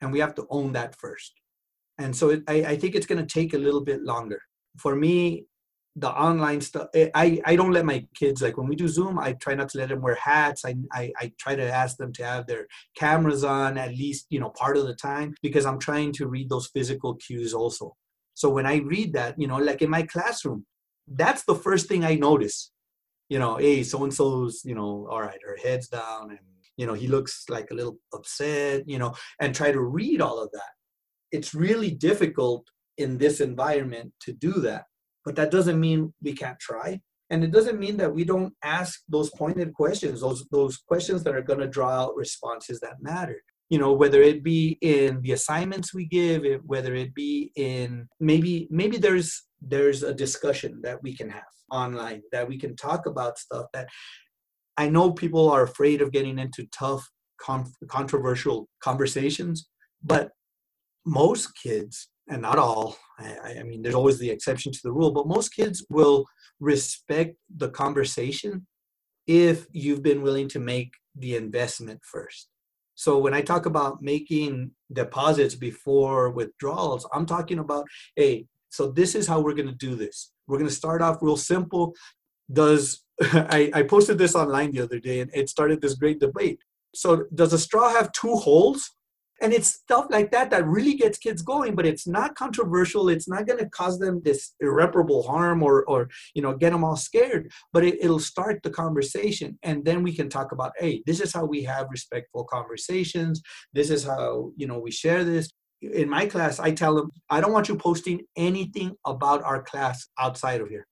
and 0.00 0.10
we 0.10 0.18
have 0.20 0.34
to 0.36 0.46
own 0.50 0.72
that 0.72 0.96
first. 0.96 1.32
And 1.98 2.16
so 2.16 2.30
it, 2.30 2.42
I, 2.48 2.54
I 2.64 2.76
think 2.76 2.94
it's 2.94 3.06
going 3.06 3.24
to 3.24 3.40
take 3.40 3.52
a 3.54 3.58
little 3.58 3.82
bit 3.82 4.02
longer. 4.02 4.40
For 4.78 4.96
me 4.96 5.44
the 6.00 6.10
online 6.10 6.60
stuff 6.60 6.88
eh, 6.94 7.10
I, 7.14 7.40
I 7.44 7.56
don't 7.56 7.72
let 7.72 7.84
my 7.84 8.06
kids 8.14 8.42
like 8.42 8.56
when 8.56 8.68
we 8.68 8.76
do 8.76 8.88
zoom 8.88 9.18
i 9.18 9.32
try 9.34 9.54
not 9.54 9.68
to 9.70 9.78
let 9.78 9.88
them 9.90 10.00
wear 10.00 10.14
hats 10.14 10.64
I, 10.64 10.74
I 10.92 11.12
i 11.18 11.32
try 11.38 11.54
to 11.56 11.70
ask 11.70 11.96
them 11.96 12.12
to 12.14 12.24
have 12.24 12.46
their 12.46 12.66
cameras 12.96 13.44
on 13.44 13.78
at 13.78 13.90
least 13.90 14.26
you 14.30 14.40
know 14.40 14.50
part 14.50 14.76
of 14.76 14.86
the 14.86 14.94
time 14.94 15.34
because 15.42 15.66
i'm 15.66 15.78
trying 15.78 16.12
to 16.14 16.26
read 16.26 16.48
those 16.48 16.68
physical 16.68 17.14
cues 17.16 17.52
also 17.54 17.96
so 18.40 18.48
when 18.48 18.64
I 18.64 18.76
read 18.76 19.12
that, 19.12 19.38
you 19.38 19.46
know, 19.46 19.58
like 19.58 19.82
in 19.82 19.90
my 19.90 20.02
classroom, 20.02 20.64
that's 21.06 21.44
the 21.44 21.54
first 21.54 21.88
thing 21.88 22.06
I 22.06 22.14
notice. 22.14 22.72
You 23.28 23.38
know, 23.38 23.56
hey, 23.56 23.82
so 23.82 24.02
and 24.02 24.14
so's, 24.14 24.62
you 24.64 24.74
know, 24.74 25.06
all 25.10 25.20
right, 25.20 25.38
her 25.46 25.58
head's 25.62 25.88
down 25.88 26.30
and, 26.30 26.38
you 26.78 26.86
know, 26.86 26.94
he 26.94 27.06
looks 27.06 27.44
like 27.50 27.70
a 27.70 27.74
little 27.74 27.98
upset, 28.14 28.88
you 28.88 28.98
know, 28.98 29.14
and 29.42 29.54
try 29.54 29.70
to 29.72 29.80
read 29.82 30.22
all 30.22 30.42
of 30.42 30.50
that. 30.52 30.72
It's 31.30 31.54
really 31.54 31.90
difficult 31.90 32.66
in 32.96 33.18
this 33.18 33.42
environment 33.42 34.14
to 34.20 34.32
do 34.32 34.52
that. 34.52 34.84
But 35.24 35.36
that 35.36 35.50
doesn't 35.50 35.78
mean 35.78 36.12
we 36.22 36.32
can't 36.32 36.58
try. 36.58 37.00
And 37.30 37.44
it 37.44 37.52
doesn't 37.52 37.78
mean 37.78 37.96
that 37.98 38.12
we 38.12 38.24
don't 38.24 38.54
ask 38.64 39.00
those 39.08 39.30
pointed 39.30 39.72
questions, 39.72 40.20
those 40.20 40.44
those 40.50 40.78
questions 40.78 41.22
that 41.24 41.36
are 41.36 41.42
going 41.42 41.60
to 41.60 41.68
draw 41.68 41.90
out 41.90 42.16
responses 42.16 42.80
that 42.80 43.00
matter 43.00 43.42
you 43.70 43.78
know 43.78 43.92
whether 43.92 44.20
it 44.20 44.42
be 44.42 44.76
in 44.82 45.22
the 45.22 45.32
assignments 45.32 45.94
we 45.94 46.04
give 46.04 46.42
whether 46.66 46.94
it 46.94 47.14
be 47.14 47.52
in 47.56 48.08
maybe 48.18 48.68
maybe 48.70 48.98
there's 48.98 49.44
there's 49.62 50.02
a 50.02 50.12
discussion 50.12 50.80
that 50.82 51.02
we 51.02 51.16
can 51.16 51.30
have 51.30 51.44
online 51.70 52.20
that 52.32 52.46
we 52.46 52.58
can 52.58 52.76
talk 52.76 53.06
about 53.06 53.38
stuff 53.38 53.66
that 53.72 53.88
i 54.76 54.88
know 54.88 55.12
people 55.12 55.48
are 55.48 55.62
afraid 55.62 56.02
of 56.02 56.12
getting 56.12 56.38
into 56.38 56.66
tough 56.76 57.08
con- 57.40 57.72
controversial 57.88 58.68
conversations 58.82 59.68
but 60.02 60.30
most 61.06 61.52
kids 61.62 62.09
and 62.30 62.42
not 62.42 62.58
all 62.58 62.96
I, 63.18 63.58
I 63.60 63.62
mean 63.62 63.82
there's 63.82 63.94
always 63.94 64.18
the 64.18 64.30
exception 64.30 64.72
to 64.72 64.80
the 64.82 64.92
rule 64.92 65.10
but 65.10 65.26
most 65.26 65.50
kids 65.50 65.84
will 65.90 66.24
respect 66.60 67.36
the 67.54 67.70
conversation 67.70 68.66
if 69.26 69.66
you've 69.72 70.02
been 70.02 70.22
willing 70.22 70.48
to 70.48 70.58
make 70.58 70.92
the 71.14 71.36
investment 71.36 72.00
first 72.02 72.48
so 73.00 73.16
when 73.16 73.32
I 73.32 73.40
talk 73.40 73.64
about 73.64 74.02
making 74.02 74.72
deposits 74.92 75.54
before 75.54 76.28
withdrawals, 76.32 77.08
I'm 77.14 77.24
talking 77.24 77.58
about, 77.58 77.86
hey, 78.14 78.44
so 78.68 78.90
this 78.90 79.14
is 79.14 79.26
how 79.26 79.40
we're 79.40 79.54
going 79.54 79.68
to 79.70 79.86
do 79.86 79.94
this. 79.94 80.32
We're 80.46 80.58
going 80.58 80.68
to 80.68 80.74
start 80.82 81.00
off 81.00 81.22
real 81.22 81.38
simple. 81.38 81.94
Does 82.52 83.02
I, 83.22 83.70
I 83.72 83.84
posted 83.84 84.18
this 84.18 84.34
online 84.34 84.72
the 84.72 84.82
other 84.82 84.98
day 84.98 85.20
and 85.20 85.30
it 85.32 85.48
started 85.48 85.80
this 85.80 85.94
great 85.94 86.20
debate. 86.20 86.60
So 86.94 87.24
does 87.34 87.54
a 87.54 87.58
straw 87.58 87.88
have 87.88 88.12
two 88.12 88.34
holes? 88.34 88.90
And 89.40 89.52
it's 89.52 89.68
stuff 89.68 90.06
like 90.10 90.30
that 90.30 90.50
that 90.50 90.66
really 90.66 90.94
gets 90.94 91.18
kids 91.18 91.42
going 91.42 91.74
but 91.74 91.86
it's 91.86 92.06
not 92.06 92.34
controversial. 92.34 93.08
It's 93.08 93.28
not 93.28 93.46
going 93.46 93.58
to 93.58 93.68
cause 93.68 93.98
them 93.98 94.20
this 94.24 94.54
irreparable 94.60 95.22
harm 95.22 95.62
or 95.62 95.84
or 95.84 96.08
you 96.34 96.42
know 96.42 96.56
get 96.56 96.70
them 96.72 96.84
all 96.84 96.96
scared 96.96 97.50
but 97.72 97.84
it, 97.84 98.02
it'll 98.02 98.18
start 98.18 98.62
the 98.62 98.70
conversation. 98.70 99.58
And 99.62 99.84
then 99.84 100.02
we 100.02 100.14
can 100.14 100.28
talk 100.28 100.52
about 100.52 100.72
hey 100.78 101.02
this 101.06 101.20
is 101.20 101.32
how 101.32 101.44
we 101.44 101.62
have 101.64 101.86
respectful 101.90 102.44
conversations. 102.44 103.42
This 103.72 103.90
is 103.90 104.04
how 104.04 104.52
you 104.56 104.66
know 104.66 104.78
we 104.78 104.90
share 104.90 105.24
this. 105.24 105.50
In 105.82 106.10
my 106.10 106.26
class 106.26 106.60
i 106.60 106.70
tell 106.72 106.94
them 106.94 107.10
i 107.30 107.40
don't 107.40 107.52
want 107.52 107.68
you 107.70 107.74
posting 107.74 108.20
anything 108.36 108.96
about 109.06 109.42
our 109.44 109.62
class 109.62 110.08
outside 110.18 110.60
of 110.60 110.68
here. 110.68 110.86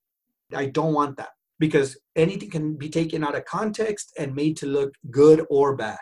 I 0.55 0.67
don't 0.67 0.95
want 0.95 1.19
that 1.19 1.31
because 1.59 1.99
anything 2.17 2.51
can 2.51 2.77
be 2.77 2.89
taken 2.89 3.25
out 3.25 3.37
of 3.37 3.45
context 3.45 4.13
and 4.19 4.35
made 4.35 4.57
to 4.59 4.67
look 4.67 4.93
good 5.11 5.45
or 5.51 5.77
bad 5.77 5.99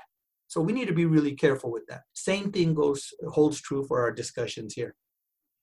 so 0.49 0.61
we 0.61 0.73
need 0.73 0.89
to 0.89 0.95
be 0.95 1.07
really 1.07 1.35
careful 1.35 1.71
with 1.71 1.87
that. 1.89 2.03
Same 2.13 2.53
thing 2.53 2.75
goes 2.75 3.13
holds 3.29 3.61
true 3.61 3.85
for 3.87 4.01
our 4.01 4.13
discussions 4.13 4.75
here. 4.75 4.95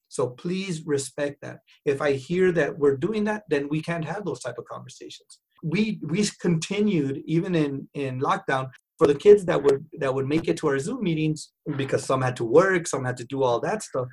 So 0.10 0.30
please 0.30 0.86
respect 0.86 1.42
that. 1.42 1.60
If 1.86 2.02
I 2.02 2.14
hear 2.14 2.52
that 2.52 2.78
we're 2.78 2.98
doing 2.98 3.24
that, 3.24 3.44
then 3.50 3.68
we 3.70 3.82
can't 3.82 4.06
have 4.06 4.26
those 4.26 4.42
type 4.42 4.60
of 4.60 4.66
conversations. 4.66 5.40
We 5.64 6.00
we 6.04 6.28
continued 6.40 7.24
even 7.26 7.56
in 7.56 7.88
in 7.94 8.20
lockdown 8.20 8.70
for 8.98 9.08
the 9.08 9.16
kids 9.16 9.46
that 9.46 9.64
would 9.64 9.86
that 10.00 10.14
would 10.14 10.28
make 10.28 10.48
it 10.48 10.58
to 10.58 10.68
our 10.68 10.80
Zoom 10.80 11.04
meetings 11.04 11.52
because 11.78 12.06
some 12.06 12.22
had 12.22 12.36
to 12.38 12.46
work, 12.46 12.88
some 12.88 13.06
had 13.06 13.18
to 13.18 13.26
do 13.26 13.44
all 13.44 13.60
that 13.62 13.82
stuff. 13.84 14.08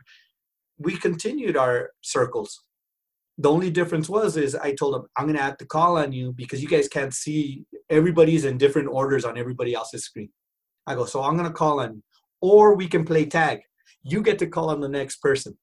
We 0.78 0.96
continued 0.96 1.56
our 1.56 1.90
circles. 2.00 2.64
The 3.36 3.50
only 3.50 3.70
difference 3.70 4.08
was 4.08 4.36
is 4.36 4.54
I 4.54 4.74
told 4.74 4.94
them 4.94 5.06
I'm 5.16 5.26
gonna 5.26 5.42
have 5.42 5.58
to 5.58 5.66
call 5.66 5.98
on 5.98 6.12
you 6.12 6.32
because 6.32 6.62
you 6.62 6.68
guys 6.68 6.88
can't 6.88 7.12
see 7.12 7.64
everybody's 7.90 8.44
in 8.44 8.56
different 8.56 8.88
orders 8.88 9.24
on 9.24 9.36
everybody 9.36 9.74
else's 9.74 10.04
screen. 10.04 10.30
I 10.90 10.94
go, 10.94 11.06
so 11.06 11.22
I'm 11.22 11.36
gonna 11.36 11.52
call 11.52 11.80
on 11.80 11.94
you. 11.94 12.02
Or 12.40 12.74
we 12.74 12.88
can 12.88 13.04
play 13.04 13.26
tag. 13.26 13.60
You 14.02 14.22
get 14.22 14.38
to 14.38 14.46
call 14.46 14.70
on 14.70 14.80
the 14.80 14.88
next 14.88 15.16
person 15.16 15.56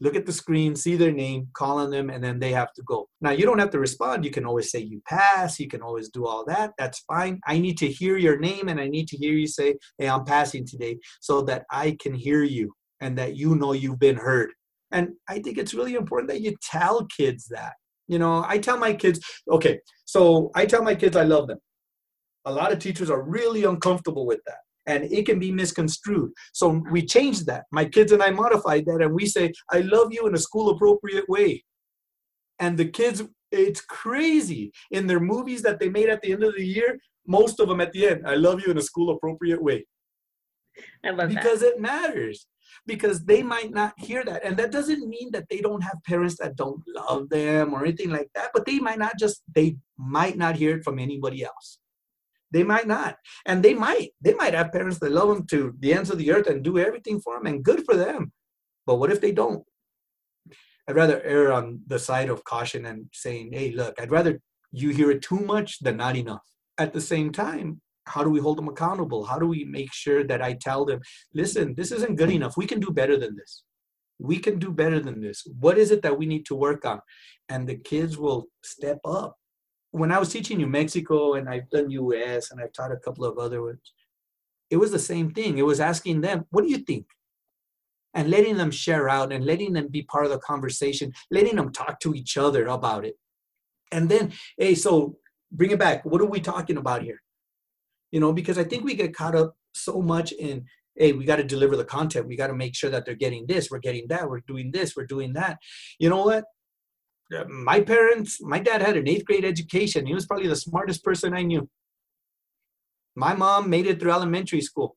look 0.00 0.16
at 0.16 0.26
the 0.26 0.32
screen, 0.32 0.74
see 0.74 0.96
their 0.96 1.12
name, 1.12 1.48
call 1.52 1.78
on 1.78 1.90
them, 1.90 2.10
and 2.10 2.24
then 2.24 2.38
they 2.38 2.52
have 2.52 2.72
to 2.72 2.82
go. 2.82 3.08
Now, 3.20 3.30
you 3.30 3.44
don't 3.44 3.58
have 3.58 3.70
to 3.70 3.78
respond. 3.78 4.24
You 4.24 4.30
can 4.30 4.46
always 4.46 4.70
say 4.70 4.80
you 4.80 5.02
pass. 5.06 5.60
You 5.60 5.68
can 5.68 5.82
always 5.82 6.08
do 6.08 6.26
all 6.26 6.44
that. 6.46 6.72
That's 6.78 7.00
fine. 7.00 7.40
I 7.46 7.58
need 7.58 7.76
to 7.78 7.88
hear 7.88 8.16
your 8.16 8.38
name 8.38 8.68
and 8.68 8.80
I 8.80 8.88
need 8.88 9.08
to 9.08 9.16
hear 9.16 9.34
you 9.34 9.46
say, 9.46 9.76
hey, 9.98 10.08
I'm 10.08 10.24
passing 10.24 10.66
today 10.66 10.98
so 11.20 11.42
that 11.42 11.64
I 11.70 11.96
can 12.00 12.14
hear 12.14 12.42
you 12.42 12.72
and 13.00 13.16
that 13.18 13.36
you 13.36 13.54
know 13.54 13.72
you've 13.72 13.98
been 13.98 14.16
heard. 14.16 14.50
And 14.92 15.10
I 15.28 15.38
think 15.40 15.58
it's 15.58 15.74
really 15.74 15.94
important 15.94 16.30
that 16.30 16.40
you 16.40 16.56
tell 16.62 17.06
kids 17.16 17.46
that. 17.50 17.74
You 18.08 18.18
know, 18.18 18.44
I 18.46 18.58
tell 18.58 18.76
my 18.76 18.92
kids, 18.92 19.20
okay, 19.48 19.78
so 20.04 20.50
I 20.56 20.66
tell 20.66 20.82
my 20.82 20.96
kids 20.96 21.16
I 21.16 21.22
love 21.22 21.46
them. 21.46 21.58
A 22.46 22.52
lot 22.52 22.72
of 22.72 22.80
teachers 22.80 23.10
are 23.10 23.22
really 23.22 23.64
uncomfortable 23.64 24.26
with 24.26 24.40
that 24.46 24.58
and 24.86 25.04
it 25.04 25.26
can 25.26 25.38
be 25.38 25.52
misconstrued. 25.52 26.32
So 26.52 26.82
we 26.90 27.04
changed 27.04 27.46
that. 27.46 27.64
My 27.70 27.84
kids 27.84 28.12
and 28.12 28.22
I 28.22 28.30
modified 28.30 28.86
that, 28.86 29.02
and 29.02 29.14
we 29.14 29.26
say, 29.26 29.52
I 29.70 29.80
love 29.80 30.12
you 30.12 30.26
in 30.26 30.34
a 30.34 30.38
school 30.38 30.70
appropriate 30.70 31.28
way. 31.28 31.64
And 32.58 32.76
the 32.76 32.86
kids, 32.86 33.22
it's 33.50 33.80
crazy. 33.80 34.72
In 34.90 35.06
their 35.06 35.20
movies 35.20 35.62
that 35.62 35.80
they 35.80 35.88
made 35.88 36.08
at 36.08 36.22
the 36.22 36.32
end 36.32 36.44
of 36.44 36.54
the 36.54 36.64
year, 36.64 36.98
most 37.26 37.60
of 37.60 37.68
them 37.68 37.80
at 37.80 37.92
the 37.92 38.08
end, 38.08 38.26
I 38.26 38.34
love 38.34 38.60
you 38.64 38.70
in 38.70 38.78
a 38.78 38.82
school 38.82 39.10
appropriate 39.10 39.62
way. 39.62 39.86
I 41.04 41.10
love 41.10 41.28
because 41.28 41.60
that. 41.60 41.74
it 41.74 41.80
matters. 41.80 42.46
Because 42.86 43.24
they 43.24 43.42
might 43.42 43.72
not 43.72 43.92
hear 43.98 44.24
that. 44.24 44.44
And 44.44 44.56
that 44.56 44.70
doesn't 44.70 45.06
mean 45.06 45.32
that 45.32 45.46
they 45.50 45.60
don't 45.60 45.82
have 45.82 45.98
parents 46.06 46.36
that 46.38 46.56
don't 46.56 46.82
love 46.86 47.28
them 47.28 47.74
or 47.74 47.84
anything 47.84 48.10
like 48.10 48.30
that, 48.34 48.50
but 48.54 48.64
they 48.64 48.78
might 48.78 48.98
not 48.98 49.18
just, 49.18 49.42
they 49.54 49.76
might 49.98 50.38
not 50.38 50.56
hear 50.56 50.76
it 50.76 50.84
from 50.84 50.98
anybody 50.98 51.44
else. 51.44 51.79
They 52.52 52.62
might 52.64 52.86
not. 52.86 53.16
And 53.46 53.62
they 53.62 53.74
might. 53.74 54.10
They 54.20 54.34
might 54.34 54.54
have 54.54 54.72
parents 54.72 54.98
that 54.98 55.12
love 55.12 55.28
them 55.28 55.46
to 55.48 55.74
the 55.78 55.94
ends 55.94 56.10
of 56.10 56.18
the 56.18 56.32
earth 56.32 56.48
and 56.48 56.62
do 56.62 56.78
everything 56.78 57.20
for 57.20 57.36
them, 57.36 57.46
and 57.46 57.64
good 57.64 57.84
for 57.84 57.96
them. 57.96 58.32
But 58.86 58.96
what 58.96 59.12
if 59.12 59.20
they 59.20 59.32
don't? 59.32 59.64
I'd 60.88 60.96
rather 60.96 61.22
err 61.22 61.52
on 61.52 61.82
the 61.86 61.98
side 61.98 62.28
of 62.28 62.42
caution 62.42 62.86
and 62.86 63.06
saying, 63.12 63.52
hey, 63.52 63.70
look, 63.72 63.94
I'd 64.00 64.10
rather 64.10 64.40
you 64.72 64.90
hear 64.90 65.10
it 65.10 65.22
too 65.22 65.38
much 65.38 65.78
than 65.80 65.96
not 65.96 66.16
enough. 66.16 66.42
At 66.78 66.92
the 66.92 67.00
same 67.00 67.30
time, 67.30 67.80
how 68.06 68.24
do 68.24 68.30
we 68.30 68.40
hold 68.40 68.58
them 68.58 68.68
accountable? 68.68 69.24
How 69.24 69.38
do 69.38 69.46
we 69.46 69.64
make 69.64 69.92
sure 69.92 70.24
that 70.24 70.42
I 70.42 70.54
tell 70.54 70.84
them, 70.84 71.00
listen, 71.34 71.74
this 71.76 71.92
isn't 71.92 72.16
good 72.16 72.30
enough. 72.30 72.56
We 72.56 72.66
can 72.66 72.80
do 72.80 72.90
better 72.90 73.16
than 73.16 73.36
this. 73.36 73.62
We 74.18 74.38
can 74.38 74.58
do 74.58 74.72
better 74.72 74.98
than 75.00 75.20
this. 75.20 75.46
What 75.60 75.78
is 75.78 75.90
it 75.90 76.02
that 76.02 76.18
we 76.18 76.26
need 76.26 76.44
to 76.46 76.54
work 76.56 76.84
on? 76.84 77.00
And 77.48 77.68
the 77.68 77.76
kids 77.76 78.18
will 78.18 78.46
step 78.64 78.98
up 79.04 79.36
when 79.92 80.12
I 80.12 80.18
was 80.18 80.28
teaching 80.28 80.58
New 80.58 80.66
Mexico 80.66 81.34
and 81.34 81.48
I've 81.48 81.68
done 81.70 81.90
US 81.90 82.50
and 82.50 82.60
I've 82.60 82.72
taught 82.72 82.92
a 82.92 82.96
couple 82.96 83.24
of 83.24 83.38
other 83.38 83.62
ones, 83.62 83.92
it 84.70 84.76
was 84.76 84.92
the 84.92 84.98
same 84.98 85.30
thing. 85.30 85.58
It 85.58 85.66
was 85.66 85.80
asking 85.80 86.20
them, 86.20 86.44
what 86.50 86.62
do 86.62 86.70
you 86.70 86.78
think? 86.78 87.06
And 88.14 88.30
letting 88.30 88.56
them 88.56 88.70
share 88.70 89.08
out 89.08 89.32
and 89.32 89.44
letting 89.44 89.72
them 89.72 89.88
be 89.88 90.02
part 90.02 90.24
of 90.24 90.30
the 90.30 90.38
conversation, 90.38 91.12
letting 91.30 91.56
them 91.56 91.72
talk 91.72 92.00
to 92.00 92.14
each 92.14 92.36
other 92.36 92.66
about 92.66 93.04
it. 93.04 93.16
And 93.92 94.08
then, 94.08 94.32
hey, 94.56 94.74
so 94.74 95.16
bring 95.50 95.72
it 95.72 95.78
back. 95.78 96.04
What 96.04 96.20
are 96.20 96.26
we 96.26 96.40
talking 96.40 96.76
about 96.76 97.02
here? 97.02 97.20
You 98.12 98.20
know, 98.20 98.32
because 98.32 98.58
I 98.58 98.64
think 98.64 98.84
we 98.84 98.94
get 98.94 99.14
caught 99.14 99.34
up 99.34 99.54
so 99.74 100.00
much 100.00 100.32
in, 100.32 100.64
hey, 100.96 101.12
we 101.12 101.24
got 101.24 101.36
to 101.36 101.44
deliver 101.44 101.76
the 101.76 101.84
content. 101.84 102.26
We 102.26 102.36
got 102.36 102.48
to 102.48 102.54
make 102.54 102.74
sure 102.74 102.90
that 102.90 103.04
they're 103.04 103.14
getting 103.14 103.46
this, 103.46 103.70
we're 103.70 103.78
getting 103.78 104.06
that, 104.08 104.28
we're 104.28 104.40
doing 104.40 104.70
this, 104.70 104.96
we're 104.96 105.06
doing 105.06 105.32
that. 105.34 105.58
You 105.98 106.08
know 106.08 106.24
what? 106.24 106.44
Uh, 107.34 107.44
my 107.48 107.80
parents, 107.80 108.40
my 108.42 108.58
dad 108.58 108.82
had 108.82 108.96
an 108.96 109.08
eighth 109.08 109.24
grade 109.24 109.44
education. 109.44 110.06
He 110.06 110.14
was 110.14 110.26
probably 110.26 110.48
the 110.48 110.56
smartest 110.56 111.04
person 111.04 111.34
I 111.34 111.42
knew. 111.42 111.68
My 113.14 113.34
mom 113.34 113.70
made 113.70 113.86
it 113.86 114.00
through 114.00 114.12
elementary 114.12 114.60
school. 114.60 114.96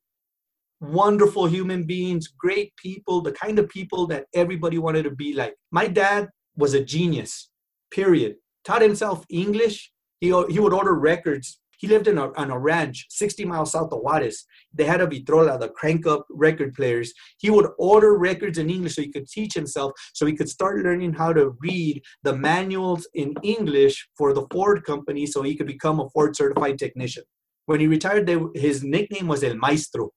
Wonderful 0.81 1.45
human 1.45 1.83
beings, 1.83 2.27
great 2.27 2.75
people, 2.75 3.21
the 3.21 3.31
kind 3.31 3.59
of 3.59 3.69
people 3.69 4.07
that 4.07 4.25
everybody 4.33 4.77
wanted 4.77 5.03
to 5.03 5.11
be 5.11 5.33
like. 5.33 5.55
My 5.71 5.87
dad 5.87 6.29
was 6.55 6.73
a 6.73 6.83
genius, 6.83 7.49
period. 7.91 8.35
Taught 8.63 8.81
himself 8.81 9.25
English. 9.29 9.91
He, 10.19 10.27
he 10.27 10.59
would 10.59 10.73
order 10.73 10.93
records 10.93 11.59
he 11.83 11.89
lived 11.89 12.07
in 12.07 12.17
a, 12.17 12.31
on 12.37 12.49
a 12.49 12.57
ranch 12.57 13.07
60 13.09 13.43
miles 13.43 13.73
south 13.73 13.91
of 13.91 13.99
Juarez. 13.99 14.45
They 14.73 14.85
had 14.85 15.01
a 15.01 15.05
Victrola, 15.05 15.59
the 15.59 15.67
crank 15.67 16.07
up 16.07 16.25
record 16.29 16.73
players. 16.75 17.13
He 17.39 17.49
would 17.49 17.71
order 17.77 18.17
records 18.17 18.57
in 18.57 18.69
English 18.69 18.95
so 18.95 19.01
he 19.01 19.11
could 19.11 19.27
teach 19.27 19.53
himself, 19.53 19.91
so 20.13 20.25
he 20.25 20.33
could 20.33 20.47
start 20.47 20.81
learning 20.81 21.11
how 21.11 21.33
to 21.33 21.57
read 21.59 22.01
the 22.23 22.37
manuals 22.37 23.05
in 23.15 23.33
English 23.43 24.07
for 24.17 24.33
the 24.33 24.47
Ford 24.49 24.85
company 24.85 25.25
so 25.25 25.41
he 25.41 25.57
could 25.57 25.67
become 25.67 25.99
a 25.99 26.09
Ford 26.11 26.37
certified 26.37 26.79
technician. 26.79 27.25
When 27.65 27.81
he 27.81 27.87
retired, 27.87 28.27
they, 28.27 28.39
his 28.55 28.81
nickname 28.81 29.27
was 29.27 29.43
El 29.43 29.55
Maestro. 29.55 30.11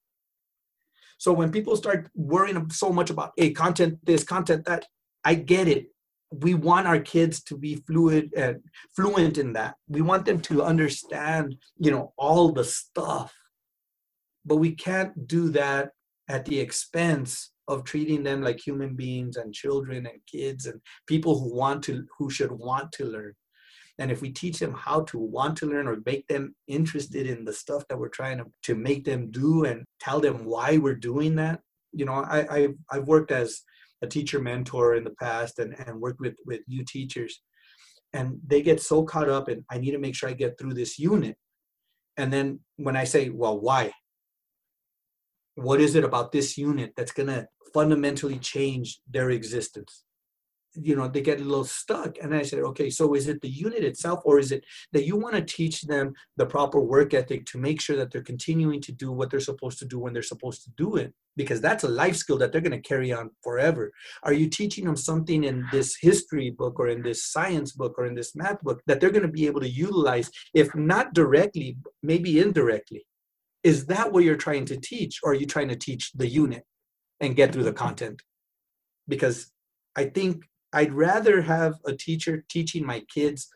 So 1.19 1.33
when 1.33 1.51
people 1.51 1.77
start 1.77 2.09
worrying 2.15 2.71
so 2.71 2.91
much 2.93 3.11
about, 3.11 3.33
hey, 3.37 3.51
content 3.51 3.99
this, 4.05 4.23
content 4.23 4.67
that, 4.67 4.87
I 5.25 5.35
get 5.35 5.67
it 5.67 5.87
we 6.31 6.55
want 6.55 6.87
our 6.87 6.99
kids 6.99 7.43
to 7.45 7.57
be 7.57 7.77
fluid 7.77 8.33
and 8.37 8.59
fluent 8.95 9.39
in 9.39 9.53
that. 9.55 9.77
We 9.89 10.03
want 10.03 10.25
them 10.25 10.41
to 10.43 10.63
understand 10.63 11.57
you 11.79 11.91
know 11.91 12.13
all 12.17 12.53
the 12.53 12.65
stuff. 12.65 13.33
But 14.45 14.57
we 14.57 14.73
can't 14.73 15.27
do 15.27 15.49
that 15.51 15.91
at 16.29 16.45
the 16.45 16.59
expense 16.59 17.51
of 17.69 17.83
treating 17.83 18.23
them 18.23 18.43
like 18.43 18.65
human 18.65 18.95
beings 18.95 19.37
and 19.37 19.53
children 19.53 20.07
and 20.07 20.21
kids 20.31 20.67
and 20.67 20.81
people 21.09 21.39
who 21.39 21.55
want 21.55 21.83
to 21.85 22.07
who 22.19 22.31
should 22.31 22.53
want 22.53 22.93
to 22.93 23.05
learn. 23.05 23.35
And 23.99 24.11
if 24.11 24.21
we 24.21 24.31
teach 24.31 24.59
them 24.59 24.75
how 24.75 25.03
to 25.05 25.19
want 25.19 25.57
to 25.59 25.67
learn 25.67 25.89
or 25.89 25.97
make 26.05 26.29
them 26.29 26.55
interested 26.67 27.27
in 27.27 27.45
the 27.45 27.53
stuff 27.53 27.83
that 27.89 27.99
we're 27.99 28.09
trying 28.09 28.37
to, 28.39 28.45
to 28.65 28.75
make 28.75 29.05
them 29.05 29.31
do 29.31 29.65
and 29.65 29.85
tell 30.01 30.21
them 30.21 30.45
why 30.45 30.77
we're 30.77 30.95
doing 30.95 31.37
that 31.37 31.61
you 31.97 32.05
know 32.05 32.13
i 32.13 32.47
i've, 32.51 32.75
I've 32.91 33.09
worked 33.09 33.33
as 33.33 33.63
a 34.03 34.07
teacher 34.07 34.41
mentor 34.41 34.95
in 34.95 35.05
the 35.05 35.15
past 35.21 35.59
and, 35.59 35.75
and 35.79 36.01
worked 36.01 36.21
with, 36.21 36.37
with 36.45 36.61
new 36.69 36.85
teachers. 36.85 37.41
And 38.13 38.39
they 38.47 38.63
get 38.63 38.81
so 38.81 39.05
caught 39.05 39.29
up 39.29 39.49
in, 39.49 39.65
I 39.71 39.79
need 39.79 39.93
to 39.93 39.99
make 39.99 40.15
sure 40.15 40.29
I 40.29 40.35
get 40.35 40.59
through 40.59 40.75
this 40.75 40.99
unit. 40.99 41.37
And 42.17 42.33
then 42.33 42.61
when 42.77 42.97
I 42.97 43.05
say, 43.05 43.29
well, 43.29 43.61
why? 43.61 43.93
What 45.57 45.81
is 45.81 45.95
it 45.95 46.05
about 46.05 46.33
this 46.33 46.57
unit 46.57 46.93
that's 46.97 47.13
going 47.13 47.29
to 47.29 47.47
fundamentally 47.75 48.39
change 48.39 49.01
their 49.11 49.31
existence? 49.31 50.05
you 50.81 50.95
know 50.95 51.09
they 51.09 51.21
get 51.21 51.41
a 51.41 51.45
little 51.45 51.65
stuck 51.65 52.17
and 52.23 52.35
i 52.35 52.43
said 52.43 52.61
okay 52.61 52.91
so 52.91 53.15
is 53.15 53.29
it 53.29 53.41
the 53.41 53.49
unit 53.49 53.83
itself 53.83 54.21
or 54.25 54.39
is 54.39 54.53
it 54.53 54.65
that 54.93 55.05
you 55.05 55.17
want 55.17 55.35
to 55.35 55.43
teach 55.43 55.83
them 55.83 56.13
the 56.37 56.47
proper 56.47 56.81
work 56.81 57.15
ethic 57.15 57.47
to 57.47 57.59
make 57.59 57.81
sure 57.81 57.97
that 57.97 58.11
they're 58.11 58.23
continuing 58.23 58.81
to 58.81 58.93
do 58.93 59.11
what 59.11 59.31
they're 59.31 59.41
supposed 59.41 59.79
to 59.79 59.85
do 59.85 59.99
when 59.99 60.13
they're 60.13 60.23
supposed 60.23 60.63
to 60.65 60.71
do 60.77 60.97
it 60.97 61.15
because 61.37 61.61
that's 61.61 61.85
a 61.85 61.89
life 61.89 62.17
skill 62.17 62.39
that 62.39 62.53
they're 62.53 62.61
going 62.61 62.71
to 62.73 62.89
carry 62.89 63.13
on 63.13 63.31
forever. 63.43 63.93
Are 64.23 64.33
you 64.33 64.49
teaching 64.49 64.85
them 64.85 64.97
something 64.97 65.45
in 65.45 65.67
this 65.71 65.97
history 66.01 66.51
book 66.51 66.79
or 66.79 66.89
in 66.89 67.03
this 67.03 67.25
science 67.25 67.73
book 67.73 67.95
or 67.99 68.07
in 68.07 68.15
this 68.15 68.35
math 68.35 68.61
book 68.63 68.83
that 68.87 69.01
they're 69.01 69.11
going 69.11 69.23
to 69.23 69.29
be 69.29 69.47
able 69.47 69.61
to 69.61 69.69
utilize 69.69 70.31
if 70.55 70.75
not 70.75 71.15
directly 71.15 71.77
maybe 72.03 72.41
indirectly? 72.41 73.07
Is 73.63 73.87
that 73.87 74.13
what 74.13 74.25
you're 74.25 74.37
trying 74.37 74.65
to 74.67 74.77
teach 74.77 75.21
or 75.23 75.33
are 75.33 75.35
you 75.35 75.47
trying 75.47 75.69
to 75.69 75.77
teach 75.77 76.13
the 76.13 76.29
unit 76.29 76.65
and 77.21 77.37
get 77.37 77.53
through 77.53 77.65
the 77.65 77.73
content? 77.73 78.23
Because 79.09 79.51
i 79.97 80.05
think 80.05 80.45
I'd 80.73 80.93
rather 80.93 81.41
have 81.41 81.75
a 81.87 81.95
teacher 81.95 82.45
teaching 82.51 82.85
my 82.85 83.01
kids 83.13 83.49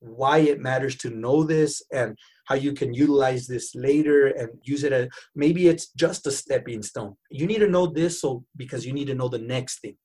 why 0.00 0.38
it 0.38 0.60
matters 0.60 0.96
to 0.96 1.10
know 1.10 1.44
this 1.44 1.82
and 1.92 2.16
how 2.48 2.54
you 2.54 2.72
can 2.72 2.94
utilize 2.94 3.46
this 3.46 3.74
later 3.74 4.28
and 4.28 4.48
use 4.62 4.82
it 4.82 4.92
as 4.92 5.08
maybe 5.34 5.68
it's 5.68 5.92
just 5.92 6.26
a 6.26 6.30
stepping 6.30 6.82
stone. 6.82 7.14
You 7.30 7.46
need 7.46 7.58
to 7.58 7.68
know 7.68 7.86
this 7.86 8.22
so 8.22 8.44
because 8.56 8.86
you 8.86 8.94
need 8.94 9.08
to 9.08 9.14
know 9.14 9.28
the 9.28 9.38
next 9.38 9.80
thing. 9.80 9.96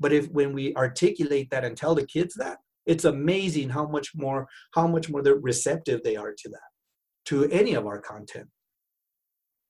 But 0.00 0.12
if 0.12 0.26
when 0.30 0.52
we 0.52 0.74
articulate 0.74 1.50
that 1.50 1.64
and 1.64 1.76
tell 1.76 1.94
the 1.94 2.06
kids 2.06 2.34
that, 2.34 2.58
it's 2.86 3.04
amazing 3.04 3.70
how 3.70 3.86
much 3.86 4.10
more 4.16 4.48
how 4.74 4.88
much 4.88 5.08
more 5.08 5.22
they're 5.22 5.36
receptive 5.36 6.02
they 6.02 6.16
are 6.16 6.34
to 6.36 6.48
that, 6.50 6.70
to 7.26 7.44
any 7.50 7.74
of 7.74 7.86
our 7.86 8.00
content. 8.00 8.48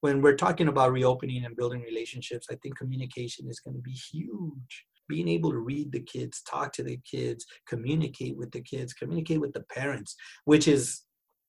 When 0.01 0.23
we're 0.23 0.37
talking 0.37 0.69
about 0.69 0.93
reopening 0.93 1.45
and 1.45 1.55
building 1.57 1.83
relationships, 1.83 2.47
I 2.51 2.57
think 2.63 2.79
communication 2.79 3.47
is 3.49 3.61
going 3.61 3.77
to 3.77 3.83
be 3.83 3.93
huge 3.93 4.87
being 5.07 5.29
able 5.29 5.51
to 5.51 5.59
read 5.59 5.93
the 5.93 6.01
kids, 6.01 6.43
talk 6.49 6.73
to 6.73 6.83
the 6.83 6.99
kids, 7.11 7.45
communicate 7.69 8.37
with 8.39 8.51
the 8.53 8.63
kids, 8.63 8.95
communicate 8.95 9.41
with 9.41 9.53
the 9.53 9.65
parents, 9.71 10.17
which 10.47 10.67
is 10.67 11.03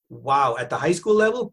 wow. 0.08 0.56
At 0.58 0.70
the 0.70 0.76
high 0.76 0.92
school 0.92 1.14
level, 1.14 1.52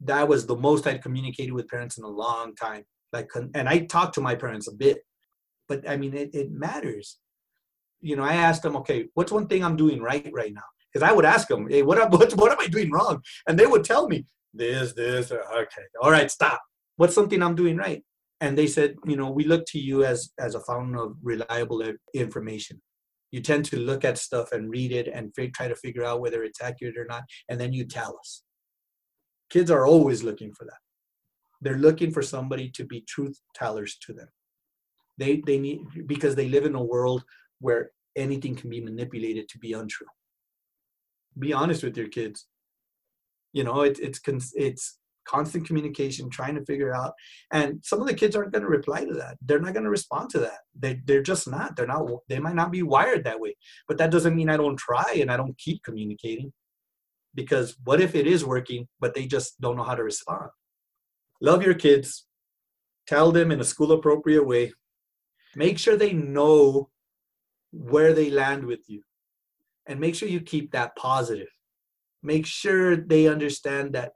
that 0.00 0.28
was 0.28 0.46
the 0.46 0.56
most 0.56 0.86
I'd 0.86 1.02
communicated 1.02 1.52
with 1.52 1.68
parents 1.68 1.98
in 1.98 2.04
a 2.04 2.08
long 2.08 2.54
time. 2.54 2.84
Like, 3.12 3.28
and 3.54 3.68
I 3.68 3.80
talked 3.80 4.14
to 4.14 4.20
my 4.20 4.34
parents 4.34 4.68
a 4.68 4.72
bit, 4.72 4.98
but 5.68 5.88
I 5.88 5.96
mean, 5.96 6.14
it, 6.14 6.34
it 6.34 6.50
matters. 6.50 7.18
You 8.00 8.16
know, 8.16 8.24
I 8.24 8.34
asked 8.34 8.62
them, 8.62 8.76
okay, 8.76 9.06
what's 9.14 9.30
one 9.30 9.46
thing 9.46 9.62
I'm 9.62 9.76
doing 9.76 10.00
right 10.00 10.28
right 10.32 10.52
now? 10.52 10.62
Because 10.92 11.08
I 11.08 11.12
would 11.12 11.24
ask 11.24 11.48
them, 11.48 11.68
hey, 11.68 11.82
what, 11.82 11.98
what, 12.10 12.32
what 12.32 12.52
am 12.52 12.58
I 12.60 12.66
doing 12.66 12.90
wrong? 12.90 13.22
And 13.46 13.58
they 13.58 13.66
would 13.66 13.84
tell 13.84 14.08
me 14.08 14.26
this, 14.52 14.92
this, 14.92 15.30
uh, 15.30 15.42
okay, 15.54 15.82
all 16.00 16.10
right, 16.10 16.30
stop. 16.30 16.60
What's 16.96 17.14
something 17.14 17.42
I'm 17.42 17.54
doing 17.54 17.76
right? 17.76 18.02
And 18.40 18.58
they 18.58 18.66
said, 18.66 18.96
you 19.04 19.16
know, 19.16 19.30
we 19.30 19.44
look 19.44 19.64
to 19.68 19.78
you 19.78 20.04
as 20.04 20.32
as 20.38 20.56
a 20.56 20.60
fountain 20.60 20.96
of 20.96 21.16
reliable 21.22 21.84
information. 22.12 22.82
You 23.32 23.40
tend 23.40 23.64
to 23.66 23.78
look 23.78 24.04
at 24.04 24.18
stuff 24.18 24.52
and 24.52 24.70
read 24.70 24.92
it 24.92 25.08
and 25.08 25.34
try 25.54 25.66
to 25.66 25.74
figure 25.74 26.04
out 26.04 26.20
whether 26.20 26.44
it's 26.44 26.62
accurate 26.62 26.96
or 26.96 27.06
not, 27.06 27.24
and 27.48 27.60
then 27.60 27.72
you 27.72 27.84
tell 27.84 28.16
us. 28.18 28.44
Kids 29.50 29.70
are 29.70 29.86
always 29.86 30.22
looking 30.22 30.52
for 30.52 30.64
that. 30.64 30.78
They're 31.60 31.78
looking 31.78 32.12
for 32.12 32.22
somebody 32.22 32.70
to 32.70 32.84
be 32.84 33.00
truth 33.00 33.40
tellers 33.54 33.96
to 34.06 34.12
them. 34.12 34.28
They 35.18 35.42
they 35.46 35.58
need 35.58 36.06
because 36.06 36.34
they 36.34 36.48
live 36.48 36.64
in 36.64 36.74
a 36.74 36.82
world 36.82 37.22
where 37.60 37.90
anything 38.16 38.54
can 38.54 38.70
be 38.70 38.80
manipulated 38.80 39.48
to 39.48 39.58
be 39.58 39.72
untrue. 39.72 40.06
Be 41.38 41.52
honest 41.52 41.82
with 41.82 41.96
your 41.96 42.08
kids. 42.08 42.46
You 43.52 43.64
know, 43.64 43.82
it, 43.82 43.98
it's 44.00 44.20
it's 44.54 44.98
constant 45.24 45.66
communication, 45.66 46.30
trying 46.30 46.54
to 46.54 46.64
figure 46.64 46.94
out. 46.94 47.12
And 47.52 47.80
some 47.84 48.00
of 48.00 48.06
the 48.06 48.14
kids 48.14 48.36
aren't 48.36 48.52
going 48.52 48.62
to 48.62 48.68
reply 48.68 49.04
to 49.04 49.14
that. 49.14 49.36
They're 49.42 49.60
not 49.60 49.74
going 49.74 49.84
to 49.84 49.90
respond 49.90 50.30
to 50.30 50.40
that. 50.40 50.58
They 50.78 51.00
they're 51.04 51.22
just 51.22 51.48
not. 51.48 51.76
They're 51.76 51.86
not. 51.86 52.06
They 52.28 52.38
might 52.38 52.54
not 52.54 52.72
be 52.72 52.82
wired 52.82 53.24
that 53.24 53.40
way. 53.40 53.56
But 53.88 53.98
that 53.98 54.10
doesn't 54.10 54.36
mean 54.36 54.48
I 54.48 54.56
don't 54.56 54.76
try 54.76 55.18
and 55.20 55.30
I 55.30 55.36
don't 55.36 55.56
keep 55.58 55.82
communicating. 55.82 56.52
Because 57.34 57.76
what 57.84 58.00
if 58.00 58.14
it 58.14 58.26
is 58.26 58.44
working, 58.44 58.88
but 59.00 59.14
they 59.14 59.26
just 59.26 59.60
don't 59.60 59.76
know 59.76 59.84
how 59.84 59.94
to 59.94 60.04
respond? 60.04 60.50
Love 61.40 61.62
your 61.62 61.74
kids. 61.74 62.26
Tell 63.06 63.32
them 63.32 63.50
in 63.50 63.60
a 63.60 63.64
school 63.64 63.92
appropriate 63.92 64.46
way. 64.46 64.72
Make 65.56 65.78
sure 65.78 65.96
they 65.96 66.12
know 66.12 66.90
where 67.72 68.12
they 68.12 68.30
land 68.30 68.64
with 68.64 68.80
you. 68.86 69.02
And 69.86 69.98
make 69.98 70.14
sure 70.14 70.28
you 70.28 70.40
keep 70.40 70.72
that 70.72 70.94
positive. 70.94 71.48
Make 72.22 72.46
sure 72.46 72.96
they 72.96 73.26
understand 73.26 73.94
that 73.94 74.12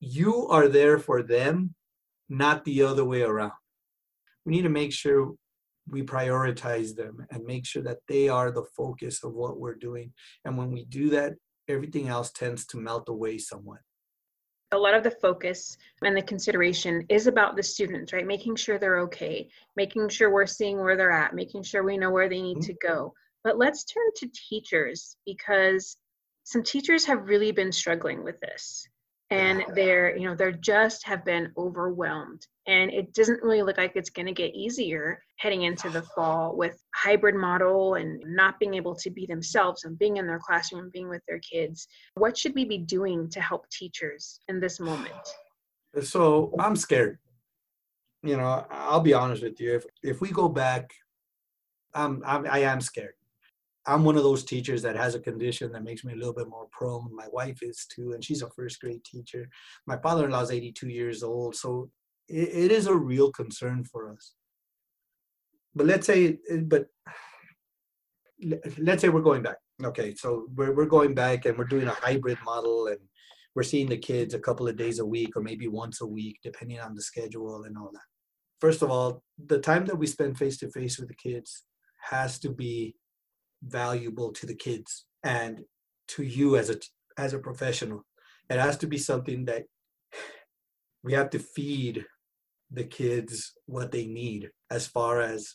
you 0.00 0.48
are 0.48 0.66
there 0.66 0.98
for 0.98 1.22
them, 1.22 1.74
not 2.28 2.64
the 2.64 2.82
other 2.82 3.04
way 3.04 3.22
around. 3.22 3.52
We 4.44 4.52
need 4.52 4.62
to 4.62 4.70
make 4.70 4.92
sure 4.92 5.34
we 5.88 6.02
prioritize 6.02 6.94
them 6.94 7.26
and 7.30 7.44
make 7.44 7.66
sure 7.66 7.82
that 7.82 7.98
they 8.08 8.28
are 8.28 8.50
the 8.50 8.64
focus 8.76 9.22
of 9.22 9.34
what 9.34 9.58
we're 9.58 9.74
doing. 9.74 10.12
And 10.44 10.56
when 10.56 10.70
we 10.70 10.84
do 10.84 11.10
that, 11.10 11.34
everything 11.68 12.08
else 12.08 12.30
tends 12.32 12.66
to 12.66 12.78
melt 12.78 13.08
away 13.08 13.38
somewhat. 13.38 13.80
A 14.72 14.78
lot 14.78 14.94
of 14.94 15.02
the 15.02 15.10
focus 15.10 15.76
and 16.02 16.16
the 16.16 16.22
consideration 16.22 17.04
is 17.08 17.26
about 17.26 17.56
the 17.56 17.62
students, 17.62 18.12
right? 18.12 18.26
Making 18.26 18.54
sure 18.54 18.78
they're 18.78 19.00
okay, 19.00 19.48
making 19.76 20.08
sure 20.08 20.30
we're 20.30 20.46
seeing 20.46 20.78
where 20.78 20.96
they're 20.96 21.10
at, 21.10 21.34
making 21.34 21.64
sure 21.64 21.82
we 21.82 21.98
know 21.98 22.10
where 22.10 22.28
they 22.28 22.40
need 22.40 22.58
mm-hmm. 22.58 22.72
to 22.72 22.86
go. 22.86 23.12
But 23.42 23.58
let's 23.58 23.84
turn 23.84 24.06
to 24.16 24.30
teachers 24.48 25.16
because 25.26 25.96
some 26.44 26.62
teachers 26.62 27.04
have 27.06 27.28
really 27.28 27.50
been 27.50 27.72
struggling 27.72 28.22
with 28.22 28.38
this 28.40 28.88
and 29.30 29.64
they're 29.74 30.16
you 30.16 30.24
know 30.24 30.34
they're 30.34 30.52
just 30.52 31.06
have 31.06 31.24
been 31.24 31.52
overwhelmed. 31.56 32.46
And 32.66 32.90
it 32.92 33.12
doesn't 33.14 33.42
really 33.42 33.62
look 33.62 33.78
like 33.78 33.92
it's 33.94 34.10
going 34.10 34.26
to 34.26 34.32
get 34.32 34.54
easier 34.54 35.22
heading 35.38 35.62
into 35.62 35.88
the 35.90 36.02
fall 36.14 36.56
with 36.56 36.80
hybrid 36.94 37.34
model 37.34 37.94
and 37.94 38.22
not 38.26 38.58
being 38.60 38.74
able 38.74 38.94
to 38.96 39.10
be 39.10 39.26
themselves 39.26 39.84
and 39.84 39.98
being 39.98 40.18
in 40.18 40.26
their 40.26 40.38
classroom 40.38 40.90
being 40.92 41.08
with 41.08 41.22
their 41.26 41.40
kids. 41.40 41.88
What 42.14 42.36
should 42.36 42.54
we 42.54 42.64
be 42.64 42.78
doing 42.78 43.28
to 43.30 43.40
help 43.40 43.68
teachers 43.70 44.40
in 44.48 44.60
this 44.60 44.80
moment? 44.80 45.14
So 46.02 46.52
i'm 46.58 46.76
scared. 46.76 47.18
You 48.22 48.36
know 48.36 48.66
i'll 48.70 49.00
be 49.00 49.14
honest 49.14 49.42
with 49.42 49.60
you. 49.60 49.74
If 49.74 49.84
if 50.02 50.20
we 50.20 50.30
go 50.30 50.48
back 50.48 50.90
i'm, 51.94 52.22
I'm 52.24 52.46
i 52.46 52.60
am 52.60 52.80
scared 52.80 53.14
I'm 53.90 54.04
one 54.04 54.16
of 54.16 54.22
those 54.22 54.44
teachers 54.44 54.82
that 54.82 54.94
has 54.94 55.16
a 55.16 55.20
condition 55.20 55.72
that 55.72 55.82
makes 55.82 56.04
me 56.04 56.12
a 56.12 56.16
little 56.16 56.32
bit 56.32 56.48
more 56.48 56.68
prone. 56.70 57.10
My 57.12 57.26
wife 57.32 57.60
is 57.60 57.86
too, 57.86 58.12
and 58.12 58.24
she's 58.24 58.40
a 58.40 58.50
first 58.50 58.80
grade 58.80 59.02
teacher. 59.04 59.48
My 59.84 59.96
father 59.96 60.26
in 60.26 60.30
law 60.30 60.42
is 60.42 60.52
82 60.52 60.88
years 60.88 61.24
old. 61.24 61.56
So 61.56 61.90
it, 62.28 62.48
it 62.66 62.70
is 62.70 62.86
a 62.86 62.94
real 62.94 63.32
concern 63.32 63.82
for 63.82 64.12
us. 64.12 64.34
But 65.74 65.86
let's 65.86 66.06
say, 66.06 66.38
but 66.66 66.86
let's 68.78 69.02
say 69.02 69.08
we're 69.08 69.22
going 69.22 69.42
back. 69.42 69.56
Okay, 69.82 70.14
so 70.14 70.46
we're, 70.54 70.72
we're 70.72 70.86
going 70.86 71.12
back 71.12 71.46
and 71.46 71.58
we're 71.58 71.64
doing 71.64 71.88
a 71.88 71.94
hybrid 71.94 72.38
model 72.44 72.86
and 72.86 72.98
we're 73.56 73.64
seeing 73.64 73.88
the 73.88 73.98
kids 73.98 74.34
a 74.34 74.38
couple 74.38 74.68
of 74.68 74.76
days 74.76 75.00
a 75.00 75.06
week 75.06 75.36
or 75.36 75.42
maybe 75.42 75.66
once 75.66 76.00
a 76.00 76.06
week, 76.06 76.38
depending 76.44 76.78
on 76.78 76.94
the 76.94 77.02
schedule 77.02 77.64
and 77.64 77.76
all 77.76 77.90
that. 77.92 78.08
First 78.60 78.82
of 78.82 78.90
all, 78.92 79.24
the 79.46 79.58
time 79.58 79.84
that 79.86 79.96
we 79.96 80.06
spend 80.06 80.38
face 80.38 80.58
to 80.58 80.70
face 80.70 80.96
with 80.96 81.08
the 81.08 81.14
kids 81.14 81.64
has 82.02 82.38
to 82.40 82.50
be 82.50 82.94
valuable 83.62 84.32
to 84.32 84.46
the 84.46 84.54
kids 84.54 85.04
and 85.22 85.62
to 86.08 86.22
you 86.22 86.56
as 86.56 86.70
a 86.70 86.76
as 87.18 87.34
a 87.34 87.38
professional. 87.38 88.04
It 88.48 88.58
has 88.58 88.76
to 88.78 88.86
be 88.86 88.98
something 88.98 89.44
that 89.46 89.64
we 91.04 91.12
have 91.12 91.30
to 91.30 91.38
feed 91.38 92.04
the 92.70 92.84
kids 92.84 93.52
what 93.66 93.90
they 93.90 94.06
need 94.06 94.50
as 94.70 94.86
far 94.86 95.20
as 95.20 95.54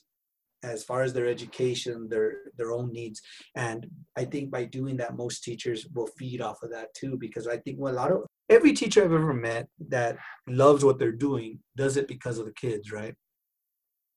as 0.63 0.83
far 0.83 1.03
as 1.03 1.13
their 1.13 1.27
education 1.27 2.07
their 2.09 2.33
their 2.57 2.71
own 2.71 2.91
needs. 2.91 3.21
And 3.55 3.87
i 4.15 4.25
think 4.25 4.51
by 4.51 4.65
doing 4.65 4.97
that 4.97 5.17
most 5.17 5.43
teachers 5.43 5.87
will 5.93 6.07
feed 6.07 6.41
off 6.41 6.63
of 6.63 6.71
that 6.71 6.93
too 6.93 7.17
because 7.19 7.47
i 7.47 7.57
think 7.57 7.79
a 7.79 7.83
lot 7.83 8.11
of 8.11 8.25
every 8.49 8.73
teacher 8.73 9.03
i've 9.03 9.13
ever 9.13 9.33
met 9.33 9.67
that 9.89 10.17
loves 10.47 10.83
what 10.83 10.99
they're 10.99 11.11
doing 11.11 11.59
does 11.75 11.97
it 11.97 12.07
because 12.07 12.37
of 12.39 12.45
the 12.45 12.53
kids 12.53 12.91
right? 12.91 13.15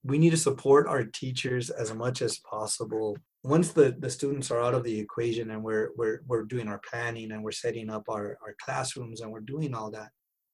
We 0.05 0.19
need 0.19 0.31
to 0.31 0.37
support 0.37 0.87
our 0.87 1.05
teachers 1.05 1.71
as 1.71 1.93
much 1.93 2.23
as 2.23 2.39
possible 2.39 3.17
once 3.45 3.73
the, 3.73 3.97
the 3.99 4.11
students 4.11 4.51
are 4.51 4.61
out 4.61 4.75
of 4.75 4.85
the 4.85 4.99
equation 4.99 5.51
and 5.51 5.63
we're, 5.63 5.91
we're, 5.97 6.21
we're 6.27 6.45
doing 6.45 6.69
our 6.69 6.81
planning 6.89 7.33
and 7.33 7.43
we're 7.43 7.53
setting 7.53 7.89
up 7.89 8.05
our, 8.09 8.37
our 8.43 8.55
classrooms 8.65 9.21
and 9.21 9.31
we're 9.31 9.41
doing 9.41 9.75
all 9.75 9.91
that, 9.91 10.09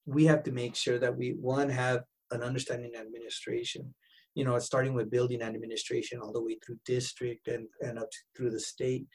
we 0.05 0.25
have 0.25 0.43
to 0.43 0.51
make 0.51 0.75
sure 0.75 0.99
that 0.99 1.15
we, 1.15 1.31
one, 1.31 1.69
have 1.69 2.01
an 2.31 2.43
understanding 2.43 2.91
administration, 2.95 3.93
you 4.35 4.45
know, 4.45 4.57
starting 4.59 4.93
with 4.93 5.09
building 5.09 5.41
administration 5.41 6.19
all 6.21 6.31
the 6.31 6.43
way 6.43 6.57
through 6.63 6.77
district 6.85 7.47
and, 7.47 7.67
and 7.81 7.97
up 7.97 8.09
through 8.37 8.51
the 8.51 8.59
state 8.59 9.07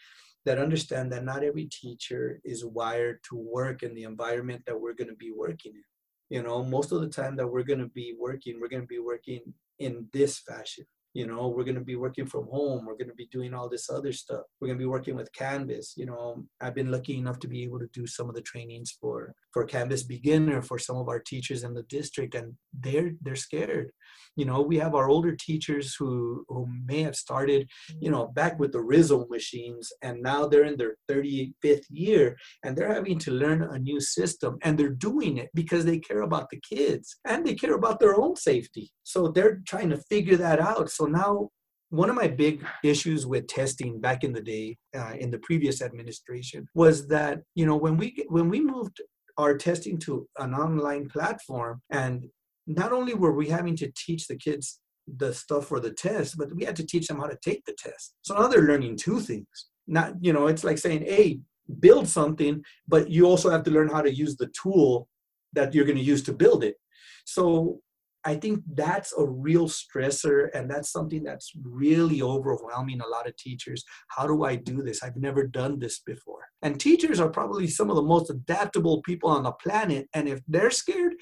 that 0.45 0.59
understand 0.59 1.12
that 1.12 1.25
not 1.25 1.45
every 1.45 1.66
teacher 1.66 2.41
is 2.45 2.64
wired 2.64 3.18
to 3.29 3.37
work 3.37 3.83
in 3.83 3.95
the 3.95 4.05
environment 4.05 4.62
that 4.66 4.81
we're 4.81 4.95
going 4.95 5.11
to 5.11 5.16
be 5.16 5.31
working 5.31 5.73
in. 5.75 6.37
You 6.37 6.43
know, 6.43 6.64
most 6.64 6.93
of 6.93 7.01
the 7.01 7.09
time 7.09 7.37
that 7.37 7.47
we're 7.47 7.64
going 7.64 7.81
to 7.81 7.89
be 7.89 8.14
working, 8.18 8.59
we're 8.61 8.68
going 8.68 8.83
to 8.83 8.89
be 8.89 9.01
working 9.01 9.41
in 9.79 10.09
this 10.12 10.39
fashion 10.39 10.87
you 11.14 11.26
know 11.26 11.48
we're 11.48 11.64
going 11.64 11.74
to 11.74 11.80
be 11.80 11.96
working 11.96 12.26
from 12.26 12.46
home 12.46 12.86
we're 12.86 12.96
going 12.96 13.08
to 13.08 13.14
be 13.14 13.28
doing 13.32 13.52
all 13.54 13.68
this 13.68 13.90
other 13.90 14.12
stuff. 14.12 14.42
We're 14.61 14.68
going 14.68 14.78
to 14.78 14.82
be 14.82 14.88
working 14.88 15.16
with 15.16 15.32
canvas 15.32 15.94
you 15.96 16.06
know 16.06 16.44
i've 16.61 16.74
been 16.74 16.90
lucky 16.90 17.18
enough 17.18 17.38
to 17.40 17.48
be 17.48 17.62
able 17.62 17.78
to 17.78 17.88
do 17.92 18.06
some 18.06 18.28
of 18.28 18.34
the 18.34 18.42
trainings 18.42 18.96
for 19.00 19.34
for 19.52 19.64
canvas 19.64 20.02
beginner 20.02 20.62
for 20.62 20.78
some 20.78 20.96
of 20.96 21.08
our 21.08 21.18
teachers 21.18 21.64
in 21.64 21.74
the 21.74 21.82
district 21.84 22.34
and 22.34 22.54
they're 22.72 23.12
they're 23.20 23.36
scared. 23.36 23.90
You 24.36 24.44
know 24.44 24.62
we 24.62 24.78
have 24.78 24.94
our 24.94 25.08
older 25.08 25.34
teachers 25.34 25.94
who 25.98 26.44
who 26.48 26.66
may 26.86 27.02
have 27.02 27.16
started 27.16 27.68
you 28.00 28.11
know 28.11 28.28
back 28.28 28.58
with 28.58 28.72
the 28.72 28.80
Riso 28.80 29.26
machines 29.28 29.92
and 30.02 30.22
now 30.22 30.46
they're 30.46 30.64
in 30.64 30.76
their 30.76 30.96
35th 31.11 31.84
year 31.90 32.36
and 32.64 32.76
they're 32.76 32.94
having 32.94 33.18
to 33.20 33.32
learn 33.32 33.62
a 33.62 33.78
new 33.78 34.00
system 34.00 34.56
and 34.62 34.78
they're 34.78 34.88
doing 35.11 35.38
it 35.38 35.50
because 35.54 35.84
they 35.84 35.98
care 35.98 36.22
about 36.22 36.48
the 36.50 36.61
kids 36.61 37.16
and 37.26 37.44
they 37.44 37.54
care 37.54 37.74
about 37.74 37.98
their 38.00 38.18
own 38.20 38.36
safety. 38.36 38.90
So 39.02 39.28
they're 39.28 39.61
trying 39.66 39.90
to 39.90 40.02
figure 40.08 40.36
that 40.36 40.61
out 40.61 40.88
so 41.01 41.07
now 41.07 41.48
one 41.88 42.11
of 42.11 42.14
my 42.14 42.28
big 42.28 42.62
issues 42.84 43.26
with 43.26 43.46
testing 43.46 44.01
back 44.01 44.22
in 44.22 44.34
the 44.34 44.42
day 44.42 44.76
uh, 44.94 45.14
in 45.18 45.30
the 45.30 45.38
previous 45.38 45.80
administration 45.80 46.66
was 46.74 47.09
that 47.09 47.40
you 47.55 47.64
know 47.64 47.76
when 47.84 47.96
we 47.96 48.07
when 48.28 48.51
we 48.51 48.61
moved 48.61 49.01
our 49.38 49.57
testing 49.57 49.96
to 49.98 50.28
an 50.38 50.53
online 50.55 51.09
platform 51.09 51.80
and 51.90 52.26
not 52.66 52.92
only 52.92 53.14
were 53.14 53.32
we 53.32 53.48
having 53.48 53.74
to 53.76 53.90
teach 53.96 54.26
the 54.26 54.36
kids 54.36 54.78
the 55.16 55.32
stuff 55.32 55.66
for 55.66 55.80
the 55.80 55.90
test, 55.90 56.36
but 56.36 56.55
we 56.55 56.64
had 56.64 56.76
to 56.76 56.86
teach 56.86 57.07
them 57.09 57.18
how 57.18 57.26
to 57.26 57.38
take 57.42 57.64
the 57.64 57.74
test. 57.76 58.14
So 58.22 58.34
now 58.34 58.46
they're 58.46 58.70
learning 58.72 58.96
two 58.96 59.18
things. 59.18 59.48
Not, 59.86 60.12
you 60.20 60.32
know, 60.34 60.46
it's 60.46 60.62
like 60.62 60.78
saying, 60.78 61.03
hey, 61.03 61.40
build 61.80 62.07
something, 62.07 62.62
but 62.86 63.11
you 63.11 63.24
also 63.24 63.48
have 63.51 63.64
to 63.64 63.70
learn 63.70 63.88
how 63.88 64.03
to 64.03 64.14
use 64.14 64.36
the 64.36 64.53
tool 64.62 65.09
that 65.55 65.74
you're 65.74 65.86
going 65.86 65.98
to 65.98 66.12
use 66.12 66.22
to 66.24 66.32
build 66.32 66.62
it. 66.62 66.76
So 67.24 67.80
I 68.25 68.35
think 68.35 68.62
that's 68.75 69.14
a 69.16 69.25
real 69.25 69.68
stressor, 69.68 70.49
and 70.55 70.71
that's 70.71 70.93
something 70.93 71.23
that's 71.23 71.53
really 71.62 72.21
overwhelming 72.21 73.01
a 73.01 73.09
lot 73.09 73.27
of 73.27 73.37
teachers. 73.37 73.85
How 74.09 74.27
do 74.27 74.45
I 74.45 74.57
do 74.57 74.83
this? 74.83 75.03
I've 75.03 75.16
never 75.16 75.47
done 75.47 75.79
this 75.79 76.01
before. 76.01 76.45
And 76.62 76.79
teachers 76.79 77.18
are 77.18 77.31
probably 77.31 77.66
some 77.66 77.89
of 77.89 77.97
the 77.97 78.03
most 78.03 78.31
adaptable 78.31 79.01
people 79.03 79.31
on 79.31 79.45
the 79.45 79.53
planet. 79.53 80.09
And 80.12 80.29
if 80.29 80.41
they're 80.47 80.71
scared, 80.71 81.14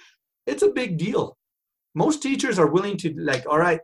it's 0.46 0.62
a 0.62 0.70
big 0.70 0.98
deal. 0.98 1.36
Most 1.94 2.22
teachers 2.22 2.58
are 2.58 2.70
willing 2.70 2.96
to 2.98 3.14
like, 3.16 3.44
all 3.48 3.58
right, 3.58 3.80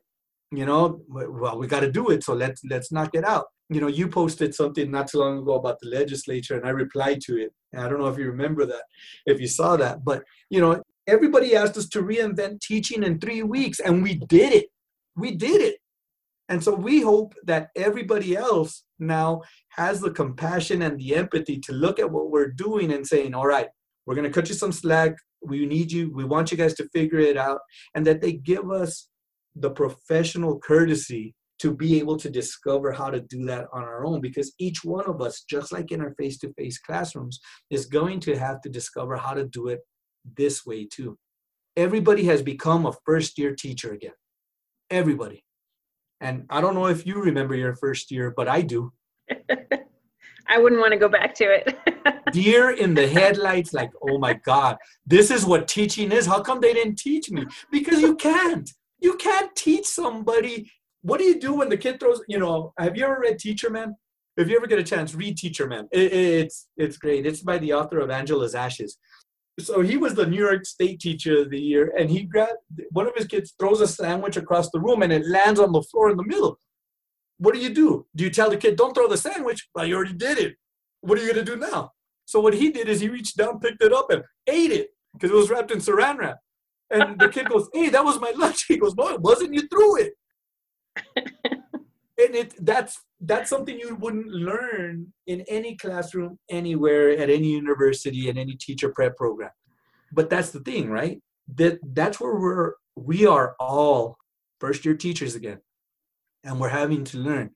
you 0.51 0.67
know, 0.67 1.03
well, 1.09 1.59
we 1.59 1.67
got 1.67 1.81
to 1.81 1.91
do 1.91 2.11
it, 2.11 2.25
so 2.25 2.35
let's 2.35 2.63
let's 2.69 2.93
knock 2.93 3.11
it 3.15 3.25
out. 3.25 3.47
You 3.71 3.81
know, 3.81 3.87
you 3.87 4.09
posted 4.09 4.55
something 4.55 4.91
not 4.91 5.09
too 5.09 5.19
long 5.19 5.39
ago 5.39 5.55
about 5.55 5.79
the 5.81 5.89
legislature, 5.89 6.57
and 6.57 6.67
I 6.67 6.71
replied 6.71 7.21
to 7.23 7.37
it. 7.39 7.53
And 7.73 7.83
I 7.83 7.89
don't 7.89 7.99
know 7.99 8.09
if 8.09 8.19
you 8.19 8.27
remember 8.27 8.67
that, 8.67 8.83
if 9.27 9.41
you 9.41 9.49
saw 9.49 9.77
that, 9.77 10.05
but 10.05 10.23
you 10.51 10.61
know, 10.61 10.83
everybody 11.07 11.55
asked 11.55 11.77
us 11.77 11.89
to 11.91 12.03
reinvent 12.03 12.61
teaching 12.61 13.03
in 13.03 13.19
three 13.19 13.43
weeks, 13.43 13.81
and 13.81 14.03
we 14.03 14.15
did 14.15 14.53
it. 14.53 14.67
We 15.17 15.35
did 15.35 15.61
it. 15.61 15.77
And 16.49 16.63
so 16.63 16.75
we 16.75 17.01
hope 17.01 17.35
that 17.45 17.71
everybody 17.75 18.37
else 18.37 18.85
now 18.99 19.43
has 19.71 20.01
the 20.01 20.11
compassion 20.11 20.83
and 20.83 20.99
the 20.99 21.15
empathy 21.15 21.59
to 21.61 21.73
look 21.73 21.99
at 21.99 22.11
what 22.11 22.31
we're 22.31 22.51
doing 22.51 22.93
and 22.93 23.07
saying, 23.07 23.35
all 23.35 23.47
right, 23.47 23.69
we're 24.05 24.15
going 24.15 24.31
to 24.31 24.33
cut 24.33 24.49
you 24.49 24.55
some 24.55 24.73
slack. 24.73 25.15
We 25.43 25.65
need 25.65 25.91
you. 25.91 26.13
We 26.15 26.25
want 26.25 26.51
you 26.51 26.59
guys 26.59 26.75
to 26.75 26.89
figure 26.91 27.19
it 27.19 27.39
out. 27.39 27.61
And 27.95 28.07
that 28.07 28.21
they 28.21 28.33
give 28.33 28.71
us 28.71 29.09
the 29.57 29.71
professional 29.71 30.59
courtesy 30.59 31.35
to 31.61 31.75
be 31.75 31.99
able 31.99 32.17
to 32.19 32.29
discover 32.29 32.93
how 32.93 33.09
to 33.09 33.21
do 33.21 33.45
that 33.47 33.67
on 33.73 33.83
our 33.83 34.05
own 34.05 34.21
because 34.21 34.53
each 34.59 34.85
one 34.85 35.07
of 35.07 35.23
us, 35.23 35.45
just 35.49 35.73
like 35.73 35.93
in 35.93 36.01
our 36.01 36.15
face 36.19 36.37
to 36.39 36.53
face 36.55 36.79
classrooms, 36.79 37.41
is 37.71 37.87
going 37.87 38.21
to 38.21 38.37
have 38.37 38.61
to 38.63 38.69
discover 38.69 39.17
how 39.17 39.33
to 39.33 39.47
do 39.47 39.69
it 39.69 39.81
this 40.37 40.65
way 40.65 40.87
too. 40.87 41.19
Everybody 41.77 42.25
has 42.25 42.43
become 42.43 42.87
a 42.87 42.93
first 43.05 43.39
year 43.39 43.55
teacher 43.55 43.93
again. 43.93 44.13
Everybody. 44.91 45.45
And 46.21 46.47
I 46.49 46.61
don't 46.61 46.75
know 46.75 46.87
if 46.87 47.07
you 47.07 47.21
remember 47.21 47.55
your 47.55 47.75
first 47.75 48.11
year, 48.11 48.33
but 48.37 48.49
I 48.49 48.63
do. 48.63 48.93
I 50.47 50.59
wouldn't 50.59 50.81
want 50.81 50.93
to 50.93 50.99
go 50.99 51.09
back 51.09 51.35
to 51.37 51.45
it. 51.45 51.77
Deer 52.33 52.71
in 52.71 52.95
the 52.95 53.09
headlights, 53.09 53.73
like, 53.73 53.91
oh 54.03 54.19
my 54.19 54.35
God, 54.35 54.77
this 55.07 55.31
is 55.31 55.45
what 55.45 55.69
teaching 55.69 56.13
is. 56.13 56.27
How 56.27 56.43
come 56.43 56.61
they 56.61 56.73
didn't 56.73 56.97
teach 56.97 57.31
me? 57.31 57.45
Because 57.71 58.01
you 58.01 58.15
can't. 58.17 58.71
You 59.01 59.17
can't 59.17 59.55
teach 59.55 59.87
somebody. 59.87 60.71
What 61.03 61.19
do 61.19 61.25
you 61.25 61.39
do 61.39 61.55
when 61.55 61.69
the 61.69 61.77
kid 61.77 62.01
throws, 62.01 62.21
you 62.29 62.39
know, 62.39 62.73
have 62.79 62.97
you 62.97 63.05
ever 63.05 63.21
read 63.21 63.39
Teacher 63.39 63.69
Man? 63.69 63.95
If 64.37 64.49
you 64.49 64.57
ever 64.57 64.67
get 64.67 64.79
a 64.79 64.85
chance, 64.85 65.15
read 65.15 65.37
Teacher 65.37 65.67
Man. 65.67 65.89
It, 65.93 66.13
it's, 66.13 66.69
it's 66.77 66.97
great. 66.97 67.27
It's 67.27 67.43
by 67.43 67.59
the 67.59 67.75
author 67.75 68.01
of 68.01 68.11
Angela's 68.11 68.55
Ashes 68.55 68.97
so 69.61 69.81
he 69.81 69.97
was 69.97 70.15
the 70.15 70.27
New 70.27 70.39
York 70.39 70.67
State 70.67 71.01
Teacher 71.01 71.43
of 71.43 71.51
the 71.51 71.61
Year, 71.61 71.93
and 71.97 72.11
he 72.11 72.23
grabbed 72.23 72.59
one 72.91 73.07
of 73.07 73.15
his 73.15 73.27
kids 73.27 73.55
throws 73.59 73.81
a 73.81 73.87
sandwich 73.87 74.37
across 74.37 74.71
the 74.71 74.81
room, 74.81 75.03
and 75.03 75.13
it 75.13 75.27
lands 75.27 75.61
on 75.61 75.73
the 75.73 75.83
floor 75.83 76.11
in 76.11 76.17
the 76.17 76.25
middle. 76.25 76.59
What 77.39 77.55
do 77.55 77.61
you 77.61 77.71
do? 77.71 78.07
Do 78.17 78.25
you 78.25 78.31
tell 78.31 78.51
the 78.51 78.57
kid, 78.57 78.77
"Don't 78.77 78.95
throw 78.95 79.09
the 79.09 79.17
sandwich"? 79.17 79.69
Well, 79.75 79.87
you 79.87 79.97
already 79.97 80.15
did 80.15 80.39
it. 80.39 80.57
What 81.01 81.19
are 81.19 81.23
you 81.23 81.33
gonna 81.33 81.45
do 81.45 81.57
now? 81.57 81.93
So 82.25 82.41
what 82.41 82.55
he 82.55 82.71
did 82.71 82.89
is 82.89 83.01
he 83.01 83.09
reached 83.09 83.37
down, 83.37 83.61
picked 83.61 83.83
it 83.83 83.93
up, 83.93 84.11
and 84.11 84.25
ate 84.47 84.73
it 84.73 84.91
because 85.13 85.31
it 85.31 85.37
was 85.37 85.51
wrapped 85.51 85.71
in 85.71 85.79
Saran 85.79 86.19
wrap. 86.19 86.39
And 86.91 87.19
the 87.19 87.29
kid 87.29 87.49
goes, 87.49 87.69
"Hey, 87.73 87.91
that 87.91 88.05
was 88.05 88.21
my 88.21 88.31
lunch." 88.37 88.65
He 88.67 88.77
goes, 88.77 88.95
"No, 88.97 89.09
it 89.09 89.21
wasn't. 89.21 89.55
You 89.55 89.69
threw 89.69 89.99
it." 89.99 90.15
and 92.19 92.35
it 92.35 92.55
that's 92.65 93.01
that's 93.21 93.51
something 93.51 93.79
you 93.79 93.95
wouldn't 93.97 94.29
learn 94.29 95.13
in 95.27 95.41
any 95.49 95.77
classroom 95.77 96.39
anywhere 96.51 97.11
at 97.11 97.31
any 97.31 97.49
university 97.49 98.29
in 98.29 98.39
any 98.39 98.55
teacher 98.55 98.91
prep 98.91 99.17
program. 99.17 99.51
But 100.13 100.31
that's 100.31 100.51
the 100.51 100.61
thing 100.61 100.91
right? 100.91 101.21
That 101.57 101.79
that's 101.83 102.21
where 102.21 102.35
we're 102.35 102.73
we 102.97 103.27
are 103.27 103.57
all 103.59 104.17
first 104.61 104.85
year 104.85 104.95
teachers 104.95 105.35
again. 105.35 105.59
And 106.45 106.61
we're 106.61 106.69
having 106.69 107.05
to 107.05 107.19
learn. 107.19 107.51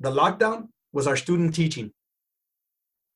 The 0.00 0.10
lockdown 0.10 0.68
was 0.92 1.06
our 1.06 1.16
student 1.16 1.54
teaching. 1.54 1.92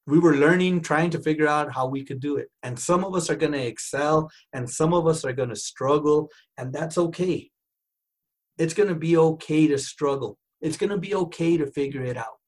We 0.07 0.21
were 0.21 0.37
learning 0.37 0.83
trying 0.83 1.11
to 1.11 1.19
figure 1.19 1.49
out 1.49 1.73
how 1.73 1.89
we 1.89 2.05
could 2.05 2.21
do 2.21 2.37
it. 2.37 2.49
And 2.63 2.79
some 2.79 3.03
of 3.03 3.15
us 3.17 3.29
are 3.29 3.35
going 3.35 3.53
to 3.53 3.67
excel 3.67 4.31
and 4.53 4.71
some 4.71 4.95
of 4.95 5.07
us 5.07 5.25
are 5.25 5.33
going 5.33 5.49
to 5.49 5.57
struggle 5.57 6.29
and 6.59 6.73
that's 6.73 6.97
okay. 6.97 7.51
It's 8.57 8.75
going 8.75 8.89
to 8.89 8.95
be 8.95 9.17
okay 9.17 9.67
to 9.67 9.79
struggle 9.79 10.39
it's 10.67 10.77
going 10.77 10.91
to 10.91 10.99
be 10.99 11.15
okay 11.15 11.57
to 11.57 11.71
figure 11.71 12.03
it 12.03 12.17
out. 12.17 12.39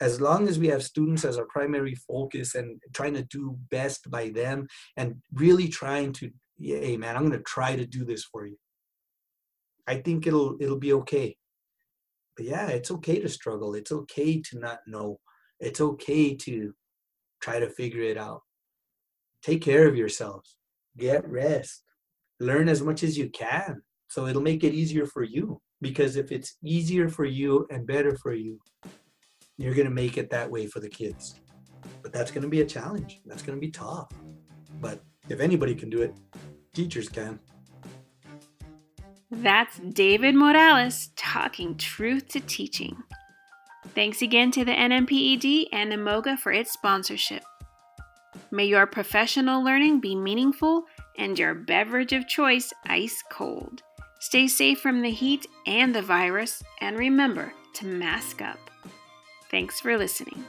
As 0.00 0.18
long 0.18 0.48
as 0.48 0.58
we 0.58 0.68
have 0.68 0.82
students 0.82 1.26
as 1.26 1.36
our 1.36 1.44
primary 1.44 1.94
focus 1.94 2.54
and 2.54 2.80
trying 2.94 3.12
to 3.14 3.22
do 3.24 3.58
best 3.70 4.10
by 4.10 4.30
them 4.30 4.66
and 4.96 5.16
really 5.34 5.68
trying 5.68 6.14
to, 6.14 6.30
hey 6.58 6.96
man, 6.96 7.16
I'm 7.16 7.26
going 7.26 7.38
to 7.38 7.44
try 7.44 7.76
to 7.76 7.84
do 7.84 8.06
this 8.06 8.24
for 8.24 8.46
you. 8.46 8.56
I 9.86 9.96
think 9.96 10.26
it'll 10.26 10.56
it'll 10.58 10.78
be 10.78 10.94
okay. 10.94 11.36
But 12.34 12.46
yeah, 12.46 12.68
it's 12.68 12.90
okay 12.92 13.20
to 13.20 13.28
struggle. 13.28 13.74
It's 13.74 13.92
okay 13.92 14.40
to 14.40 14.58
not 14.58 14.78
know. 14.86 15.18
It's 15.58 15.80
okay 15.82 16.34
to 16.36 16.72
try 17.42 17.60
to 17.60 17.68
figure 17.68 18.02
it 18.02 18.16
out. 18.16 18.40
Take 19.42 19.60
care 19.60 19.86
of 19.86 19.96
yourselves. 19.96 20.56
Get 20.96 21.28
rest. 21.28 21.82
Learn 22.38 22.70
as 22.70 22.80
much 22.80 23.02
as 23.02 23.18
you 23.18 23.28
can 23.28 23.82
so 24.08 24.26
it'll 24.26 24.40
make 24.40 24.64
it 24.64 24.72
easier 24.72 25.04
for 25.04 25.22
you 25.22 25.60
because 25.80 26.16
if 26.16 26.32
it's 26.32 26.56
easier 26.64 27.08
for 27.08 27.24
you 27.24 27.66
and 27.70 27.86
better 27.86 28.16
for 28.16 28.34
you 28.34 28.60
you're 29.56 29.74
going 29.74 29.88
to 29.88 29.94
make 29.94 30.16
it 30.16 30.30
that 30.30 30.50
way 30.50 30.66
for 30.66 30.80
the 30.80 30.88
kids. 30.88 31.34
But 32.02 32.14
that's 32.14 32.30
going 32.30 32.44
to 32.44 32.48
be 32.48 32.62
a 32.62 32.66
challenge. 32.66 33.20
That's 33.26 33.42
going 33.42 33.58
to 33.58 33.60
be 33.60 33.70
tough. 33.70 34.10
But 34.80 35.02
if 35.28 35.38
anybody 35.38 35.74
can 35.74 35.90
do 35.90 36.00
it 36.00 36.14
teachers 36.72 37.08
can. 37.08 37.38
That's 39.30 39.78
david 39.78 40.34
morales 40.34 41.10
talking 41.16 41.76
truth 41.76 42.28
to 42.28 42.40
teaching. 42.40 42.96
Thanks 43.94 44.22
again 44.22 44.50
to 44.52 44.64
the 44.64 44.72
NMPED 44.72 45.66
and 45.72 45.92
Nemoga 45.92 46.38
for 46.38 46.52
its 46.52 46.72
sponsorship. 46.72 47.42
May 48.50 48.66
your 48.66 48.86
professional 48.86 49.64
learning 49.64 50.00
be 50.00 50.14
meaningful 50.14 50.84
and 51.18 51.38
your 51.38 51.54
beverage 51.54 52.12
of 52.12 52.28
choice 52.28 52.72
ice 52.86 53.22
cold 53.30 53.82
Stay 54.20 54.46
safe 54.46 54.78
from 54.78 55.00
the 55.00 55.10
heat 55.10 55.46
and 55.66 55.94
the 55.94 56.02
virus, 56.02 56.62
and 56.82 56.98
remember 56.98 57.54
to 57.72 57.86
mask 57.86 58.42
up. 58.42 58.58
Thanks 59.50 59.80
for 59.80 59.96
listening. 59.96 60.44